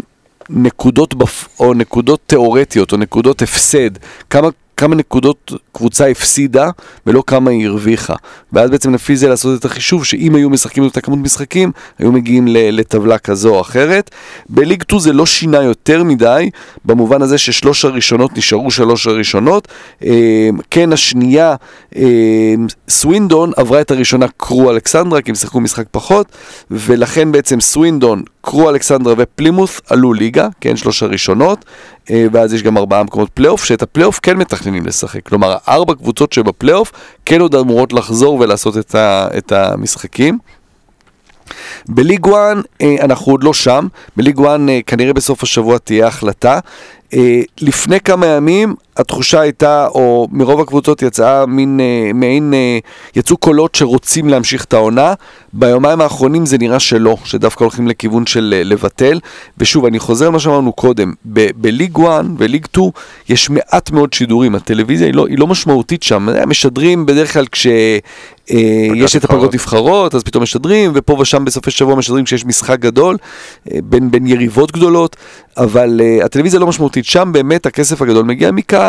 נקודות 0.50 1.14
בפ... 1.14 1.48
או 1.60 1.74
נקודות 1.74 2.20
תיאורטיות 2.26 2.92
או 2.92 2.96
נקודות 2.96 3.42
הפסד, 3.42 3.90
כמה, 4.30 4.48
כמה 4.82 4.94
נקודות 4.94 5.52
קבוצה 5.72 6.08
הפסידה 6.08 6.70
ולא 7.06 7.22
כמה 7.26 7.50
היא 7.50 7.66
הרוויחה. 7.66 8.14
ואז 8.52 8.70
בעצם 8.70 8.94
לפי 8.94 9.16
זה 9.16 9.28
לעשות 9.28 9.60
את 9.60 9.64
החישוב 9.64 10.04
שאם 10.04 10.34
היו 10.34 10.50
משחקים 10.50 10.84
אותה 10.84 11.00
כמות 11.00 11.18
משחקים, 11.18 11.72
היו 11.98 12.12
מגיעים 12.12 12.46
לטבלה 12.48 13.18
כזו 13.18 13.54
או 13.54 13.60
אחרת. 13.60 14.10
בליג 14.48 14.82
2 14.82 15.00
זה 15.00 15.12
לא 15.12 15.26
שינה 15.26 15.62
יותר 15.62 16.04
מדי, 16.04 16.50
במובן 16.84 17.22
הזה 17.22 17.38
ששלוש 17.38 17.84
הראשונות 17.84 18.36
נשארו 18.36 18.70
שלוש 18.70 19.06
הראשונות. 19.06 19.68
אה, 20.04 20.48
כן, 20.70 20.92
השנייה, 20.92 21.54
אה, 21.96 22.54
סווינדון 22.88 23.52
עברה 23.56 23.80
את 23.80 23.90
הראשונה 23.90 24.26
קרו 24.36 24.70
אלכסנדרה, 24.70 25.22
כי 25.22 25.30
הם 25.30 25.34
שיחקו 25.34 25.60
משחק 25.60 25.86
פחות, 25.90 26.26
ולכן 26.70 27.32
בעצם 27.32 27.60
סווינדון, 27.60 28.22
קרו 28.42 28.70
אלכסנדרה 28.70 29.14
ופלימוס 29.18 29.80
עלו 29.90 30.12
ליגה, 30.12 30.48
כן, 30.60 30.76
שלוש 30.76 31.02
הראשונות, 31.02 31.64
אה, 32.10 32.26
ואז 32.32 32.54
יש 32.54 32.62
גם 32.62 32.78
ארבעה 32.78 33.02
מקומות 33.02 33.30
פלייאוף, 33.30 33.64
שאת 33.64 33.82
הפלייאוף 33.82 34.20
כן 34.22 34.36
מתכננים 34.36 34.86
לשחק. 34.86 35.22
כלומר, 35.22 35.56
ארבע 35.68 35.94
קבוצות 35.94 36.32
שבפלייאוף 36.32 36.92
כן 37.24 37.40
עוד 37.40 37.54
אמורות 37.54 37.92
לחזור 37.92 38.34
ולעשות 38.40 38.78
את, 38.78 38.94
ה, 38.94 39.28
את 39.38 39.52
המשחקים. 39.52 40.38
בליג 41.88 42.26
1 42.28 42.34
אה, 42.82 42.96
אנחנו 43.00 43.32
עוד 43.32 43.44
לא 43.44 43.52
שם, 43.52 43.86
בליג 44.16 44.40
1 44.40 44.46
אה, 44.68 44.80
כנראה 44.86 45.12
בסוף 45.12 45.42
השבוע 45.42 45.78
תהיה 45.78 46.06
החלטה. 46.06 46.58
לפני 47.60 48.00
כמה 48.00 48.26
ימים 48.26 48.74
התחושה 48.96 49.40
הייתה, 49.40 49.86
או 49.86 50.28
מרוב 50.32 50.60
הקבוצות 50.60 51.02
יצאה 51.02 51.46
מין, 51.46 51.80
אה, 51.80 52.10
מעין, 52.14 52.54
אה, 52.54 52.78
יצאו 53.16 53.36
קולות 53.36 53.74
שרוצים 53.74 54.28
להמשיך 54.28 54.64
את 54.64 54.72
העונה. 54.72 55.14
ביומיים 55.52 56.00
האחרונים 56.00 56.46
זה 56.46 56.58
נראה 56.58 56.80
שלא, 56.80 57.16
שדווקא 57.24 57.64
הולכים 57.64 57.88
לכיוון 57.88 58.26
של 58.26 58.54
אה, 58.56 58.64
לבטל. 58.64 59.20
ושוב, 59.58 59.84
אני 59.84 59.98
חוזר 59.98 60.26
למה 60.26 60.40
שאמרנו 60.40 60.72
קודם, 60.72 61.12
בליג 61.56 61.98
1 62.00 62.24
וליג 62.38 62.66
2 62.66 62.90
יש 63.28 63.50
מעט 63.50 63.90
מאוד 63.90 64.12
שידורים, 64.12 64.54
הטלוויזיה 64.54 65.06
היא 65.06 65.14
לא, 65.14 65.26
היא 65.26 65.38
לא 65.38 65.46
משמעותית 65.46 66.02
שם, 66.02 66.28
משדרים 66.46 67.06
בדרך 67.06 67.32
כלל 67.32 67.46
כש... 67.46 67.66
יש 68.94 69.16
את 69.16 69.24
הפגרות 69.24 69.54
נבחרות, 69.54 70.14
אז 70.14 70.22
פתאום 70.22 70.42
משדרים, 70.42 70.92
ופה 70.94 71.16
ושם 71.20 71.44
בסופי 71.44 71.70
שבוע 71.70 71.94
משדרים 71.94 72.24
כשיש 72.24 72.46
משחק 72.46 72.78
גדול, 72.80 73.16
בין, 73.66 74.10
בין 74.10 74.26
יריבות 74.26 74.72
גדולות, 74.72 75.16
אבל 75.56 76.00
הטלוויזיה 76.24 76.60
לא 76.60 76.66
משמעותית, 76.66 77.04
שם 77.04 77.30
באמת 77.32 77.66
הכסף 77.66 78.02
הגדול 78.02 78.24
מגיע 78.24 78.50
מקהל. 78.50 78.81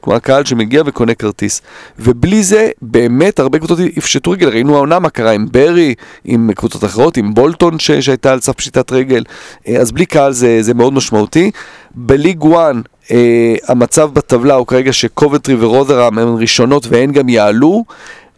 כלומר, 0.00 0.18
קהל 0.18 0.44
שמגיע 0.44 0.82
וקונה 0.86 1.14
כרטיס. 1.14 1.62
ובלי 1.98 2.42
זה, 2.42 2.70
באמת 2.82 3.38
הרבה 3.38 3.58
קבוצות 3.58 3.78
יפשטו 3.96 4.30
רגל. 4.30 4.48
ראינו 4.48 4.74
העונה 4.76 4.98
מה 4.98 5.10
קרה 5.10 5.30
עם 5.30 5.46
ברי, 5.52 5.94
עם 6.24 6.50
קבוצות 6.56 6.84
אחרות, 6.84 7.16
עם 7.16 7.34
בולטון 7.34 7.78
ש- 7.78 7.90
שהייתה 7.90 8.32
על 8.32 8.40
סף 8.40 8.52
פשיטת 8.52 8.92
רגל. 8.92 9.24
אה, 9.68 9.76
אז 9.76 9.92
בלי 9.92 10.06
קהל 10.06 10.32
זה, 10.32 10.62
זה 10.62 10.74
מאוד 10.74 10.92
משמעותי. 10.92 11.50
בליג 11.94 12.42
1, 12.54 12.74
אה, 13.10 13.54
המצב 13.68 14.10
בטבלה 14.12 14.54
הוא 14.54 14.66
כרגע 14.66 14.92
שקובטרי 14.92 15.54
ורודרם 15.58 16.18
הן 16.18 16.28
ראשונות 16.38 16.86
והן 16.86 17.12
גם 17.12 17.28
יעלו. 17.28 17.84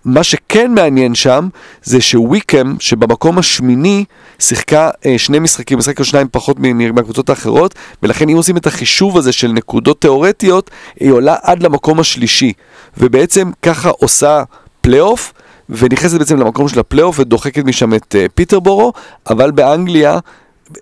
מה 0.05 0.23
שכן 0.23 0.75
מעניין 0.75 1.15
שם 1.15 1.49
זה 1.83 2.01
שוויקם 2.01 2.75
שבמקום 2.81 3.39
השמיני 3.39 4.05
שיחקה 4.39 4.91
אה, 5.07 5.19
שני 5.19 5.39
משחקים, 5.39 5.79
משחק 5.79 6.01
או 6.01 6.05
שניים 6.05 6.27
פחות 6.33 6.57
מהקבוצות 6.95 7.31
האחרות 7.31 7.75
ולכן 8.03 8.29
אם 8.29 8.37
עושים 8.37 8.57
את 8.57 8.67
החישוב 8.67 9.19
הזה 9.19 9.33
של 9.33 9.49
נקודות 9.49 10.01
תיאורטיות 10.01 10.71
היא 11.01 11.13
עולה 11.13 11.37
עד 11.43 11.63
למקום 11.63 12.01
השלישי. 12.01 12.53
ובעצם 12.99 13.51
ככה 13.63 13.91
עושה 13.91 14.43
פלייאוף 14.81 15.33
ונכנסת 15.69 16.19
בעצם 16.19 16.39
למקום 16.39 16.69
של 16.69 16.81
הפלייאוף 16.81 17.19
ודוחקת 17.19 17.65
משם 17.65 17.95
את 17.95 18.17
אה, 18.19 18.27
פיטרבורו 18.35 18.93
אבל 19.31 19.51
באנגליה 19.51 20.19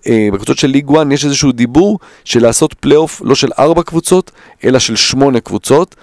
אה, 0.07 0.27
בקבוצות 0.33 0.57
של 0.57 0.67
ליג 0.67 0.91
1 0.95 1.05
יש 1.11 1.25
איזשהו 1.25 1.51
דיבור 1.51 1.99
של 2.23 2.41
לעשות 2.41 2.73
פלייאוף 2.73 3.21
לא 3.25 3.35
של 3.35 3.49
ארבע 3.59 3.83
קבוצות 3.83 4.31
אלא 4.63 4.79
של 4.79 4.95
שמונה 4.95 5.39
קבוצות. 5.39 5.95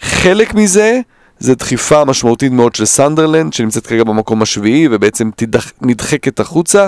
חלק 0.00 0.54
מזה 0.54 1.00
זה 1.40 1.54
דחיפה 1.54 2.04
משמעותית 2.04 2.52
מאוד 2.52 2.74
של 2.74 2.84
סנדרלנד, 2.84 3.52
שנמצאת 3.52 3.86
כרגע 3.86 4.04
במקום 4.04 4.42
השביעי, 4.42 4.88
ובעצם 4.90 5.30
תדח, 5.36 5.72
נדחקת 5.82 6.40
החוצה, 6.40 6.86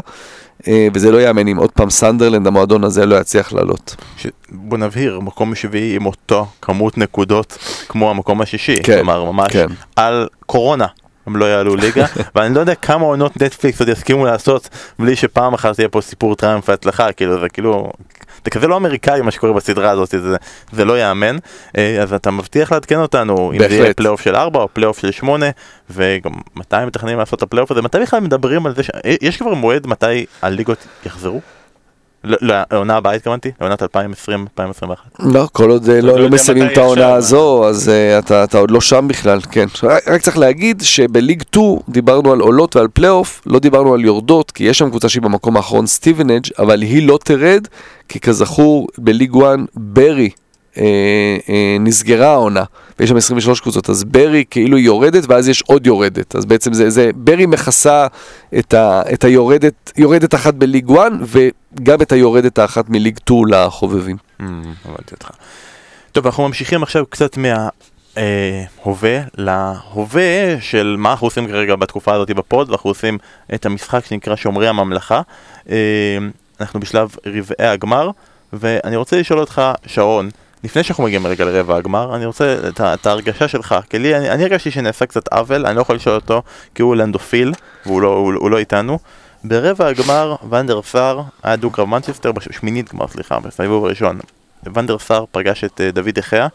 אה, 0.69 0.89
וזה 0.95 1.11
לא 1.11 1.23
יאמן 1.23 1.49
אם 1.49 1.57
עוד 1.57 1.71
פעם 1.71 1.91
סנדרלנד, 1.91 2.47
המועדון 2.47 2.85
הזה, 2.85 3.07
לא 3.07 3.17
יצליח 3.21 3.53
לעלות. 3.53 3.97
ש... 4.17 4.27
בוא 4.49 4.79
נבהיר, 4.79 5.21
מקום 5.21 5.55
שביעי 5.55 5.97
עם 5.97 6.07
אותו 6.07 6.47
כמות 6.63 6.99
נקודות 6.99 7.59
כמו 7.89 8.11
המקום 8.11 8.41
השישי, 8.41 8.83
כן, 8.83 8.97
כלומר 8.97 9.25
ממש 9.33 9.53
כן. 9.53 9.67
על 9.97 10.29
קורונה. 10.47 10.87
הם 11.27 11.37
לא 11.37 11.45
יעלו 11.45 11.77
ליגה, 11.77 12.07
ואני 12.35 12.55
לא 12.55 12.61
יודע 12.61 12.75
כמה 12.75 13.05
עונות 13.05 13.43
נטפליקס 13.43 13.81
עוד 13.81 13.89
יסכימו 13.89 14.25
לעשות 14.25 14.69
בלי 14.99 15.17
שפעם 15.17 15.55
אחת 15.55 15.79
יהיה 15.79 15.89
פה 15.89 16.01
סיפור 16.01 16.37
triumph 16.37 16.69
והצלחה, 16.69 17.13
כאילו 17.13 17.41
זה 17.41 17.49
כאילו, 17.49 17.93
זה 18.45 18.51
כזה 18.51 18.69
לא 18.69 18.77
אמריקאי 18.77 19.21
מה 19.21 19.31
שקורה 19.31 19.53
בסדרה 19.53 19.91
הזאת, 19.91 20.09
זה, 20.11 20.37
זה 20.73 20.85
לא 20.85 20.99
ייאמן, 20.99 21.37
אה, 21.79 22.03
אז 22.03 22.13
אתה 22.13 22.31
מבטיח 22.31 22.73
לעדכן 22.73 22.99
אותנו 22.99 23.53
אם 23.53 23.59
זה 23.59 23.65
יהיה 23.65 23.81
בהחלט. 23.81 23.97
פלייאוף 23.97 24.21
של 24.21 24.37
4 24.37 24.61
או 24.61 24.69
פלייאוף 24.73 24.99
של 24.99 25.11
8, 25.11 25.47
וגם 25.91 26.33
מתי 26.57 26.77
מתכננים 26.87 27.19
לעשות 27.19 27.39
את 27.39 27.43
הפלייאוף 27.43 27.71
הזה, 27.71 27.83
מתי 27.83 27.99
בכלל 27.99 28.21
מדברים 28.21 28.67
על 28.67 28.75
זה, 28.75 28.83
ש... 28.83 28.91
אה, 28.91 29.15
יש 29.23 29.37
כבר 29.37 29.55
מועד 29.55 29.87
מתי 29.87 30.27
הליגות 30.43 30.87
יחזרו? 31.07 31.41
לא, 32.25 32.37
לא, 32.41 32.55
לעונה 32.73 32.97
הבאה 32.97 33.13
התכוונתי, 33.13 33.51
לעונת 33.61 33.83
2020-2021. 33.83 33.87
לא, 35.19 35.49
כל 35.53 35.71
עוד 35.71 35.89
אה, 35.89 36.01
לא 36.01 36.13
לא 36.13 36.21
לא 36.21 36.29
מסיימים 36.29 36.67
את 36.73 36.79
העונה 36.79 37.15
הזו, 37.15 37.69
אז 37.69 37.89
אה, 37.89 38.19
אתה 38.19 38.59
עוד 38.59 38.71
לא 38.71 38.81
שם 38.81 39.09
בכלל, 39.09 39.41
כן. 39.51 39.67
רק 39.83 40.21
צריך 40.21 40.39
להגיד 40.39 40.83
שבליג 40.83 41.43
2 41.51 41.77
דיברנו 41.89 42.33
על 42.33 42.41
עולות 42.41 42.77
ועל 42.77 42.89
פלייאוף, 42.93 43.43
לא 43.47 43.59
דיברנו 43.59 43.95
על 43.95 44.05
יורדות, 44.05 44.51
כי 44.51 44.65
יש 44.65 44.79
שם 44.79 44.91
קבוצה 44.91 45.09
שהיא 45.09 45.23
במקום 45.23 45.57
האחרון, 45.57 45.87
סטיבנאג', 45.87 46.47
אבל 46.59 46.83
היא 46.83 47.07
לא 47.09 47.19
תרד, 47.25 47.69
כי 48.09 48.21
כזכור, 48.21 48.89
בליג 48.99 49.37
1 49.37 49.59
ברי 49.75 50.31
אה, 50.79 50.87
נסגרה 51.81 52.33
העונה, 52.33 52.65
ויש 53.03 53.11
שם 53.11 53.17
23 53.17 53.61
קבוצות, 53.61 53.91
אז 53.91 54.05
ברי 54.05 54.45
כאילו 54.51 54.79
יורדת, 54.79 55.25
ואז 55.29 55.49
יש 55.49 55.63
עוד 55.63 55.87
יורדת. 55.87 56.37
אז 56.37 56.45
בעצם 56.45 56.73
זה, 56.73 56.91
זה 56.91 57.11
ברי 57.15 57.47
מכסה 57.47 58.07
את, 58.59 58.75
ה, 58.75 59.03
את 59.13 59.25
היורדת, 59.25 59.93
יורדת 59.97 60.35
אחת 60.35 60.55
בליג 60.55 60.91
1, 60.91 61.13
וגם 61.23 62.03
את 62.03 62.13
היורדת 62.13 62.59
האחת 62.59 62.89
מליג 62.89 63.19
2 63.19 63.47
לחובבים. 63.49 64.17
Mm, 64.41 64.43
הבנתי 64.85 65.15
אותך. 65.15 65.31
טוב, 66.13 66.27
אנחנו 66.27 66.49
ממשיכים 66.49 66.83
עכשיו 66.83 67.05
קצת 67.07 67.37
מההווה 67.37 69.21
להווה 69.35 70.61
של 70.61 70.97
מה 70.99 71.11
אנחנו 71.11 71.27
עושים 71.27 71.47
כרגע 71.47 71.77
בתקופה 71.77 72.15
הזאת 72.15 72.31
בפוד, 72.31 72.69
ואנחנו 72.71 72.91
עושים 72.91 73.19
את 73.55 73.67
המשחק 73.67 74.07
שנקרא 74.07 74.37
שומרי 74.37 74.69
הממלכה. 74.69 75.21
אה, 75.71 75.77
אנחנו 76.61 76.81
בשלב 76.81 77.17
רבעי 77.27 77.69
הגמר, 77.69 78.11
ואני 78.53 78.97
רוצה 78.97 79.21
לשאול 79.21 79.41
אותך, 79.41 79.63
שרון, 79.87 80.29
לפני 80.65 80.83
שאנחנו 80.83 81.05
מגיעים 81.05 81.27
רגע 81.27 81.45
לרבע 81.45 81.77
הגמר, 81.77 82.17
אני 82.17 82.27
רוצה 82.27 82.57
את, 82.69 82.81
את 82.81 83.07
ההרגשה 83.07 83.49
שלך, 83.49 83.75
כי 83.91 83.99
לי, 83.99 84.17
אני, 84.17 84.31
אני 84.31 84.43
הרגשתי 84.43 84.71
שנעשה 84.71 85.07
קצת 85.07 85.29
עוול, 85.29 85.67
אני 85.67 85.77
לא 85.77 85.81
יכול 85.81 85.97
לשאול 85.97 86.15
אותו, 86.15 86.43
כי 86.75 86.83
הוא 86.83 86.97
לנדופיל, 86.97 87.53
והוא 87.87 88.03
לא, 88.03 88.09
הוא, 88.09 88.35
הוא 88.35 88.51
לא 88.51 88.59
איתנו. 88.59 88.99
ברבע 89.45 89.87
הגמר, 89.87 90.37
ונדר 90.51 90.83
סאר 90.83 91.23
היה 91.43 91.57
דו-קרב 91.57 91.89
מנצ'סטר, 91.89 92.33
בשמינית 92.33 92.93
גמר, 92.93 93.09
סליחה, 93.09 93.41
בסיבוב 93.41 93.85
הראשון. 93.85 94.21
ונדר 94.75 94.99
סאר 94.99 95.25
פגש 95.31 95.65
את 95.65 95.81
אה, 95.81 95.91
דוד 95.91 96.19
הוא 96.39 96.51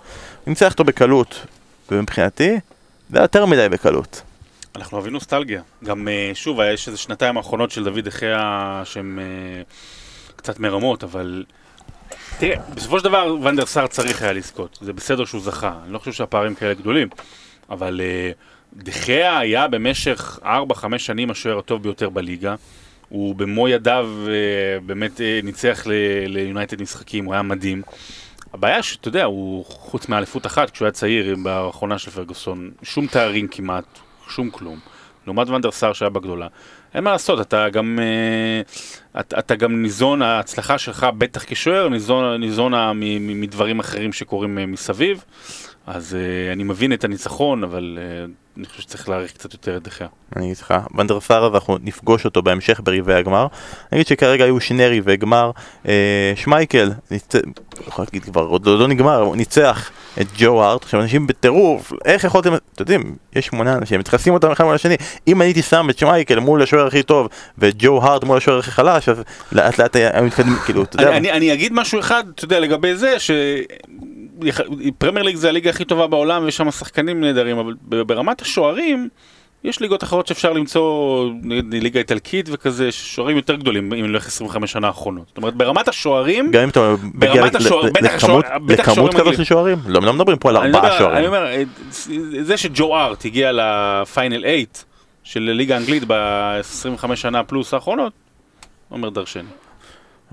ניצח 0.47 0.71
אותו 0.71 0.83
בקלות, 0.83 1.45
ומבחינתי, 1.91 2.59
זה 3.09 3.19
יותר 3.19 3.45
מדי 3.45 3.69
בקלות. 3.69 4.21
אנחנו 4.75 4.97
אוהבים 4.97 5.13
נוסטלגיה. 5.13 5.61
גם, 5.83 6.07
אה, 6.07 6.31
שוב, 6.33 6.59
יש 6.59 6.87
איזה 6.87 6.97
שנתיים 6.97 7.37
האחרונות 7.37 7.71
של 7.71 7.83
דוד 7.83 7.99
דחיה 7.99 8.81
שהן 8.85 9.19
אה, 9.19 9.61
קצת 10.35 10.59
מרמות, 10.59 11.03
אבל... 11.03 11.43
תראה, 12.39 12.57
בסופו 12.75 12.99
של 12.99 13.05
דבר 13.05 13.35
ונדר 13.41 13.65
סאר 13.65 13.87
צריך 13.87 14.21
היה 14.21 14.33
לזכות. 14.33 14.77
זה 14.81 14.93
בסדר 14.93 15.25
שהוא 15.25 15.41
זכה. 15.41 15.73
אני 15.83 15.93
לא 15.93 15.99
חושב 15.99 16.11
שהפערים 16.11 16.55
כאלה 16.55 16.73
גדולים. 16.73 17.07
אבל 17.69 18.01
אה, 18.03 18.31
דחיה 18.73 19.39
היה 19.39 19.67
במשך 19.67 20.39
4-5 20.43 20.97
שנים 20.97 21.31
השוער 21.31 21.57
הטוב 21.59 21.83
ביותר 21.83 22.09
בליגה. 22.09 22.55
הוא 23.09 23.35
במו 23.35 23.67
ידיו 23.67 24.09
אה, 24.27 24.79
באמת 24.85 25.21
אה, 25.21 25.39
ניצח 25.43 25.83
ליונייטד 26.27 26.81
משחקים, 26.81 27.25
הוא 27.25 27.33
היה 27.33 27.41
מדהים. 27.41 27.81
הבעיה 28.53 28.83
שאתה 28.83 29.07
יודע, 29.07 29.23
הוא 29.23 29.65
חוץ 29.65 30.09
מאליפות 30.09 30.45
אחת 30.45 30.69
כשהוא 30.69 30.85
היה 30.85 30.91
צעיר 30.91 31.35
באחרונה 31.43 31.97
של 31.97 32.11
פרגוסון, 32.11 32.71
שום 32.83 33.07
תארים 33.07 33.47
כמעט, 33.47 33.85
שום 34.29 34.49
כלום. 34.49 34.79
לעומת 35.25 35.49
ונדר 35.49 35.71
סאר 35.71 35.93
שהיה 35.93 36.09
בגדולה. 36.09 36.47
אין 36.95 37.03
מה 37.03 37.11
לעשות, 37.11 37.41
אתה 37.41 37.69
גם, 37.69 37.99
אה, 38.01 38.61
אתה, 39.21 39.39
אתה 39.39 39.55
גם 39.55 39.81
ניזון, 39.81 40.21
ההצלחה 40.21 40.77
שלך 40.77 41.07
בטח 41.17 41.43
כשוער, 41.47 41.89
ניזון, 41.89 42.39
ניזונה 42.41 42.91
מ- 42.95 43.41
מדברים 43.41 43.79
אחרים 43.79 44.13
שקורים 44.13 44.57
אה, 44.57 44.65
מסביב. 44.65 45.23
אז 45.87 46.15
אה, 46.15 46.53
אני 46.53 46.63
מבין 46.63 46.93
את 46.93 47.03
הניצחון, 47.03 47.63
אבל 47.63 47.99
אה, 48.01 48.25
אני 48.57 48.65
חושב 48.65 48.81
שצריך 48.81 49.09
להעריך 49.09 49.31
קצת 49.31 49.53
יותר 49.53 49.77
את 49.77 49.83
דחיה. 49.83 50.07
אני 50.35 50.45
אגיד 50.45 50.57
לך, 50.61 50.73
ונדר 50.95 51.19
סאר 51.19 51.43
הזה 51.45 51.55
אנחנו 51.55 51.77
נפגוש 51.83 52.25
אותו 52.25 52.41
בהמשך 52.41 52.79
ברבעי 52.83 53.15
הגמר. 53.15 53.47
אני 53.91 53.97
אגיד 54.01 54.07
שכרגע 54.07 54.43
היו 54.43 54.59
שני 54.59 54.99
רבעי 54.99 55.17
גמר. 55.17 55.51
אה, 55.87 56.33
שמייקל, 56.35 56.91
ניצ... 57.11 57.35
לא 57.35 57.41
יכול 57.87 58.05
להגיד 58.05 58.23
כבר, 58.23 58.41
עוד 58.41 58.65
לא 58.65 58.87
ניגמר, 58.87 59.21
הוא 59.21 59.35
ניצח 59.35 59.91
את 60.21 60.27
ג'ו 60.37 60.63
הארט. 60.63 60.83
עכשיו 60.83 61.01
אנשים 61.01 61.27
בטירוף, 61.27 61.93
איך 62.05 62.23
יכולתם, 62.23 62.53
אתם 62.55 62.63
יודעים, 62.79 63.15
יש 63.35 63.45
שמונה 63.45 63.73
אנשים, 63.73 63.99
מתייחסים 63.99 64.33
אותם 64.33 64.51
אחד 64.51 64.63
מול 64.63 64.75
השני. 64.75 64.95
אם 65.27 65.41
הייתי 65.41 65.61
שם 65.61 65.87
את 65.89 65.97
שמייקל 65.97 66.39
מול 66.39 66.63
השוער 66.63 66.87
הכי 66.87 67.03
טוב 67.03 67.27
ואת 67.57 67.73
ג'ו 67.77 67.99
הארט 68.03 68.23
מול 68.23 68.37
השוער 68.37 68.59
הכי 68.59 68.71
חלש, 68.71 69.09
אז 69.09 69.23
לאט 69.51 69.77
לאט 69.79 69.95
היה- 69.95 70.09
היו 70.13 70.23
מתקדמים, 70.23 70.55
כאילו, 70.65 70.83
אתה 70.83 70.95
יודע. 71.01 71.09
אני, 71.09 71.17
אני, 71.17 71.37
אני 71.37 71.53
אגיד 71.53 71.73
משהו 71.73 71.99
אחד, 71.99 72.23
אתה 72.35 72.45
יודע, 72.45 72.59
לגבי 72.59 72.95
זה, 72.95 73.15
שפרמייר 74.45 75.25
ליג 75.25 75.35
זה 75.35 75.49
הליגה 75.49 75.69
הכי 75.69 75.85
טובה 75.85 76.07
בעולם 76.07 76.43
ויש 76.43 76.57
שם 76.57 76.71
שחקנים 76.71 77.21
נהדרים, 77.21 77.57
אבל 77.57 77.73
ברמת 77.81 78.41
השוערים, 78.41 79.09
יש 79.63 79.79
ליגות 79.79 80.03
אחרות 80.03 80.27
שאפשר 80.27 80.53
למצוא, 80.53 81.29
ליגה 81.71 81.99
איטלקית 81.99 82.49
וכזה, 82.51 82.91
שוערים 82.91 83.37
יותר 83.37 83.55
גדולים, 83.55 83.93
אם 83.93 84.05
נלך 84.05 84.27
25 84.27 84.71
שנה 84.71 84.87
האחרונות. 84.87 85.27
זאת 85.27 85.37
אומרת, 85.37 85.53
ברמת 85.53 85.87
השוערים, 85.87 86.51
גם 86.51 86.63
אם 86.63 86.69
אתה 86.69 86.95
מגיע 87.13 87.45
לכמות- 87.45 87.61
שוערים 87.61 87.93
כזאת. 89.13 89.35
של 89.35 89.43
שוערים, 89.43 89.77
לא 89.87 90.01
לא 90.01 90.13
מדברים 90.13 90.37
פה 90.37 90.49
על 90.49 90.57
אני 90.57 90.65
ארבעה 90.65 90.81
מדבר- 90.81 90.93
אני 90.95 90.99
שוערים. 90.99 91.25
אומר, 91.25 91.47
זה 92.41 92.57
שג'ו 92.57 92.95
ארט 92.97 93.25
הגיע 93.25 93.51
לפיינל 93.53 94.41
8 94.41 94.83
של 95.23 95.39
ליגה 95.39 95.75
האנגלית 95.75 96.03
ב-25 96.07 97.15
שנה 97.15 97.43
פלוס 97.43 97.73
האחרונות, 97.73 98.13
אומר 98.91 99.09
דרשני. 99.09 99.43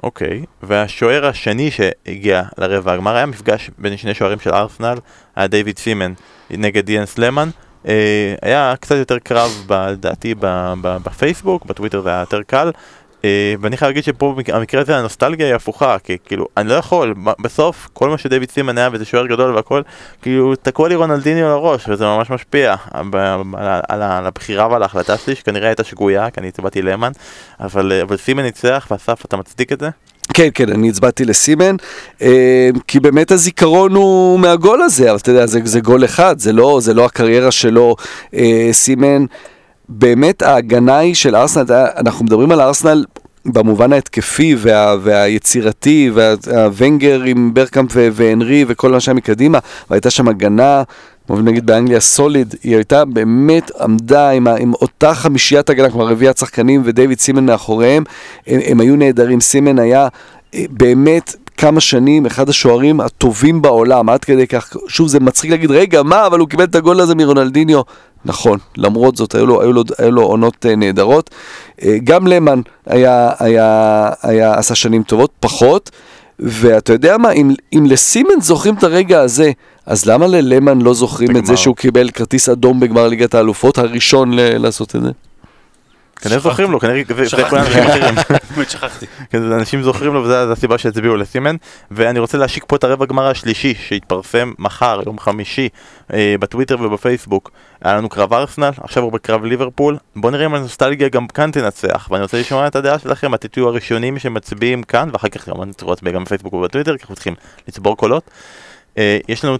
אוקיי, 0.05 0.45
והשוער 0.63 1.27
השני 1.27 1.71
שהגיע 1.71 2.43
לרבע 2.59 2.93
הגמר 2.93 3.17
היה 3.17 3.27
מפגש 3.27 3.71
בין 3.79 3.97
שני 3.97 4.15
שוערים 4.15 4.41
של 4.41 4.51
ארסנל, 4.51 4.99
היה 5.37 5.47
דיוויד 5.47 5.79
סימן 5.79 6.13
נגד 6.51 6.87
דיאן 6.87 7.07
סלמן. 7.07 7.49
אה, 7.89 8.35
היה 8.43 8.75
קצת 8.81 8.95
יותר 8.95 9.19
קרב 9.19 9.51
לדעתי 9.69 10.35
בפייסבוק, 10.83 11.67
בטוויטר 11.67 12.01
זה 12.01 12.09
היה 12.09 12.21
יותר 12.21 12.43
קל. 12.43 12.71
אה, 13.25 13.55
ואני 13.61 13.77
חייב 13.77 13.89
להגיד 13.89 14.05
שפה 14.05 14.35
המקרה 14.53 14.81
הזה 14.81 14.97
הנוסטלגיה 14.97 15.47
היא 15.47 15.55
הפוכה, 15.55 15.97
כי 16.05 16.17
כאילו, 16.25 16.47
אני 16.57 16.69
לא 16.69 16.75
יכול, 16.75 17.15
בסוף 17.41 17.89
כל 17.93 18.09
מה 18.09 18.19
שדייוויד 18.19 18.51
סימן 18.51 18.79
היה 18.79 18.89
וזה 18.93 19.05
שוער 19.05 19.27
גדול 19.27 19.55
והכל, 19.55 19.83
כאילו 20.23 20.57
תקעו 20.57 20.87
לי 20.87 20.95
רונלדיניו 20.95 21.49
לראש 21.49 21.89
וזה 21.89 22.05
ממש 22.05 22.31
משפיע 22.31 22.75
על, 23.89 24.03
הבחירה 24.03 24.69
ועל 24.69 24.83
ההחלטה 24.83 25.17
שלי 25.17 25.35
שכנראה 25.35 25.69
הייתה 25.69 25.85
שגויה, 25.85 26.31
כי 26.31 26.41
אני 26.41 26.49
הצבעתי 26.49 26.83
למן, 26.83 27.13
אבל, 27.61 27.93
אה, 27.93 28.03
אבל 28.03 28.17
סימן 28.17 28.43
ניצח 28.43 28.87
ואסף 28.91 29.25
אתה 29.25 29.37
מצדיק 29.37 29.73
את 29.73 29.81
זה? 29.81 29.89
כן, 30.35 30.49
כן, 30.55 30.69
אני 30.73 30.89
הצבעתי 30.89 31.25
לסימן, 31.25 31.77
אה, 32.23 32.69
כי 32.87 33.01
באמת 33.01 33.31
הזיכרון 33.31 33.95
הוא 33.95 34.39
מהגול 34.41 34.83
הזה, 34.83 35.11
אבל 35.11 35.19
אתה 35.19 35.31
יודע, 35.31 35.47
זה, 35.47 35.61
זה 35.65 35.81
גול 35.81 36.05
אחד, 36.05 36.39
זה 36.39 36.53
לא, 36.53 36.79
זה 36.83 36.95
לא 36.95 37.05
הקריירה 37.05 37.51
שלו. 37.51 37.97
סימן, 38.73 39.25
באמת 39.89 40.43
ההגנה 40.43 40.99
היא 40.99 41.15
של 41.15 41.37
ארסנל, 41.37 41.65
אנחנו 41.97 42.25
מדברים 42.25 42.53
על 42.53 42.61
ארסנל 42.61 43.05
במובן 43.47 43.93
ההתקפי 43.93 44.57
וה, 44.59 44.97
והיצירתי, 45.03 46.11
והוונגר 46.15 47.23
עם 47.23 47.55
ברקאמפ 47.55 47.91
והנרי 48.13 48.65
וכל 48.69 48.91
מה 48.91 49.01
שהיה 49.01 49.15
מקדימה, 49.15 49.59
והייתה 49.91 50.11
שם 50.11 50.29
הגנה. 50.29 50.83
נגיד 51.31 51.67
באנגליה 51.67 52.01
סוליד, 52.01 52.55
היא 52.63 52.75
הייתה 52.75 53.05
באמת 53.05 53.71
עמדה 53.81 54.31
עם, 54.31 54.49
עם 54.49 54.73
אותה 54.75 55.15
חמישיית 55.15 55.71
הגנה, 55.71 55.91
כלומר 55.91 56.07
רביעיית 56.07 56.39
שחקנים 56.39 56.83
ודייוויד 56.85 57.21
סימן 57.21 57.47
מאחוריהם, 57.47 58.05
הם, 58.47 58.61
הם 58.67 58.81
היו 58.81 58.97
נהדרים, 58.97 59.41
סימן 59.41 59.79
היה 59.79 60.09
אה, 60.55 60.65
באמת 60.71 61.35
כמה 61.57 61.81
שנים 61.81 62.27
אחד 62.27 62.49
השוערים 62.49 63.01
הטובים 63.01 63.63
בעולם, 63.63 64.09
עד 64.09 64.25
כדי 64.25 64.47
כך, 64.47 64.77
שוב 64.89 65.09
זה 65.09 65.21
מצחיק 65.21 65.51
להגיד, 65.51 65.71
רגע, 65.71 66.03
מה, 66.03 66.27
אבל 66.27 66.39
הוא 66.39 66.49
קיבל 66.49 66.65
את 66.65 66.75
הגול 66.75 67.01
הזה 67.01 67.15
מרונלדיניו. 67.15 67.81
נכון, 68.25 68.59
למרות 68.77 69.17
זאת, 69.17 69.35
היו 69.35 69.47
לו, 69.47 69.63
היו 69.63 69.73
לו, 69.73 69.83
היו 69.99 70.11
לו 70.11 70.23
עונות 70.23 70.67
אה, 70.67 70.77
נהדרות. 70.77 71.31
אה, 71.83 71.97
גם 72.05 72.27
למן 72.27 72.61
היה, 72.87 73.31
היה, 73.39 74.11
היה, 74.23 74.55
עשה 74.55 74.75
שנים 74.75 75.03
טובות, 75.03 75.31
פחות. 75.41 75.91
ואתה 76.39 76.93
יודע 76.93 77.19
מה, 77.19 77.31
אם, 77.31 77.55
אם 77.73 77.85
לסימן 77.89 78.41
זוכרים 78.41 78.75
את 78.75 78.85
הרגע 78.85 79.21
הזה, 79.21 79.53
אז 79.87 80.07
למה 80.07 80.27
ללמן 80.27 80.81
לא 80.81 80.95
זוכרים 80.95 81.31
את 81.31 81.35
זה 81.35 81.43
בגמר. 81.43 81.57
שהוא 81.57 81.77
קיבל 81.77 82.11
כרטיס 82.11 82.49
אדום 82.49 82.81
בגמר 82.81 83.09
ליגת 83.09 83.35
האלופות, 83.35 83.79
הראשון 83.79 84.31
לעשות 84.35 84.97
את 84.97 85.03
זה? 85.03 85.11
כנראה. 86.17 86.39
זוכרים 86.39 86.71
לו, 86.71 86.81
כנראה 86.81 87.03
זה- 87.09 87.15
זה 87.15 87.27
שכחתי. 88.71 89.07
באמת 89.33 89.53
אנשים 89.61 89.83
זוכרים 89.83 90.15
לו 90.15 90.23
וזה 90.25 90.53
הסיבה 90.53 90.79
שהצביעו 90.79 91.17
לסימן. 91.17 91.57
ואני 91.91 92.19
רוצה 92.19 92.39
להשיק 92.39 92.65
פה 92.69 92.77
את 92.77 92.85
הרבע 92.85 93.07
גמר 93.07 93.27
השלישי 93.27 93.75
שיתפרסם 93.75 94.53
מחר, 94.59 95.01
יום 95.07 95.19
חמישי 95.19 95.69
אה, 96.13 96.35
בטוויטר 96.41 96.77
ובפייסבוק. 96.81 97.51
היה 97.83 97.97
לנו 97.97 98.09
קרב 98.09 98.33
ארסנל, 98.33 98.71
עכשיו 98.83 99.03
הוא 99.03 99.13
בקרב 99.13 99.45
ליברפול. 99.45 99.97
בוא 100.17 100.31
נראה 100.31 100.47
אם 100.47 100.55
הנוסטלגיה 100.55 101.09
גם 101.09 101.27
כאן 101.27 101.51
תנצח 101.51 102.09
ואני 102.11 102.23
רוצה 102.23 102.41
לשמוע 102.41 102.67
את 102.67 102.77
הדעה 102.77 102.99
שלכם, 102.99 103.35
אתם 103.35 103.49
תהיו 103.49 103.69
הראשונים 103.69 104.19
שמצביעים 104.19 104.83
כאן 104.83 105.09
ואחר 105.13 105.29
כך 105.29 105.45
כמובן 105.45 105.73
תוכלו 105.73 105.91
להצביע 105.93 106.13
גם 106.13 106.25
בפייסבוק 106.25 106.55
ובטוויטר 106.55 106.97
כי 106.97 107.03
אנחנו 107.03 107.15
צריכים 107.15 107.35
לצבור 107.69 107.97
קולות. 107.97 108.31
אה, 108.99 109.19
יש 109.29 109.45
לנו 109.45 109.57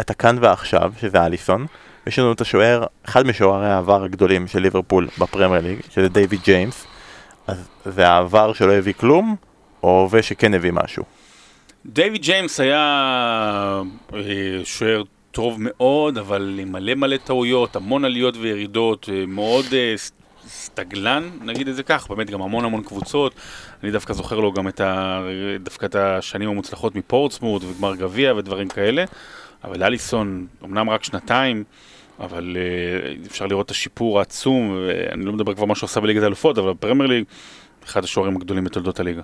את 0.00 0.10
הכאן 0.10 0.36
ועכשיו 0.40 0.92
שזה 1.00 1.26
אליסון 1.26 1.66
יש 2.06 2.18
לנו 2.18 2.32
את 2.32 2.40
השוער, 2.40 2.84
אחד 3.04 3.26
משוערי 3.26 3.70
העבר 3.70 4.04
הגדולים 4.04 4.48
של 4.48 4.58
ליברפול 4.58 5.08
בפרמייר 5.18 5.62
ליג, 5.62 5.78
שזה 5.90 6.08
דיוויד 6.08 6.40
ג'יימס 6.44 6.86
אז 7.46 7.68
זה 7.84 8.08
העבר 8.08 8.52
שלא 8.52 8.72
הביא 8.72 8.92
כלום, 8.92 9.36
או 9.82 10.00
הווה 10.00 10.22
שכן 10.22 10.54
הביא 10.54 10.72
משהו. 10.72 11.04
דיוויד 11.86 12.22
ג'יימס 12.22 12.60
היה 12.60 13.82
אה, 14.14 14.20
שוער 14.64 15.02
טוב 15.30 15.56
מאוד, 15.60 16.18
אבל 16.18 16.58
עם 16.62 16.72
מלא 16.72 16.94
מלא 16.94 17.16
טעויות, 17.16 17.76
המון 17.76 18.04
עליות 18.04 18.36
וירידות, 18.36 19.08
אה, 19.12 19.26
מאוד 19.26 19.64
אה, 19.72 19.94
סטגלן, 20.48 21.30
נגיד 21.40 21.68
את 21.68 21.76
זה 21.76 21.82
כך, 21.82 22.06
באמת 22.10 22.30
גם 22.30 22.42
המון 22.42 22.64
המון 22.64 22.82
קבוצות. 22.82 23.34
אני 23.82 23.90
דווקא 23.90 24.12
זוכר 24.12 24.40
לו 24.40 24.52
גם 24.52 24.68
את, 24.68 24.80
ה... 24.80 25.22
דווקא 25.60 25.86
את 25.86 25.94
השנים 25.94 26.48
המוצלחות 26.48 26.94
מפורטסמוט 26.94 27.62
וגמר 27.64 27.96
גביע 27.96 28.34
ודברים 28.34 28.68
כאלה. 28.68 29.04
אבל 29.64 29.82
אליסון, 29.82 30.46
אמנם 30.64 30.90
רק 30.90 31.04
שנתיים, 31.04 31.64
אבל 32.22 32.56
אה, 32.56 33.12
אפשר 33.26 33.46
לראות 33.46 33.66
את 33.66 33.70
השיפור 33.70 34.18
העצום, 34.18 34.78
ואני 34.88 35.24
לא 35.24 35.32
מדבר 35.32 35.54
כבר 35.54 35.64
מה 35.64 35.74
שהוא 35.74 35.86
עשה 35.86 36.00
בליגת 36.00 36.22
האלופות, 36.22 36.58
אבל 36.58 36.70
בפרמייר 36.72 37.10
ליג, 37.10 37.24
אחד 37.86 38.04
השוערים 38.04 38.36
הגדולים 38.36 38.64
בתולדות 38.64 39.00
הליגה. 39.00 39.22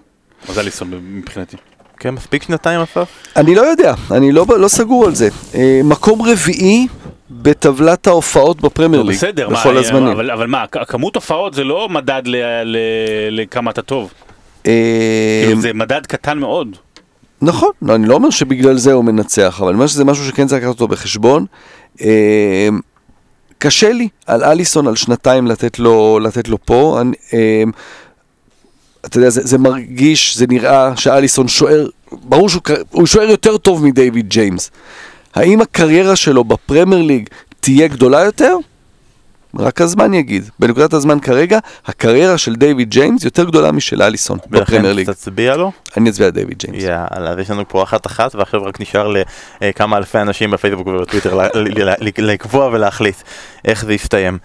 אז 0.49 0.59
אליסון 0.59 0.91
מבחינתי. 1.03 1.57
כן, 2.01 2.11
מספיק 2.11 2.43
שנתיים 2.43 2.81
אסף? 2.81 3.09
אני 3.37 3.55
לא 3.55 3.63
יודע, 3.63 3.95
אני 4.11 4.33
לא, 4.33 4.47
לא 4.59 4.69
סגור 4.69 5.07
על 5.07 5.15
זה. 5.15 5.29
אה, 5.55 5.81
מקום 5.85 6.23
רביעי 6.23 6.87
בטבלת 7.31 8.07
ההופעות 8.07 8.61
בפרמייר 8.61 9.03
לא, 9.03 9.09
ליג. 9.09 9.17
בסדר, 9.17 9.49
מה, 9.49 9.61
בכל 9.61 9.77
הזמנים. 9.77 10.07
אבל, 10.09 10.31
אבל 10.31 10.47
מה, 10.47 10.67
כמות 10.67 11.15
הופעות 11.15 11.55
זה 11.55 11.65
לא 11.65 11.89
מדד 11.89 12.23
ל- 12.27 12.37
ל- 12.65 12.77
לכמה 13.31 13.71
אתה 13.71 13.83
טוב. 13.83 14.13
אה, 14.67 15.43
כאילו, 15.47 15.61
זה 15.61 15.73
מדד 15.73 16.07
קטן 16.07 16.39
מאוד. 16.39 16.77
נכון, 17.43 17.71
לא, 17.83 17.95
אני 17.95 18.09
לא 18.09 18.15
אומר 18.15 18.31
שבגלל 18.31 18.77
זה 18.77 18.93
הוא 18.93 19.05
מנצח, 19.05 19.59
אבל 19.61 19.69
אני 19.69 19.75
אומר 19.75 19.87
שזה 19.87 20.05
משהו 20.05 20.25
שכן 20.25 20.47
צריך 20.47 20.63
לקחת 20.63 20.75
אותו 20.75 20.89
בחשבון. 20.89 21.47
קשה 23.59 23.93
לי 23.93 24.09
על 24.27 24.45
אליסון 24.45 24.87
על 24.87 24.97
שנתיים 24.97 25.47
לתת 25.47 25.79
לו, 25.79 26.19
לתת 26.23 26.49
לו 26.49 26.59
פה. 26.65 26.99
אני, 27.01 27.17
אה, 27.35 27.63
אתה 29.07 29.19
יודע, 29.19 29.31
זה, 29.31 29.41
זה 29.45 29.59
מרגיש, 29.59 30.37
זה 30.37 30.47
נראה 30.49 30.97
שאליסון 30.97 31.49
שוער, 31.49 31.87
ברור 32.13 32.49
שהוא 32.49 33.07
שוער 33.07 33.31
יותר 33.31 33.57
טוב 33.57 33.85
מדייוויד 33.85 34.29
ג'יימס. 34.29 34.71
האם 35.35 35.61
הקריירה 35.61 36.17
שלו 36.17 36.45
בפרמייר 36.45 37.03
ליג 37.03 37.29
תהיה 37.61 37.89
גדולה 37.89 38.25
יותר? 38.25 38.57
רק 39.59 39.81
הזמן 39.81 40.15
יגיד. 40.15 40.51
בנקודת 40.59 40.93
הזמן 40.93 41.21
כרגע, 41.21 41.59
הקריירה 41.87 42.39
של 42.39 42.55
דיוויד 42.55 42.91
ג'יימס 42.91 43.25
יותר 43.25 43.45
גדולה 43.45 43.73
משל 43.73 44.03
אליסון 44.03 44.39
בפרמייר 44.39 44.65
ולכן 44.69 44.85
ליג. 44.97 45.11
תצביע 45.11 45.57
לו? 45.57 45.73
אני 45.97 46.11
אצביע 46.11 46.27
על 46.27 46.33
דיוויד 46.33 46.59
ג'יימס. 46.59 46.83
יאללה, 46.83 47.31
אז 47.31 47.39
יש 47.39 47.51
לנו 47.51 47.69
פה 47.69 47.83
אחת 47.83 48.07
אחת, 48.07 48.35
ועכשיו 48.35 48.65
רק 48.65 48.81
נשאר 48.81 49.13
לכמה 49.61 49.97
אלפי 49.97 50.19
אנשים 50.19 50.51
בפייסבוק 50.51 50.87
ובטוויטר 50.87 51.41
לקבוע 52.19 52.67
ולהחליט 52.67 53.17
איך 53.65 53.85
זה 53.85 53.95
יסתיים. 53.95 54.39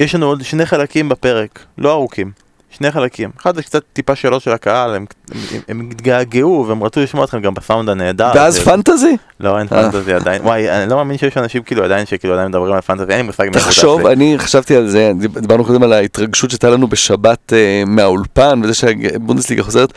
יש 0.00 0.14
לנו 0.14 0.26
עוד 0.26 0.42
שני 0.42 0.66
חלקים 0.66 1.08
בפרק, 1.08 1.64
לא 1.78 1.92
ארוכים. 1.92 2.45
שני 2.78 2.90
חלקים. 2.90 3.30
אחד 3.40 3.56
זה 3.56 3.62
קצת 3.62 3.82
טיפה 3.92 4.14
שאלות 4.14 4.42
של 4.42 4.50
הקהל, 4.50 4.94
הם, 4.94 5.04
הם, 5.30 5.38
הם 5.68 5.88
התגעגעו 5.90 6.64
והם 6.68 6.82
רצו 6.82 7.00
לשמוע 7.00 7.24
אתכם 7.24 7.40
גם 7.40 7.54
בסאונד 7.54 7.88
הנהדר. 7.88 8.30
ואז 8.34 8.58
פנטזי? 8.58 9.16
לא, 9.40 9.58
אין 9.58 9.66
אה. 9.72 9.90
פנטזי 9.92 10.12
עדיין. 10.12 10.42
וואי, 10.42 10.70
אני 10.70 10.90
לא 10.90 10.96
מאמין 10.96 11.18
שיש 11.18 11.36
אנשים 11.36 11.62
כאילו 11.62 11.84
עדיין 11.84 12.06
שכאילו 12.06 12.34
עדיין 12.34 12.48
מדברים 12.48 12.72
על 12.74 12.80
פנטזי, 12.80 13.10
אין 13.12 13.20
לי 13.20 13.26
מושג 13.26 13.52
תחשוב. 13.52 14.06
אני 14.06 14.34
חשבתי 14.38 14.76
על 14.76 14.88
זה, 14.88 15.12
דיב- 15.18 15.38
דיברנו 15.38 15.64
קודם 15.64 15.82
על 15.82 15.92
ההתרגשות 15.92 16.50
שהייתה 16.50 16.70
לנו 16.70 16.86
בשבת 16.88 17.52
אה, 17.52 17.82
מהאולפן, 17.86 18.60
וזה 18.64 18.74
שהבונדסליגה 18.74 19.62
חוזרת. 19.62 19.92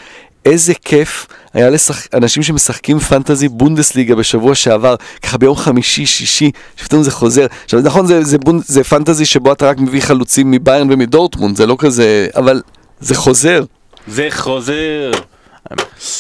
איזה 0.50 0.74
כיף 0.86 1.28
היה 1.54 1.70
לאנשים 2.14 2.44
שמשחקים 2.44 3.00
פנטזי 3.00 3.50
בונדסליגה 3.50 4.16
בשבוע 4.16 4.56
שעבר, 4.56 4.96
ככה 5.22 5.38
ביום 5.38 5.56
חמישי, 5.56 6.06
שישי, 6.06 6.52
שפתאום 6.78 7.04
זה 7.04 7.12
חוזר. 7.12 7.46
עכשיו 7.66 7.80
נכון, 7.84 8.06
זה, 8.08 8.24
זה, 8.24 8.38
בונד, 8.38 8.64
זה 8.66 8.84
פנטזי 8.84 9.26
שבו 9.26 9.52
אתה 9.52 9.70
רק 9.70 9.78
מביא 9.80 10.02
חלוצים 10.02 10.52
מביירן 10.52 10.92
ומדורטמונד, 10.92 11.56
זה 11.56 11.66
לא 11.68 11.76
כזה, 11.80 12.28
אבל 12.36 12.62
זה 13.00 13.16
חוזר. 13.16 13.64
זה 14.08 14.28
חוזר. 14.32 15.12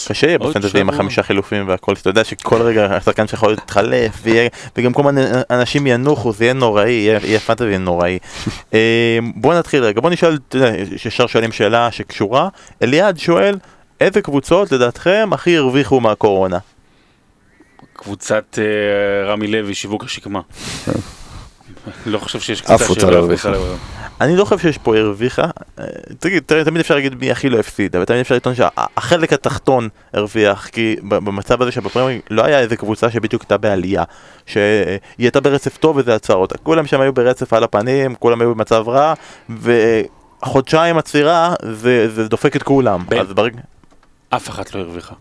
קשה 0.07 0.27
יהיה 0.27 0.37
בפנטזי 0.37 0.79
עם. 0.79 0.89
החמישה 0.89 1.23
חילופים 1.23 1.67
והכל, 1.67 1.95
שאתה 1.95 2.09
יודע 2.09 2.23
שכל 2.23 2.61
רגע 2.61 2.85
השחקן 2.95 3.27
שלך 3.27 3.33
יכול 3.33 3.49
להתחלף, 3.49 4.11
ויהיה- 4.23 4.49
וגם 4.77 4.93
כל 4.93 5.03
מיני 5.03 5.21
אנשים 5.49 5.87
ינוחו, 5.87 6.33
זה 6.33 6.43
יהיה 6.43 6.53
נוראי, 6.53 6.91
יהיה 6.91 7.19
יהיה 7.23 7.39
פנטזי 7.39 7.77
נוראי. 7.77 8.19
אה, 8.73 8.79
בוא 9.35 9.53
נתחיל 9.53 9.83
רגע, 9.83 10.01
בוא 10.01 10.09
נשאל, 10.09 10.37
אתה 10.49 10.57
ישר 11.05 11.27
שואלים 11.27 11.51
שאלה 11.51 11.91
שקשורה, 11.91 12.49
אליעד 12.83 13.19
שואל, 13.19 13.57
איזה 13.99 14.21
קבוצות 14.21 14.71
לדעתכם 14.71 15.29
הכי 15.31 15.57
הרוויחו 15.57 15.99
מהקורונה? 15.99 16.57
קבוצת 17.93 18.59
אה, 18.59 19.31
רמי 19.31 19.47
לוי, 19.47 19.73
שיווק 19.73 20.03
השקמה. 20.03 20.41
לא 22.05 22.17
חושב 22.17 22.39
שיש 22.39 22.61
קבוצה 22.61 22.85
שלא 22.85 23.11
לא 23.11 23.17
הרוויחה. 23.17 23.51
אני 24.21 24.35
לא 24.35 24.45
חושב 24.45 24.59
שיש 24.59 24.77
פה 24.77 24.97
הרוויחה, 24.97 25.45
אה, 25.79 25.85
תגיד, 26.19 26.43
תמיד 26.43 26.79
אפשר 26.79 26.95
להגיד 26.95 27.15
מי 27.15 27.31
הכי 27.31 27.49
לא 27.49 27.59
הפסיד, 27.59 27.95
אבל 27.95 28.05
תמיד 28.05 28.19
אפשר 28.19 28.35
לטעון 28.35 28.55
שהחלק 28.55 29.33
התחתון 29.33 29.89
הרוויח, 30.13 30.67
כי 30.67 30.95
ב- 31.07 31.15
במצב 31.15 31.61
הזה 31.61 31.71
שבפרמייר 31.71 32.21
לא 32.29 32.45
היה 32.45 32.59
איזה 32.59 32.77
קבוצה 32.77 33.11
שבדיוק 33.11 33.41
הייתה 33.41 33.57
בעלייה, 33.57 34.03
שהיא 34.45 34.63
הייתה 35.17 35.39
ברצף 35.39 35.77
טוב 35.77 35.97
וזה 35.97 36.15
עצר 36.15 36.35
אותה, 36.35 36.57
כולם 36.57 36.87
שם 36.87 37.01
היו 37.01 37.13
ברצף 37.13 37.53
על 37.53 37.63
הפנים, 37.63 38.15
כולם 38.15 38.41
היו 38.41 38.55
במצב 38.55 38.83
רע, 38.87 39.13
וחודשיים 39.49 40.97
עצירה 40.97 41.53
זה, 41.71 42.09
זה 42.09 42.27
דופק 42.27 42.55
את 42.55 42.63
כולם, 42.63 43.05
בן. 43.09 43.19
אז 43.19 43.33
ברגע... 43.33 43.59
אף 44.29 44.49
אחת 44.49 44.75
לא 44.75 44.79
הרוויחה. 44.79 45.15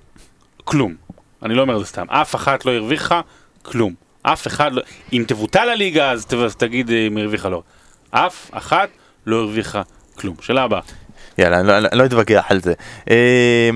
כלום. 0.65 0.95
אני 1.43 1.55
לא 1.55 1.63
אומר 1.63 1.75
את 1.75 1.81
זה 1.81 1.87
סתם. 1.87 2.07
אף 2.09 2.35
אחת 2.35 2.65
לא 2.65 2.73
הרוויחה 2.73 3.21
כלום. 3.63 3.95
אף 4.23 4.47
אחד 4.47 4.73
לא... 4.73 4.83
אם 5.13 5.25
תבוטל 5.27 5.69
הליגה 5.69 6.11
אז 6.11 6.27
תגיד 6.59 6.91
אה, 6.91 7.07
אם 7.07 7.17
הרוויחה 7.17 7.49
לא. 7.49 7.63
אף 8.11 8.51
אחת 8.53 8.89
לא 9.27 9.37
הרוויחה 9.37 9.83
כלום. 10.19 10.37
שאלה 10.41 10.63
הבאה. 10.63 10.81
יאללה, 11.39 11.61
אני 11.61 11.67
לא, 11.67 11.79
לא 11.93 12.05
אתווכח 12.05 12.45
על 12.49 12.61
זה. 12.61 12.73
אה, 13.11 13.71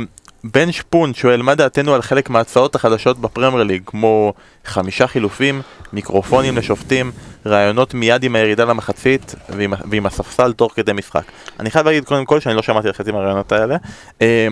בן 0.44 0.72
שפון 0.72 1.14
שואל 1.14 1.42
מה 1.42 1.54
דעתנו 1.54 1.94
על 1.94 2.02
חלק 2.02 2.30
מההצעות 2.30 2.74
החדשות 2.74 3.18
בפרמייר 3.18 3.62
ליג, 3.62 3.82
כמו 3.86 4.32
חמישה 4.64 5.06
חילופים, 5.06 5.62
מיקרופונים 5.92 6.56
לשופטים, 6.56 7.12
רעיונות 7.46 7.94
מיד 7.94 8.24
עם 8.24 8.36
הירידה 8.36 8.64
למחצית 8.64 9.34
ועם, 9.48 9.72
ועם 9.90 10.06
הספסל 10.06 10.52
תוך 10.52 10.72
כדי 10.76 10.92
משחק. 10.92 11.24
אני 11.60 11.70
חייב 11.70 11.86
להגיד 11.86 12.04
קודם 12.04 12.24
כל 12.24 12.40
שאני 12.40 12.54
לא 12.54 12.62
שמעתי 12.62 12.88
על 12.88 12.94
חצי 12.94 13.12
מהרעיונות 13.12 13.52
האלה. 13.52 13.76
אה, 14.22 14.48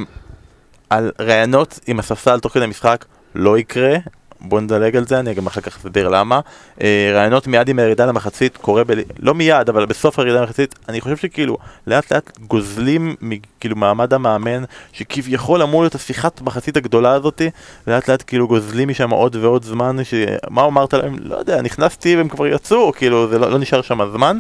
על 0.90 1.10
רעיונות 1.20 1.80
עם 1.86 1.98
הספסל 1.98 2.40
תוך 2.40 2.52
כדי 2.52 2.66
משחק 2.66 3.04
לא 3.34 3.58
יקרה. 3.58 3.96
בוא 4.40 4.60
נדלג 4.60 4.96
על 4.96 5.06
זה, 5.06 5.20
אני 5.20 5.34
גם 5.34 5.46
אחר 5.46 5.60
כך 5.60 5.76
אסביר 5.76 6.08
למה. 6.08 6.40
אה, 6.82 7.10
רעיונות 7.14 7.46
מיד 7.46 7.68
עם 7.68 7.78
הירידה 7.78 8.06
למחצית 8.06 8.56
קורה, 8.56 8.84
ב... 8.84 8.92
לא 9.18 9.34
מיד, 9.34 9.68
אבל 9.68 9.86
בסוף 9.86 10.18
הירידה 10.18 10.40
למחצית, 10.40 10.74
אני 10.88 11.00
חושב 11.00 11.16
שכאילו 11.16 11.58
לאט 11.86 12.12
לאט 12.12 12.38
גוזלים 12.38 13.16
מ- 13.20 13.38
כאילו 13.60 13.76
מעמד 13.76 14.14
המאמן, 14.14 14.64
שכביכול 14.92 15.62
אמור 15.62 15.82
להיות 15.82 15.94
השיחת 15.94 16.40
מחצית 16.40 16.76
הגדולה 16.76 17.12
הזאתי, 17.12 17.50
לאט 17.86 18.10
לאט 18.10 18.24
כאילו 18.26 18.48
גוזלים 18.48 18.88
משם 18.88 19.10
עוד 19.10 19.36
ועוד 19.36 19.64
זמן, 19.64 19.96
שמה 20.04 20.64
אמרת 20.64 20.94
להם? 20.94 21.16
לא 21.22 21.36
יודע, 21.36 21.62
נכנסתי 21.62 22.16
והם 22.16 22.28
כבר 22.28 22.46
יצאו, 22.46 22.92
כאילו 22.92 23.28
זה 23.28 23.38
לא, 23.38 23.50
לא 23.50 23.58
נשאר 23.58 23.82
שם 23.82 24.00
זמן. 24.12 24.38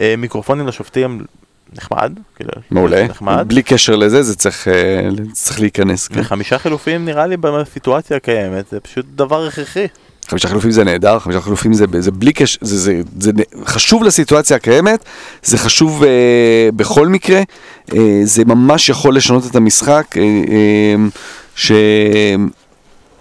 אה, 0.00 0.14
מיקרופונים 0.18 0.66
לשופטים 0.66 1.24
נחמד, 1.76 2.12
כאילו, 2.36 2.50
מעולה. 2.70 3.06
נחמד. 3.06 3.44
בלי 3.48 3.62
קשר 3.62 3.96
לזה, 3.96 4.22
זה 4.22 4.36
צריך, 4.36 4.68
אה, 4.68 5.00
צריך 5.32 5.60
להיכנס. 5.60 6.08
כן. 6.08 6.20
וחמישה 6.20 6.58
חילופים 6.58 7.04
נראה 7.04 7.26
לי 7.26 7.36
בסיטואציה 7.36 8.16
הקיימת, 8.16 8.64
זה 8.70 8.80
פשוט 8.80 9.06
דבר 9.14 9.46
הכרחי. 9.46 9.86
חמישה 10.28 10.48
חילופים 10.48 10.70
זה 10.70 10.84
נהדר, 10.84 11.18
חמישה 11.18 11.40
חילופים 11.40 11.72
זה, 11.72 11.84
זה 11.98 12.10
בלי 12.10 12.32
קשר, 12.32 12.58
זה, 12.60 12.78
זה, 12.78 13.00
זה, 13.20 13.32
נ- 13.32 13.64
חשוב 13.64 14.02
לסיטואציה 14.04 14.56
הקיימת, 14.56 15.04
זה 15.42 15.58
חשוב 15.58 16.04
אה, 16.04 16.08
בכל 16.76 17.08
מקרה, 17.08 17.40
אה, 17.94 18.20
זה 18.24 18.44
ממש 18.44 18.88
יכול 18.88 19.16
לשנות 19.16 19.46
את 19.46 19.56
המשחק, 19.56 20.06
אה, 20.16 20.22
אה, 20.22 20.94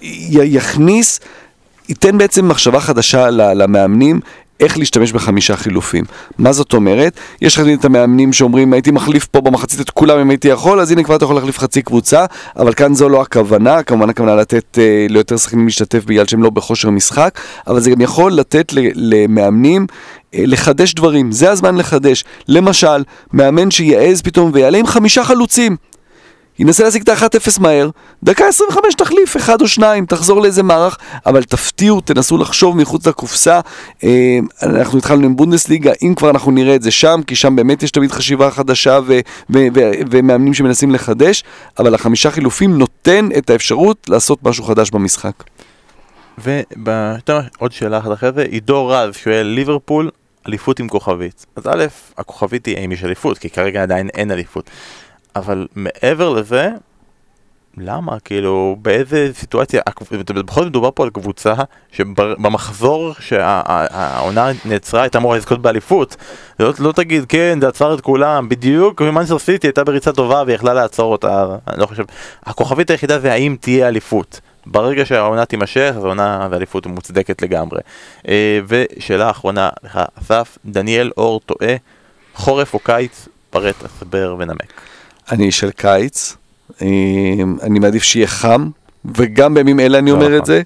שיכניס, 0.01 1.19
ייתן 1.89 2.17
בעצם 2.17 2.47
מחשבה 2.47 2.79
חדשה 2.79 3.29
למאמנים. 3.29 4.19
איך 4.59 4.77
להשתמש 4.77 5.11
בחמישה 5.11 5.55
חילופים. 5.55 6.03
מה 6.37 6.51
זאת 6.51 6.73
אומרת? 6.73 7.19
יש 7.41 7.57
לך 7.57 7.65
את 7.79 7.85
המאמנים 7.85 8.33
שאומרים 8.33 8.73
הייתי 8.73 8.91
מחליף 8.91 9.25
פה 9.25 9.41
במחצית 9.41 9.81
את 9.81 9.89
כולם 9.89 10.19
אם 10.19 10.29
הייתי 10.29 10.47
יכול, 10.47 10.79
אז 10.79 10.91
הנה 10.91 11.03
כבר 11.03 11.15
אתה 11.15 11.25
יכול 11.25 11.35
להחליף 11.35 11.59
חצי 11.59 11.81
קבוצה, 11.81 12.25
אבל 12.57 12.73
כאן 12.73 12.93
זו 12.93 13.09
לא 13.09 13.21
הכוונה, 13.21 13.83
כמובן 13.83 14.09
הכוונה 14.09 14.35
לתת 14.35 14.77
אה, 14.77 15.05
ליותר 15.09 15.37
שחקנים 15.37 15.65
להשתתף 15.65 16.05
בגלל 16.05 16.25
שהם 16.25 16.43
לא 16.43 16.49
בכושר 16.49 16.89
משחק, 16.89 17.39
אבל 17.67 17.79
זה 17.79 17.91
גם 17.91 18.01
יכול 18.01 18.33
לתת 18.33 18.73
למאמנים 18.95 19.87
אה, 20.33 20.43
לחדש 20.45 20.93
דברים, 20.93 21.31
זה 21.31 21.51
הזמן 21.51 21.75
לחדש. 21.75 22.23
למשל, 22.47 23.03
מאמן 23.33 23.71
שיעז 23.71 24.21
פתאום 24.21 24.51
ויעלה 24.53 24.77
עם 24.77 24.87
חמישה 24.87 25.23
חלוצים. 25.23 25.75
ינסה 26.59 26.83
להשיג 26.83 27.01
את 27.01 27.09
ה-1-0 27.09 27.61
מהר, 27.61 27.89
דקה 28.23 28.47
25 28.47 28.95
תחליף, 28.95 29.37
אחד 29.37 29.61
או 29.61 29.67
שניים, 29.67 30.05
תחזור 30.05 30.41
לאיזה 30.41 30.63
מערך, 30.63 30.97
אבל 31.25 31.43
תפתיעו, 31.43 32.01
תנסו 32.01 32.37
לחשוב 32.37 32.77
מחוץ 32.77 33.07
לקופסה. 33.07 33.59
אה, 34.03 34.39
אנחנו 34.63 34.97
התחלנו 34.97 35.25
עם 35.25 35.35
בונדסליגה, 35.35 35.91
אם 36.01 36.13
כבר 36.15 36.29
אנחנו 36.29 36.51
נראה 36.51 36.75
את 36.75 36.81
זה 36.81 36.91
שם, 36.91 37.21
כי 37.27 37.35
שם 37.35 37.55
באמת 37.55 37.83
יש 37.83 37.91
תמיד 37.91 38.11
חשיבה 38.11 38.51
חדשה 38.51 38.99
ו- 39.05 39.19
ו- 39.49 39.67
ו- 39.75 39.91
ומאמנים 40.11 40.53
שמנסים 40.53 40.91
לחדש, 40.91 41.43
אבל 41.79 41.95
החמישה 41.95 42.31
חילופים 42.31 42.77
נותן 42.77 43.29
את 43.37 43.49
האפשרות 43.49 44.09
לעשות 44.09 44.43
משהו 44.43 44.63
חדש 44.63 44.91
במשחק. 44.91 45.43
ועוד 46.37 47.71
שאלה 47.71 47.97
אחת 47.97 48.13
אחרי 48.13 48.31
זה, 48.35 48.41
עידו 48.41 48.87
רז 48.87 49.15
שואל 49.15 49.45
ליברפול, 49.45 50.09
אליפות 50.47 50.79
עם 50.79 50.87
כוכבית. 50.87 51.45
אז 51.55 51.67
א', 51.67 51.85
הכוכבית 52.17 52.65
היא 52.65 52.77
האם 52.77 52.91
יש 52.91 53.03
אליפות, 53.03 53.37
כי 53.37 53.49
כרגע 53.49 53.83
עדיין 53.83 54.09
אין 54.13 54.31
אליפות. 54.31 54.69
אבל 55.35 55.67
מעבר 55.75 56.29
לזה, 56.29 56.69
למה? 57.77 58.19
כאילו, 58.19 58.75
באיזה 58.81 59.29
סיטואציה, 59.33 59.81
בכל 60.29 60.61
זאת 60.61 60.67
מדובר 60.67 60.89
פה 60.95 61.03
על 61.03 61.09
קבוצה 61.09 61.53
שבמחזור 61.91 63.13
שהעונה 63.19 64.47
נעצרה 64.65 65.01
הייתה 65.01 65.17
אמורה 65.17 65.37
לזכות 65.37 65.61
באליפות. 65.61 66.15
לא, 66.59 66.73
לא 66.79 66.91
תגיד, 66.91 67.25
כן, 67.29 67.57
זה 67.61 67.67
עצר 67.67 67.93
את 67.93 68.01
כולם, 68.01 68.49
בדיוק, 68.49 69.01
ומנצ'סטר 69.01 69.39
סיטי 69.39 69.67
הייתה 69.67 69.83
בריצה 69.83 70.11
טובה 70.11 70.43
ויכלה 70.47 70.73
לעצור 70.73 71.11
אותה, 71.11 71.45
אני 71.67 71.81
לא 71.81 71.85
חושב. 71.85 72.03
הכוכבית 72.43 72.89
היחידה 72.89 73.19
זה 73.19 73.31
האם 73.31 73.55
תהיה 73.59 73.87
אליפות. 73.87 74.41
ברגע 74.65 75.05
שהעונה 75.05 75.45
תימשך, 75.45 75.93
אז 75.97 76.03
העונה 76.03 76.47
ואליפות 76.51 76.85
מוצדקת 76.85 77.41
לגמרי. 77.41 77.79
אה, 78.27 78.59
ושאלה 78.67 79.29
אחרונה 79.29 79.69
לך, 79.83 79.99
אסף, 80.21 80.57
דניאל 80.65 81.11
אור 81.17 81.39
טועה, 81.39 81.75
חורף 82.35 82.73
או 82.73 82.79
קיץ, 82.79 83.27
פרט, 83.49 83.75
הסבר 83.85 84.35
ונמק. 84.39 84.81
אני 85.31 85.51
של 85.51 85.71
קיץ, 85.71 86.35
אה, 86.81 86.87
אני 87.61 87.79
מעדיף 87.79 88.03
שיהיה 88.03 88.27
חם, 88.27 88.69
וגם 89.17 89.53
בימים 89.53 89.79
אלה 89.79 89.97
אני 89.97 90.11
לא 90.11 90.15
אומר. 90.15 90.37
את 90.37 90.45
זה, 90.45 90.61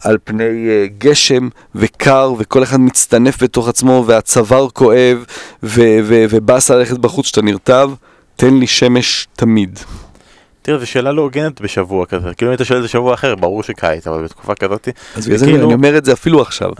על 0.00 0.18
פני 0.24 0.44
אה, 0.44 0.86
גשם 0.98 1.48
וקר, 1.74 2.32
וכל 2.38 2.62
אחד 2.62 2.80
מצטנף 2.80 3.42
בתוך 3.42 3.68
עצמו, 3.68 4.04
והצוואר 4.06 4.68
כואב, 4.70 5.24
ובאסה 5.62 6.76
ללכת 6.76 6.98
בחוץ 6.98 7.26
שאתה 7.26 7.42
נרטב, 7.42 7.90
תן 8.36 8.54
לי 8.54 8.66
שמש 8.66 9.28
תמיד. 9.32 9.78
תראה, 10.62 10.78
זו 10.78 10.86
שאלה 10.86 11.12
לא 11.12 11.22
הוגנת 11.22 11.60
בשבוע 11.60 12.06
כזה, 12.06 12.34
כאילו 12.34 12.50
אם 12.50 12.54
אתה 12.54 12.64
שואל 12.64 12.78
את 12.78 12.82
זה 12.82 12.88
שבוע 12.88 13.14
אחר, 13.14 13.34
ברור 13.34 13.62
שקיץ, 13.62 14.06
אבל 14.06 14.24
בתקופה 14.24 14.54
כזאת... 14.54 14.88
אז 15.14 15.26
בגלל 15.26 15.38
זה 15.38 15.46
אני 15.46 15.62
אומר 15.62 15.98
את 15.98 16.04
זה 16.04 16.12
אפילו 16.12 16.42
עכשיו. 16.42 16.70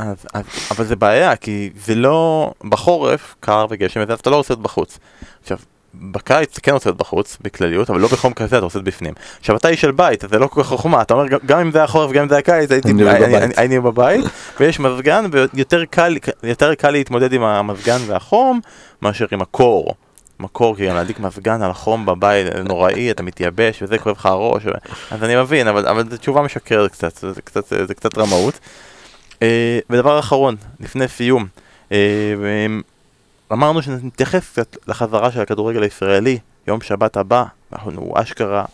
אבל 0.71 0.85
זה 0.85 0.97
בעיה, 0.97 1.37
כי 1.37 1.71
זה 1.85 1.95
לא... 1.95 2.53
בחורף, 2.69 3.35
קר 3.41 3.67
וגשם 3.71 4.01
אז 4.01 4.19
אתה 4.19 4.31
לא 4.31 4.37
רוצה 4.37 4.55
להיות 4.55 4.63
בחוץ. 4.63 4.99
עכשיו, 5.43 5.59
בקיץ 6.01 6.49
אתה 6.53 6.61
כן 6.61 6.73
רוצה 6.73 6.89
להיות 6.91 6.99
בחוץ, 6.99 7.39
בכלליות, 7.41 7.91
אבל 7.91 8.01
לא 8.01 8.09
בחום 8.09 8.33
כזה, 8.33 8.57
אתה 8.59 8.65
רוצה 8.65 8.79
להיות 8.79 8.87
בפנים. 8.87 9.15
עכשיו, 9.41 9.57
אתה 9.57 9.69
איש 9.69 9.81
של 9.81 9.91
בית, 9.91 10.25
זה 10.31 10.39
לא 10.39 10.47
כל 10.47 10.63
כך 10.63 10.69
חוכמה, 10.69 11.03
אתה 11.03 11.15
אומר, 11.15 11.27
גם- 11.47 11.59
אם 11.61 11.71
זה 11.71 11.79
היה 11.79 11.87
חורף, 11.87 12.11
גם 12.13 12.23
אם 12.23 12.29
זה 12.29 12.35
היה 12.35 12.43
קיץ, 12.43 12.71
הייתי 12.71 12.91
אני 12.91 13.03
אוהב 13.03 13.15
אני- 13.17 13.27
בבית. 13.27 13.43
אני- 13.43 13.55
הייתי 13.57 13.81
בבית, 13.81 14.25
ויש 14.61 14.81
מזגן, 14.81 15.25
ויותר 15.31 15.85
קל, 15.85 16.17
יותר 16.43 16.75
קל 16.75 16.91
להתמודד 16.91 17.33
עם 17.33 17.43
המזגן 17.43 17.99
והחום, 18.07 18.61
מאשר 19.03 19.27
עם 19.33 19.43
הקור. 19.43 19.95
מקור, 20.41 20.77
כי 20.77 20.87
גם 20.89 20.95
להדליק 20.95 21.21
מזגן 21.21 21.63
על 21.63 21.71
החום 21.71 22.07
בבית 22.07 22.47
זה 22.57 22.63
נוראי, 22.63 23.11
אתה 23.11 23.23
מתייבש 23.23 23.83
וזה 23.83 23.99
כואב 23.99 24.17
לך 24.17 24.27
הראש, 24.27 24.67
ו... 24.67 24.71
אז 25.11 25.25
אני 25.25 25.37
מבין, 25.37 25.69
אבל, 25.69 25.87
אבל 25.87 26.11
זו 26.11 26.17
תשובה 26.17 26.43
משקרת 26.43 26.91
קצת, 26.93 27.17
זה 27.17 27.43
קצת, 27.43 27.65
זה 27.87 27.95
קצת 27.95 28.19
רמאות. 28.19 28.59
אה, 29.43 29.79
ודבר 29.91 30.19
אחרון, 30.19 30.57
לפני 30.81 31.09
סיום, 31.09 31.47
אה, 31.93 31.97
אמרנו 33.55 33.83
שנתייחס 33.83 34.51
קצת 34.51 34.77
לחזרה 34.87 35.31
של 35.31 35.41
הכדורגל 35.41 35.83
הישראלי, 35.83 36.39
יום 36.69 36.81
שבת 36.81 37.17
הבא, 37.17 37.45
אנחנו 37.73 38.13
אשכרה, 38.17 38.65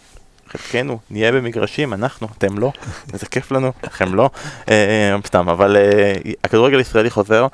חלקנו 0.48 0.98
נהיה 1.10 1.32
במגרשים, 1.32 1.92
אנחנו, 1.92 2.28
אתם 2.38 2.58
לא, 2.58 2.72
וזה 3.12 3.26
כיף 3.26 3.52
לנו, 3.52 3.72
לכם 3.84 4.14
לא, 4.14 4.30
אה, 4.68 4.74
אה, 5.14 5.18
סתם, 5.26 5.48
אבל 5.48 5.76
אה, 5.76 6.12
הכדורגל 6.44 6.78
הישראלי 6.78 7.10
חוזר, 7.10 7.46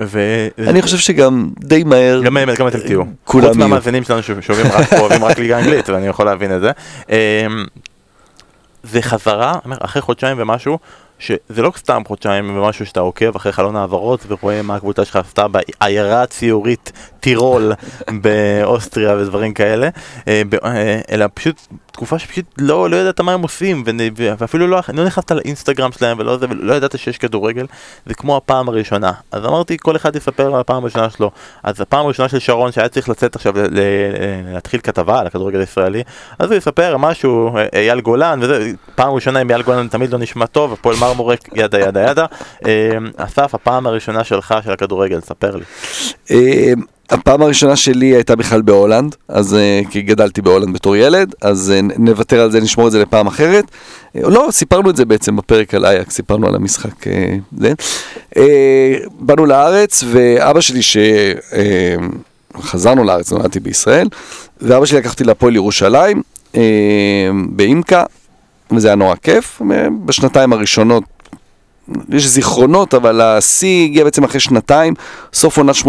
ו... 0.00 0.20
אני 0.58 0.82
חושב 0.82 0.98
שגם 0.98 1.50
די 1.58 1.84
מהר, 1.84 2.22
גם 2.24 2.36
הם, 2.36 2.48
גם 2.54 2.68
אתם 2.68 2.78
תהיו. 2.78 3.02
כולם 3.24 3.46
חוץ 3.46 3.56
יהיו. 3.56 3.68
מהמאזינים 3.68 4.04
שלנו 4.04 4.22
שאוהבים 4.22 4.66
רק 4.72 4.92
אוהבים 4.92 5.24
רק 5.24 5.38
ליגה 5.38 5.58
אנגלית, 5.60 5.88
ואני 5.88 6.06
יכול 6.06 6.26
להבין 6.26 6.56
את 6.56 6.60
זה. 6.60 6.70
זה 8.82 9.02
חזרה, 9.02 9.54
אחרי 9.80 10.02
חודשיים 10.02 10.36
ומשהו, 10.40 10.78
שזה 11.18 11.62
לא 11.62 11.72
סתם 11.76 12.02
חודשיים 12.06 12.56
ומשהו 12.56 12.86
שאתה 12.86 13.00
עוקב 13.00 13.36
אחרי 13.36 13.52
חלון 13.52 13.76
העברות 13.76 14.24
ורואה 14.28 14.62
מה 14.62 14.74
הקבוצה 14.74 15.04
שלך 15.04 15.16
עשתה 15.16 15.46
בעיירה 15.48 16.22
הציורית 16.22 16.92
טירול 17.20 17.72
באוסטריה 18.22 19.16
ודברים 19.16 19.54
כאלה, 19.54 19.88
אה, 20.28 20.42
אה, 20.64 21.00
אלא 21.10 21.26
פשוט 21.34 21.60
תקופה 21.98 22.18
שפשוט 22.18 22.44
לא, 22.58 22.90
לא 22.90 22.96
ידעת 22.96 23.20
מה 23.20 23.32
הם 23.32 23.42
עושים, 23.42 23.82
ונ- 23.86 24.00
ואפילו 24.16 24.66
לא, 24.66 24.80
לא 24.94 25.04
נכנסת 25.04 25.30
לאינסטגרם 25.32 25.92
שלהם 25.92 26.18
ולא 26.18 26.36
זה, 26.38 26.46
ולא 26.50 26.74
ידעת 26.74 26.98
שיש 26.98 27.18
כדורגל, 27.18 27.66
זה 28.06 28.14
כמו 28.14 28.36
הפעם 28.36 28.68
הראשונה. 28.68 29.12
אז 29.32 29.44
אמרתי, 29.44 29.76
כל 29.80 29.96
אחד 29.96 30.16
יספר 30.16 30.54
על 30.54 30.60
הפעם 30.60 30.82
הראשונה 30.82 31.10
שלו. 31.10 31.30
אז 31.62 31.80
הפעם 31.80 32.04
הראשונה 32.04 32.28
של 32.28 32.38
שרון, 32.38 32.72
שהיה 32.72 32.88
צריך 32.88 33.08
לצאת 33.08 33.36
עכשיו, 33.36 33.52
ל- 33.58 33.60
ל- 33.80 34.54
להתחיל 34.54 34.80
כתבה 34.80 35.20
על 35.20 35.26
הכדורגל 35.26 35.60
הישראלי, 35.60 36.02
אז 36.38 36.50
הוא 36.50 36.58
יספר 36.58 36.96
משהו, 36.96 37.56
אה, 37.56 37.66
אייל 37.72 38.00
גולן, 38.00 38.38
וזה, 38.42 38.70
פעם 38.94 39.12
ראשונה 39.14 39.38
עם 39.40 39.50
אייל 39.50 39.62
גולן 39.62 39.88
תמיד 39.88 40.10
לא 40.12 40.18
נשמע 40.18 40.46
טוב, 40.46 40.72
הפועל 40.72 40.96
מרמורק, 41.00 41.40
yada 41.54 41.80
yada 41.80 42.10
yada. 42.10 42.26
אה, 42.66 42.90
אסף, 43.16 43.54
הפעם 43.54 43.86
הראשונה 43.86 44.24
שלך 44.24 44.54
של 44.64 44.72
הכדורגל, 44.72 45.20
ספר 45.20 45.56
לי. 45.56 45.64
הפעם 47.10 47.42
הראשונה 47.42 47.76
שלי 47.76 48.06
הייתה 48.06 48.36
בכלל 48.36 48.62
בהולנד, 48.62 49.16
אז 49.28 49.54
אה, 49.54 49.80
כי 49.90 50.02
גדלתי 50.02 50.42
בהולנד 50.42 50.74
בתור 50.74 50.96
ילד, 50.96 51.34
אז 51.42 51.72
אה, 51.76 51.80
נוותר 51.98 52.40
על 52.40 52.50
זה, 52.50 52.60
נשמור 52.60 52.86
את 52.86 52.92
זה 52.92 53.02
לפעם 53.02 53.26
אחרת. 53.26 53.64
אה, 54.16 54.20
לא, 54.22 54.48
סיפרנו 54.50 54.90
את 54.90 54.96
זה 54.96 55.04
בעצם 55.04 55.36
בפרק 55.36 55.74
על 55.74 55.86
אייקס, 55.86 56.14
סיפרנו 56.14 56.46
על 56.46 56.54
המשחק 56.54 57.04
זה. 57.58 57.72
באנו 59.18 59.46
לארץ, 59.46 60.04
ואבא 60.10 60.60
שלי, 60.60 60.80
שחזרנו 62.54 63.04
לארץ, 63.04 63.32
נולדתי 63.32 63.60
בישראל, 63.60 64.08
ואבא 64.60 64.86
שלי 64.86 64.98
לקח 64.98 65.12
אותי 65.12 65.24
להפועל 65.24 65.54
ירושלים, 65.56 66.22
באימקה, 67.48 68.04
וזה 68.70 68.88
היה 68.88 68.94
נורא 68.94 69.14
כיף. 69.22 69.62
בשנתיים 70.04 70.52
הראשונות 70.52 71.04
יש 72.08 72.26
זיכרונות, 72.26 72.94
אבל 72.94 73.20
השיא 73.20 73.84
הגיע 73.84 74.04
בעצם 74.04 74.24
אחרי 74.24 74.40
שנתיים, 74.40 74.94
סוף 75.32 75.58
עונת 75.58 75.74
86-87, 75.74 75.86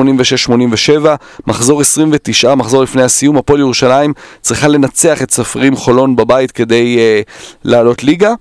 מחזור 1.47 1.81
29, 1.81 2.55
מחזור 2.55 2.83
לפני 2.83 3.03
הסיום, 3.03 3.37
הפועל 3.37 3.59
ירושלים 3.59 4.13
צריכה 4.41 4.67
לנצח 4.67 5.21
את 5.21 5.31
ספרים 5.31 5.75
חולון 5.75 6.15
בבית 6.15 6.51
כדי 6.51 6.97
uh, 6.97 7.29
לעלות 7.63 8.03
ליגה, 8.03 8.33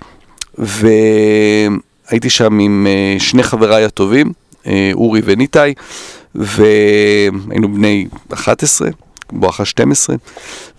והייתי 0.59 2.31
שם 2.31 2.59
עם 2.59 2.87
uh, 2.87 3.23
שני 3.23 3.43
חבריי 3.43 3.85
הטובים, 3.85 4.33
uh, 4.65 4.69
אורי 4.95 5.21
וניתאי, 5.25 5.75
והיינו 6.35 7.75
בני 7.75 8.07
11. 8.33 8.89
בואכה 9.33 9.65
12, 9.65 10.17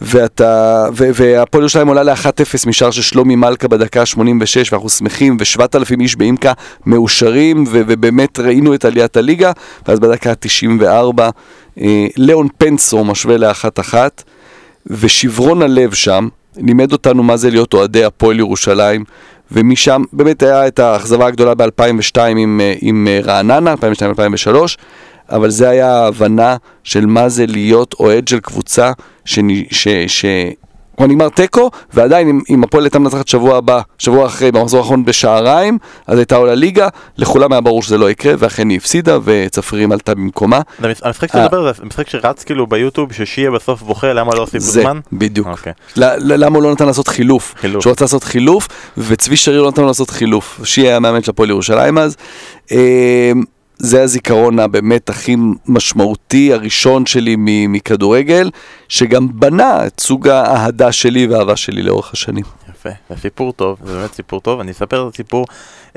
ואתה, 0.01 0.85
ו- 0.93 1.09
והפועל 1.13 1.61
ירושלים 1.61 1.87
עולה 1.87 2.03
ל-1-0 2.03 2.67
משער 2.67 2.91
של 2.91 3.01
שלומי 3.01 3.35
מלכה 3.35 3.67
בדקה 3.67 4.01
ה-86, 4.01 4.71
ואנחנו 4.71 4.89
שמחים, 4.89 5.37
ו-7,000 5.39 6.01
איש 6.01 6.15
באימקה 6.15 6.53
מאושרים, 6.85 7.63
ו- 7.67 7.81
ובאמת 7.87 8.39
ראינו 8.39 8.73
את 8.73 8.85
עליית 8.85 9.17
הליגה, 9.17 9.51
ואז 9.87 9.99
בדקה 9.99 10.31
ה-94, 10.31 11.21
אה, 11.81 12.07
ליאון 12.17 12.47
פנסו 12.57 13.03
משווה 13.03 13.37
לאחת-אחת, 13.37 14.23
ושברון 14.87 15.61
הלב 15.61 15.93
שם 15.93 16.27
לימד 16.57 16.91
אותנו 16.91 17.23
מה 17.23 17.37
זה 17.37 17.49
להיות 17.49 17.73
אוהדי 17.73 18.03
הפועל 18.03 18.39
ירושלים, 18.39 19.03
ומשם 19.51 20.03
באמת 20.13 20.43
היה 20.43 20.67
את 20.67 20.79
האכזבה 20.79 21.27
הגדולה 21.27 21.55
ב-2002 21.55 22.21
עם, 22.37 22.61
אה, 22.63 22.73
עם 22.81 23.07
אה, 23.07 23.19
רעננה, 23.23 23.73
2002-2003, 23.73 24.77
אבל 25.31 25.49
זה 25.49 25.69
היה 25.69 25.91
ההבנה 25.95 26.55
של 26.83 27.05
מה 27.05 27.29
זה 27.29 27.45
להיות 27.47 27.95
אוהד 27.99 28.27
של 28.27 28.39
קבוצה 28.39 28.91
שאני- 29.25 29.65
ש... 29.71 29.87
ש... 30.07 30.25
כבר 30.97 31.07
נגמר 31.07 31.29
תיקו, 31.29 31.71
ועדיין 31.93 32.41
אם, 32.49 32.63
הפועל 32.63 32.83
הייתה 32.83 32.99
מנצחת 32.99 33.27
שבוע 33.27 33.57
הבא, 33.57 33.81
שבוע 33.97 34.25
אחרי, 34.25 34.51
במחזור 34.51 34.79
האחרון 34.79 35.05
בשעריים, 35.05 35.77
אז 36.07 36.17
הייתה 36.17 36.35
עולה 36.35 36.55
ליגה, 36.55 36.87
לכולם 37.17 37.51
היה 37.51 37.61
ברור 37.61 37.83
שזה 37.83 37.97
לא 37.97 38.11
יקרה, 38.11 38.33
ואכן 38.37 38.69
היא 38.69 38.77
הפסידה, 38.77 39.17
וצפרירים 39.23 39.91
עלתה 39.91 40.15
במקומה. 40.15 40.61
זה 40.79 40.87
המש- 40.87 40.99
המשחק 41.03 41.27
שאתה 41.27 41.39
אה. 41.39 41.43
מדבר 41.45 41.73
זה 41.73 41.81
המשחק 41.83 42.09
שרץ 42.09 42.43
כאילו 42.43 42.67
ביוטיוב, 42.67 43.13
ששיה 43.13 43.51
בסוף 43.51 43.81
בוכה, 43.81 44.13
למה 44.13 44.35
לא 44.35 44.45
זה, 44.51 44.59
זמן? 44.81 44.99
בדיוק. 45.13 45.47
אוקיי. 45.47 45.73
למה 45.95 46.55
הוא 46.55 46.63
לא 46.63 46.71
נתן 46.71 46.85
לעשות 46.85 47.07
חילוף? 47.07 47.53
חילוף. 47.57 47.83
שהוא 47.83 47.91
רצה 47.91 48.03
לעשות 48.05 48.23
חילוף, 48.23 48.67
וצבי 48.97 49.37
שריר 49.37 49.61
לא 49.61 49.67
נתן 49.69 49.83
לעשות 49.83 50.09
חילוף. 50.09 50.59
שיהיה 50.63 50.87
היה 50.89 50.97
המאמן 50.97 51.23
של 51.23 51.31
הפועל 51.31 51.49
ירושלים 51.49 51.97
אז. 51.97 52.15
זה 53.79 54.03
הזיכרון 54.03 54.59
הבאמת 54.59 55.09
הכי 55.09 55.35
משמעותי 55.65 56.53
הראשון 56.53 57.05
שלי 57.05 57.35
מכדורגל, 57.69 58.49
שגם 58.89 59.27
בנה 59.33 59.87
את 59.87 59.99
סוג 59.99 60.27
האהדה 60.27 60.91
שלי 60.91 61.27
והאהבה 61.27 61.55
שלי 61.55 61.83
לאורך 61.83 62.13
השנים. 62.13 62.43
יפה, 62.69 62.89
זה 63.09 63.15
סיפור 63.21 63.53
טוב, 63.53 63.79
זה 63.83 63.95
באמת 63.95 64.13
סיפור 64.13 64.39
טוב, 64.39 64.59
אני 64.59 64.71
אספר 64.71 65.09
סיפור 65.15 65.45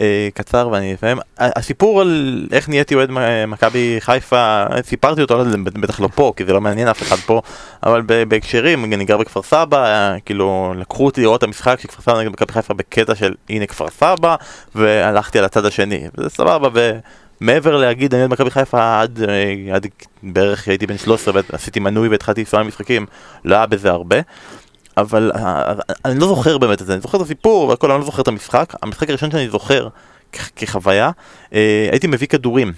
אה, 0.00 0.28
קצר 0.34 0.68
ואני 0.72 0.94
אסיים. 0.94 1.18
הסיפור 1.38 2.00
על 2.00 2.46
איך 2.52 2.68
נהייתי 2.68 2.94
אוהד 2.94 3.10
מכבי 3.48 3.96
חיפה, 4.00 4.64
סיפרתי 4.82 5.22
אותו, 5.22 5.44
בטח 5.62 6.00
לא 6.00 6.08
פה, 6.14 6.32
כי 6.36 6.44
זה 6.44 6.52
לא 6.52 6.60
מעניין 6.60 6.88
אף 6.88 7.02
אחד 7.02 7.16
פה, 7.16 7.42
אבל 7.82 8.02
בהקשרים, 8.28 8.84
אני 8.84 9.04
גר 9.04 9.18
בכפר 9.18 9.42
סבא, 9.42 9.84
אה, 9.84 10.20
כאילו 10.24 10.74
לקחו 10.76 11.04
אותי 11.04 11.20
לראות 11.20 11.38
את 11.38 11.42
המשחק 11.42 11.80
של 11.80 11.88
כפר 11.88 12.02
סבא 12.02 12.20
נגד 12.20 12.30
מכבי 12.32 12.52
חיפה 12.52 12.74
בקטע 12.74 13.14
של 13.14 13.34
הנה 13.48 13.66
כפר 13.66 13.88
סבא, 13.88 14.36
והלכתי 14.74 15.38
על 15.38 15.44
הצד 15.44 15.64
השני, 15.64 16.04
וזה 16.18 16.28
סבבה, 16.28 16.68
ו... 16.74 16.98
מעבר 17.42 17.76
להגיד 17.76 18.14
אני 18.14 18.22
אוהד 18.22 18.32
מכבי 18.32 18.50
חיפה 18.50 19.00
עד, 19.00 19.22
אה, 19.28 19.74
עד 19.74 19.86
בערך 20.22 20.68
הייתי 20.68 20.86
בן 20.86 20.98
13 20.98 21.34
ועשיתי 21.50 21.80
מנוי 21.80 22.08
והתחלתי 22.08 22.40
לנסוע 22.40 22.60
למשחקים, 22.60 23.06
לא 23.44 23.54
היה 23.54 23.66
בזה 23.66 23.90
הרבה. 23.90 24.16
אבל 24.96 25.32
אה, 25.34 25.72
אני 26.04 26.20
לא 26.20 26.26
זוכר 26.26 26.58
באמת 26.58 26.82
את 26.82 26.86
זה, 26.86 26.92
אני 26.92 27.00
זוכר 27.00 27.18
את 27.18 27.22
הסיפור 27.22 27.68
והכל, 27.68 27.90
אני 27.90 28.00
לא 28.00 28.06
זוכר 28.06 28.22
את 28.22 28.28
המשחק. 28.28 28.74
המשחק 28.82 29.10
הראשון 29.10 29.30
שאני 29.30 29.48
זוכר 29.48 29.88
כחוויה, 30.56 31.10
אה, 31.54 31.88
הייתי 31.90 32.06
מביא 32.06 32.26
כדורים. 32.26 32.72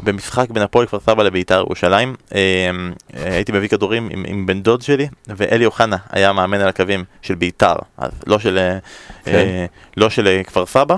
במשחק 0.00 0.50
בין 0.50 0.62
הפועל 0.62 0.86
כפר 0.86 1.00
סבא 1.00 1.22
לבית"ר 1.22 1.58
ירושלים. 1.58 2.14
אה, 2.34 2.40
אה, 3.16 3.34
הייתי 3.34 3.52
מביא 3.52 3.68
כדורים 3.68 4.08
עם, 4.12 4.24
עם 4.28 4.46
בן 4.46 4.62
דוד 4.62 4.82
שלי, 4.82 5.08
ואלי 5.26 5.66
אוחנה 5.66 5.96
היה 6.10 6.32
מאמן 6.32 6.60
על 6.60 6.68
הקווים 6.68 7.04
של 7.22 7.34
בית"ר, 7.34 7.76
אז 7.98 8.10
לא 8.26 8.38
של, 8.38 8.58
אה, 8.58 8.78
כן. 9.24 9.32
אה, 9.32 9.66
לא 9.96 10.10
של 10.10 10.26
אה, 10.26 10.44
כפר 10.44 10.66
סבא. 10.66 10.96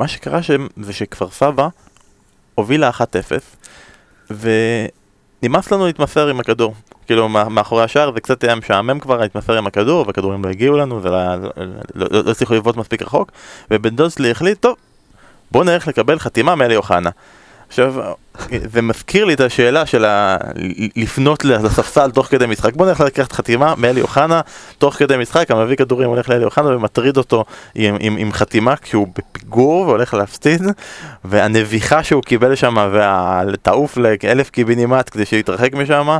ומה 0.00 0.08
שקרה 0.08 0.42
שם 0.42 0.66
זה 0.82 0.92
שכפר 0.92 1.30
סבא 1.30 1.68
הובילה 2.54 2.90
1-0, 2.90 3.02
ונמאס 5.42 5.72
לנו 5.72 5.86
להתמסר 5.86 6.28
עם 6.28 6.40
הכדור. 6.40 6.74
כאילו 7.06 7.28
מה- 7.28 7.48
מאחורי 7.48 7.82
השער 7.84 8.12
זה 8.14 8.20
קצת 8.20 8.44
היה 8.44 8.54
משעמם 8.54 9.00
כבר 9.00 9.16
להתמסר 9.20 9.58
עם 9.58 9.66
הכדור, 9.66 10.06
והכדורים 10.06 10.44
לא 10.44 10.48
הגיעו 10.50 10.76
לנו, 10.76 11.00
זה 11.00 11.08
לא- 11.10 11.34
לא- 11.36 11.50
לא 11.94 12.22
לא 12.24 12.30
הצליחו 12.30 12.54
לבעוט 12.54 12.76
מספיק 12.76 13.02
רחוק, 13.02 13.30
ובן 13.70 13.96
דוד 13.96 14.10
שלי 14.10 14.30
החליט, 14.30 14.60
טוב, 14.60 14.76
בוא 15.50 15.64
נלך 15.64 15.88
לקבל 15.88 16.18
חתימה 16.18 16.54
מאלי 16.54 16.76
אוחנה. 16.76 17.10
עכשיו, 17.68 17.94
זה 18.72 18.82
מזכיר 18.82 19.24
לי 19.24 19.34
את 19.34 19.40
השאלה 19.40 19.86
של 19.86 20.04
ה... 20.04 20.36
לפנות 20.96 21.44
לספסל 21.44 22.10
תוך 22.10 22.26
כדי 22.26 22.46
משחק. 22.46 22.74
בוא 22.74 22.86
נלך 22.86 23.00
לקחת 23.00 23.32
חתימה 23.32 23.74
מאלי 23.76 24.00
אוחנה 24.00 24.40
תוך 24.78 24.94
כדי 24.94 25.16
משחק, 25.16 25.50
המביא 25.50 25.76
כדורים 25.76 26.08
הולך 26.08 26.28
לאלי 26.28 26.44
אוחנה 26.44 26.76
ומטריד 26.76 27.16
אותו 27.16 27.44
עם, 27.74 27.96
עם, 28.00 28.16
עם 28.16 28.32
חתימה 28.32 28.76
כי 28.76 28.96
הוא 28.96 29.06
בפיגור 29.18 29.80
והולך 29.80 30.14
להפסיד, 30.14 30.62
והנביחה 31.24 32.02
שהוא 32.02 32.22
קיבל 32.22 32.54
שם 32.54 32.76
ולתעוף 32.92 33.96
לאלף 33.96 34.50
קיבינימט 34.50 35.10
כדי 35.12 35.24
שיתרחק 35.24 35.74
משם. 35.74 36.08
אה, 36.08 36.18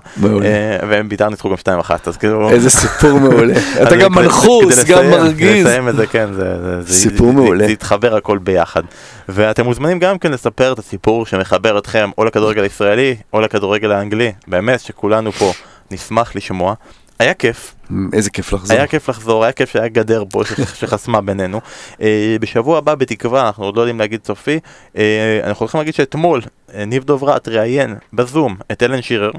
והם 0.88 1.08
בית"ר 1.08 1.28
ניצחו 1.28 1.48
גם 1.48 1.80
2-1, 1.80 1.90
אז 2.06 2.16
כאילו... 2.16 2.50
איזה 2.50 2.70
סיפור 2.70 3.18
מעולה. 3.18 3.54
אתה 3.82 3.96
גם 3.96 4.14
מנחוס, 4.14 4.84
גם 4.84 5.10
מרגיז. 5.10 5.66
לסיים 5.66 5.88
את 5.88 5.96
זה, 5.96 6.06
כן, 6.06 6.32
זה, 6.32 6.58
זה, 6.62 6.82
זה, 6.82 6.94
סיפור 6.94 7.26
זה, 7.26 7.32
מעולה. 7.32 7.60
זה, 7.60 7.66
זה 7.66 7.72
יתחבר 7.72 8.16
הכל 8.16 8.38
ביחד. 8.38 8.82
ואתם 9.28 9.64
מוזמנים 9.64 9.98
גם 9.98 10.18
כן 10.18 10.32
לספר 10.32 10.72
את 10.72 10.78
הסיפור 10.78 11.26
שמחבר 11.26 11.78
אתכם 11.78 12.09
או 12.18 12.24
לכדורגל 12.24 12.62
הישראלי 12.62 13.16
או 13.32 13.40
לכדורגל 13.40 13.92
האנגלי, 13.92 14.32
באמת 14.46 14.80
שכולנו 14.80 15.32
פה 15.32 15.52
נשמח 15.90 16.36
לשמוע. 16.36 16.74
היה 17.18 17.34
כיף, 17.34 17.74
איזה 18.12 18.30
כיף 18.30 18.52
לחזור. 18.52 18.76
היה 18.76 18.86
כיף 18.86 19.08
לחזור, 19.08 19.44
היה 19.44 19.52
כיף 19.52 19.70
שהיה 19.70 19.88
גדר 19.88 20.24
פה 20.30 20.42
שחסמה 20.78 21.20
בינינו. 21.20 21.60
אה, 22.00 22.36
בשבוע 22.40 22.78
הבא 22.78 22.94
בתקווה, 22.94 23.46
אנחנו 23.46 23.64
עוד 23.64 23.76
לא 23.76 23.80
יודעים 23.80 23.98
להגיד 23.98 24.20
סופי, 24.26 24.58
אה, 24.96 25.40
אנחנו 25.44 25.62
הולכים 25.64 25.78
להגיד 25.80 25.94
שאתמול 25.94 26.40
אה, 26.74 26.84
ניב 26.84 27.04
דוברת 27.04 27.48
ראיין 27.48 27.96
בזום 28.12 28.56
את 28.72 28.82
אלן 28.82 29.02
שירר. 29.02 29.30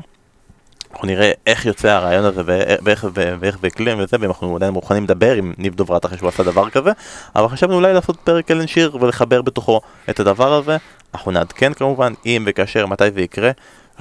אנחנו 0.94 1.08
נראה 1.08 1.32
איך 1.48 1.66
יוצא 1.66 1.88
הרעיון 1.90 2.26
הזה 2.26 2.42
ואיך- 2.46 3.06
ואיך 3.14 3.58
זה 3.62 3.68
יקלם 3.68 4.00
וזה, 4.00 4.18
ואנחנו 4.20 4.56
עדיין 4.56 4.74
מוכנים 4.74 5.04
לדבר 5.04 5.34
עם 5.34 5.54
ניב 5.58 5.76
דוברת 5.76 6.06
אחרי 6.06 6.18
שהוא 6.18 6.30
עשה 6.30 6.44
דבר 6.44 6.70
כזה, 6.70 6.92
אבל 7.36 7.48
חשבנו 7.48 7.76
אולי 7.76 7.94
לעשות 7.94 8.18
פרק 8.24 8.52
אלן 8.52 8.68
שיר 8.68 8.98
ולחבר 9.02 9.42
בתוכו 9.42 9.82
את 10.10 10.20
הדבר 10.20 10.54
הזה. 10.54 10.78
אנחנו 11.14 11.32
נעדכן 11.32 11.74
כמובן 11.74 12.14
אם 12.26 12.44
וכאשר 12.46 12.86
מתי 12.86 13.12
זה 13.14 13.22
יקרה. 13.22 13.52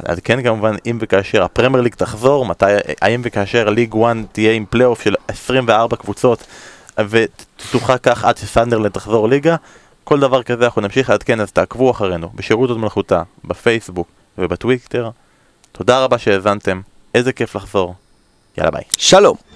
נעדכן 0.09 0.43
כמובן 0.43 0.77
אם 0.87 0.99
וכאשר 1.01 1.43
הפרמייר 1.43 1.83
ליג 1.83 1.95
תחזור, 1.95 2.47
מתי, 2.47 2.65
האם 3.01 3.21
וכאשר 3.25 3.71
ליג 3.71 3.95
1 4.05 4.17
תהיה 4.33 4.53
עם 4.53 4.65
פלייאוף 4.71 5.03
של 5.03 5.15
24 5.29 5.97
קבוצות 5.97 6.47
ותתוחק 7.09 8.01
כך 8.03 8.25
עד 8.25 8.37
שסנדרלנד 8.37 8.93
תחזור 8.93 9.29
ליגה. 9.29 9.57
כל 10.05 10.21
דבר 10.21 10.43
כזה 10.43 10.65
אנחנו 10.65 10.83
נמשיך 10.83 11.11
לעדכן 11.11 11.41
אז 11.41 11.53
תעקבו 11.53 11.91
אחרינו 11.91 12.31
בשירות 12.35 12.71
הוד 12.71 12.79
מלכותה, 12.79 13.23
בפייסבוק 13.45 14.09
ובטוויטר. 14.39 15.11
תודה 15.73 16.05
רבה 16.05 16.19
שהאזנתם, 16.19 16.81
איזה 17.15 17.33
כיף 17.33 17.57
לחזור. 17.57 17.95
יאללה 18.59 18.71
ביי. 18.71 18.83
שלום. 18.99 19.50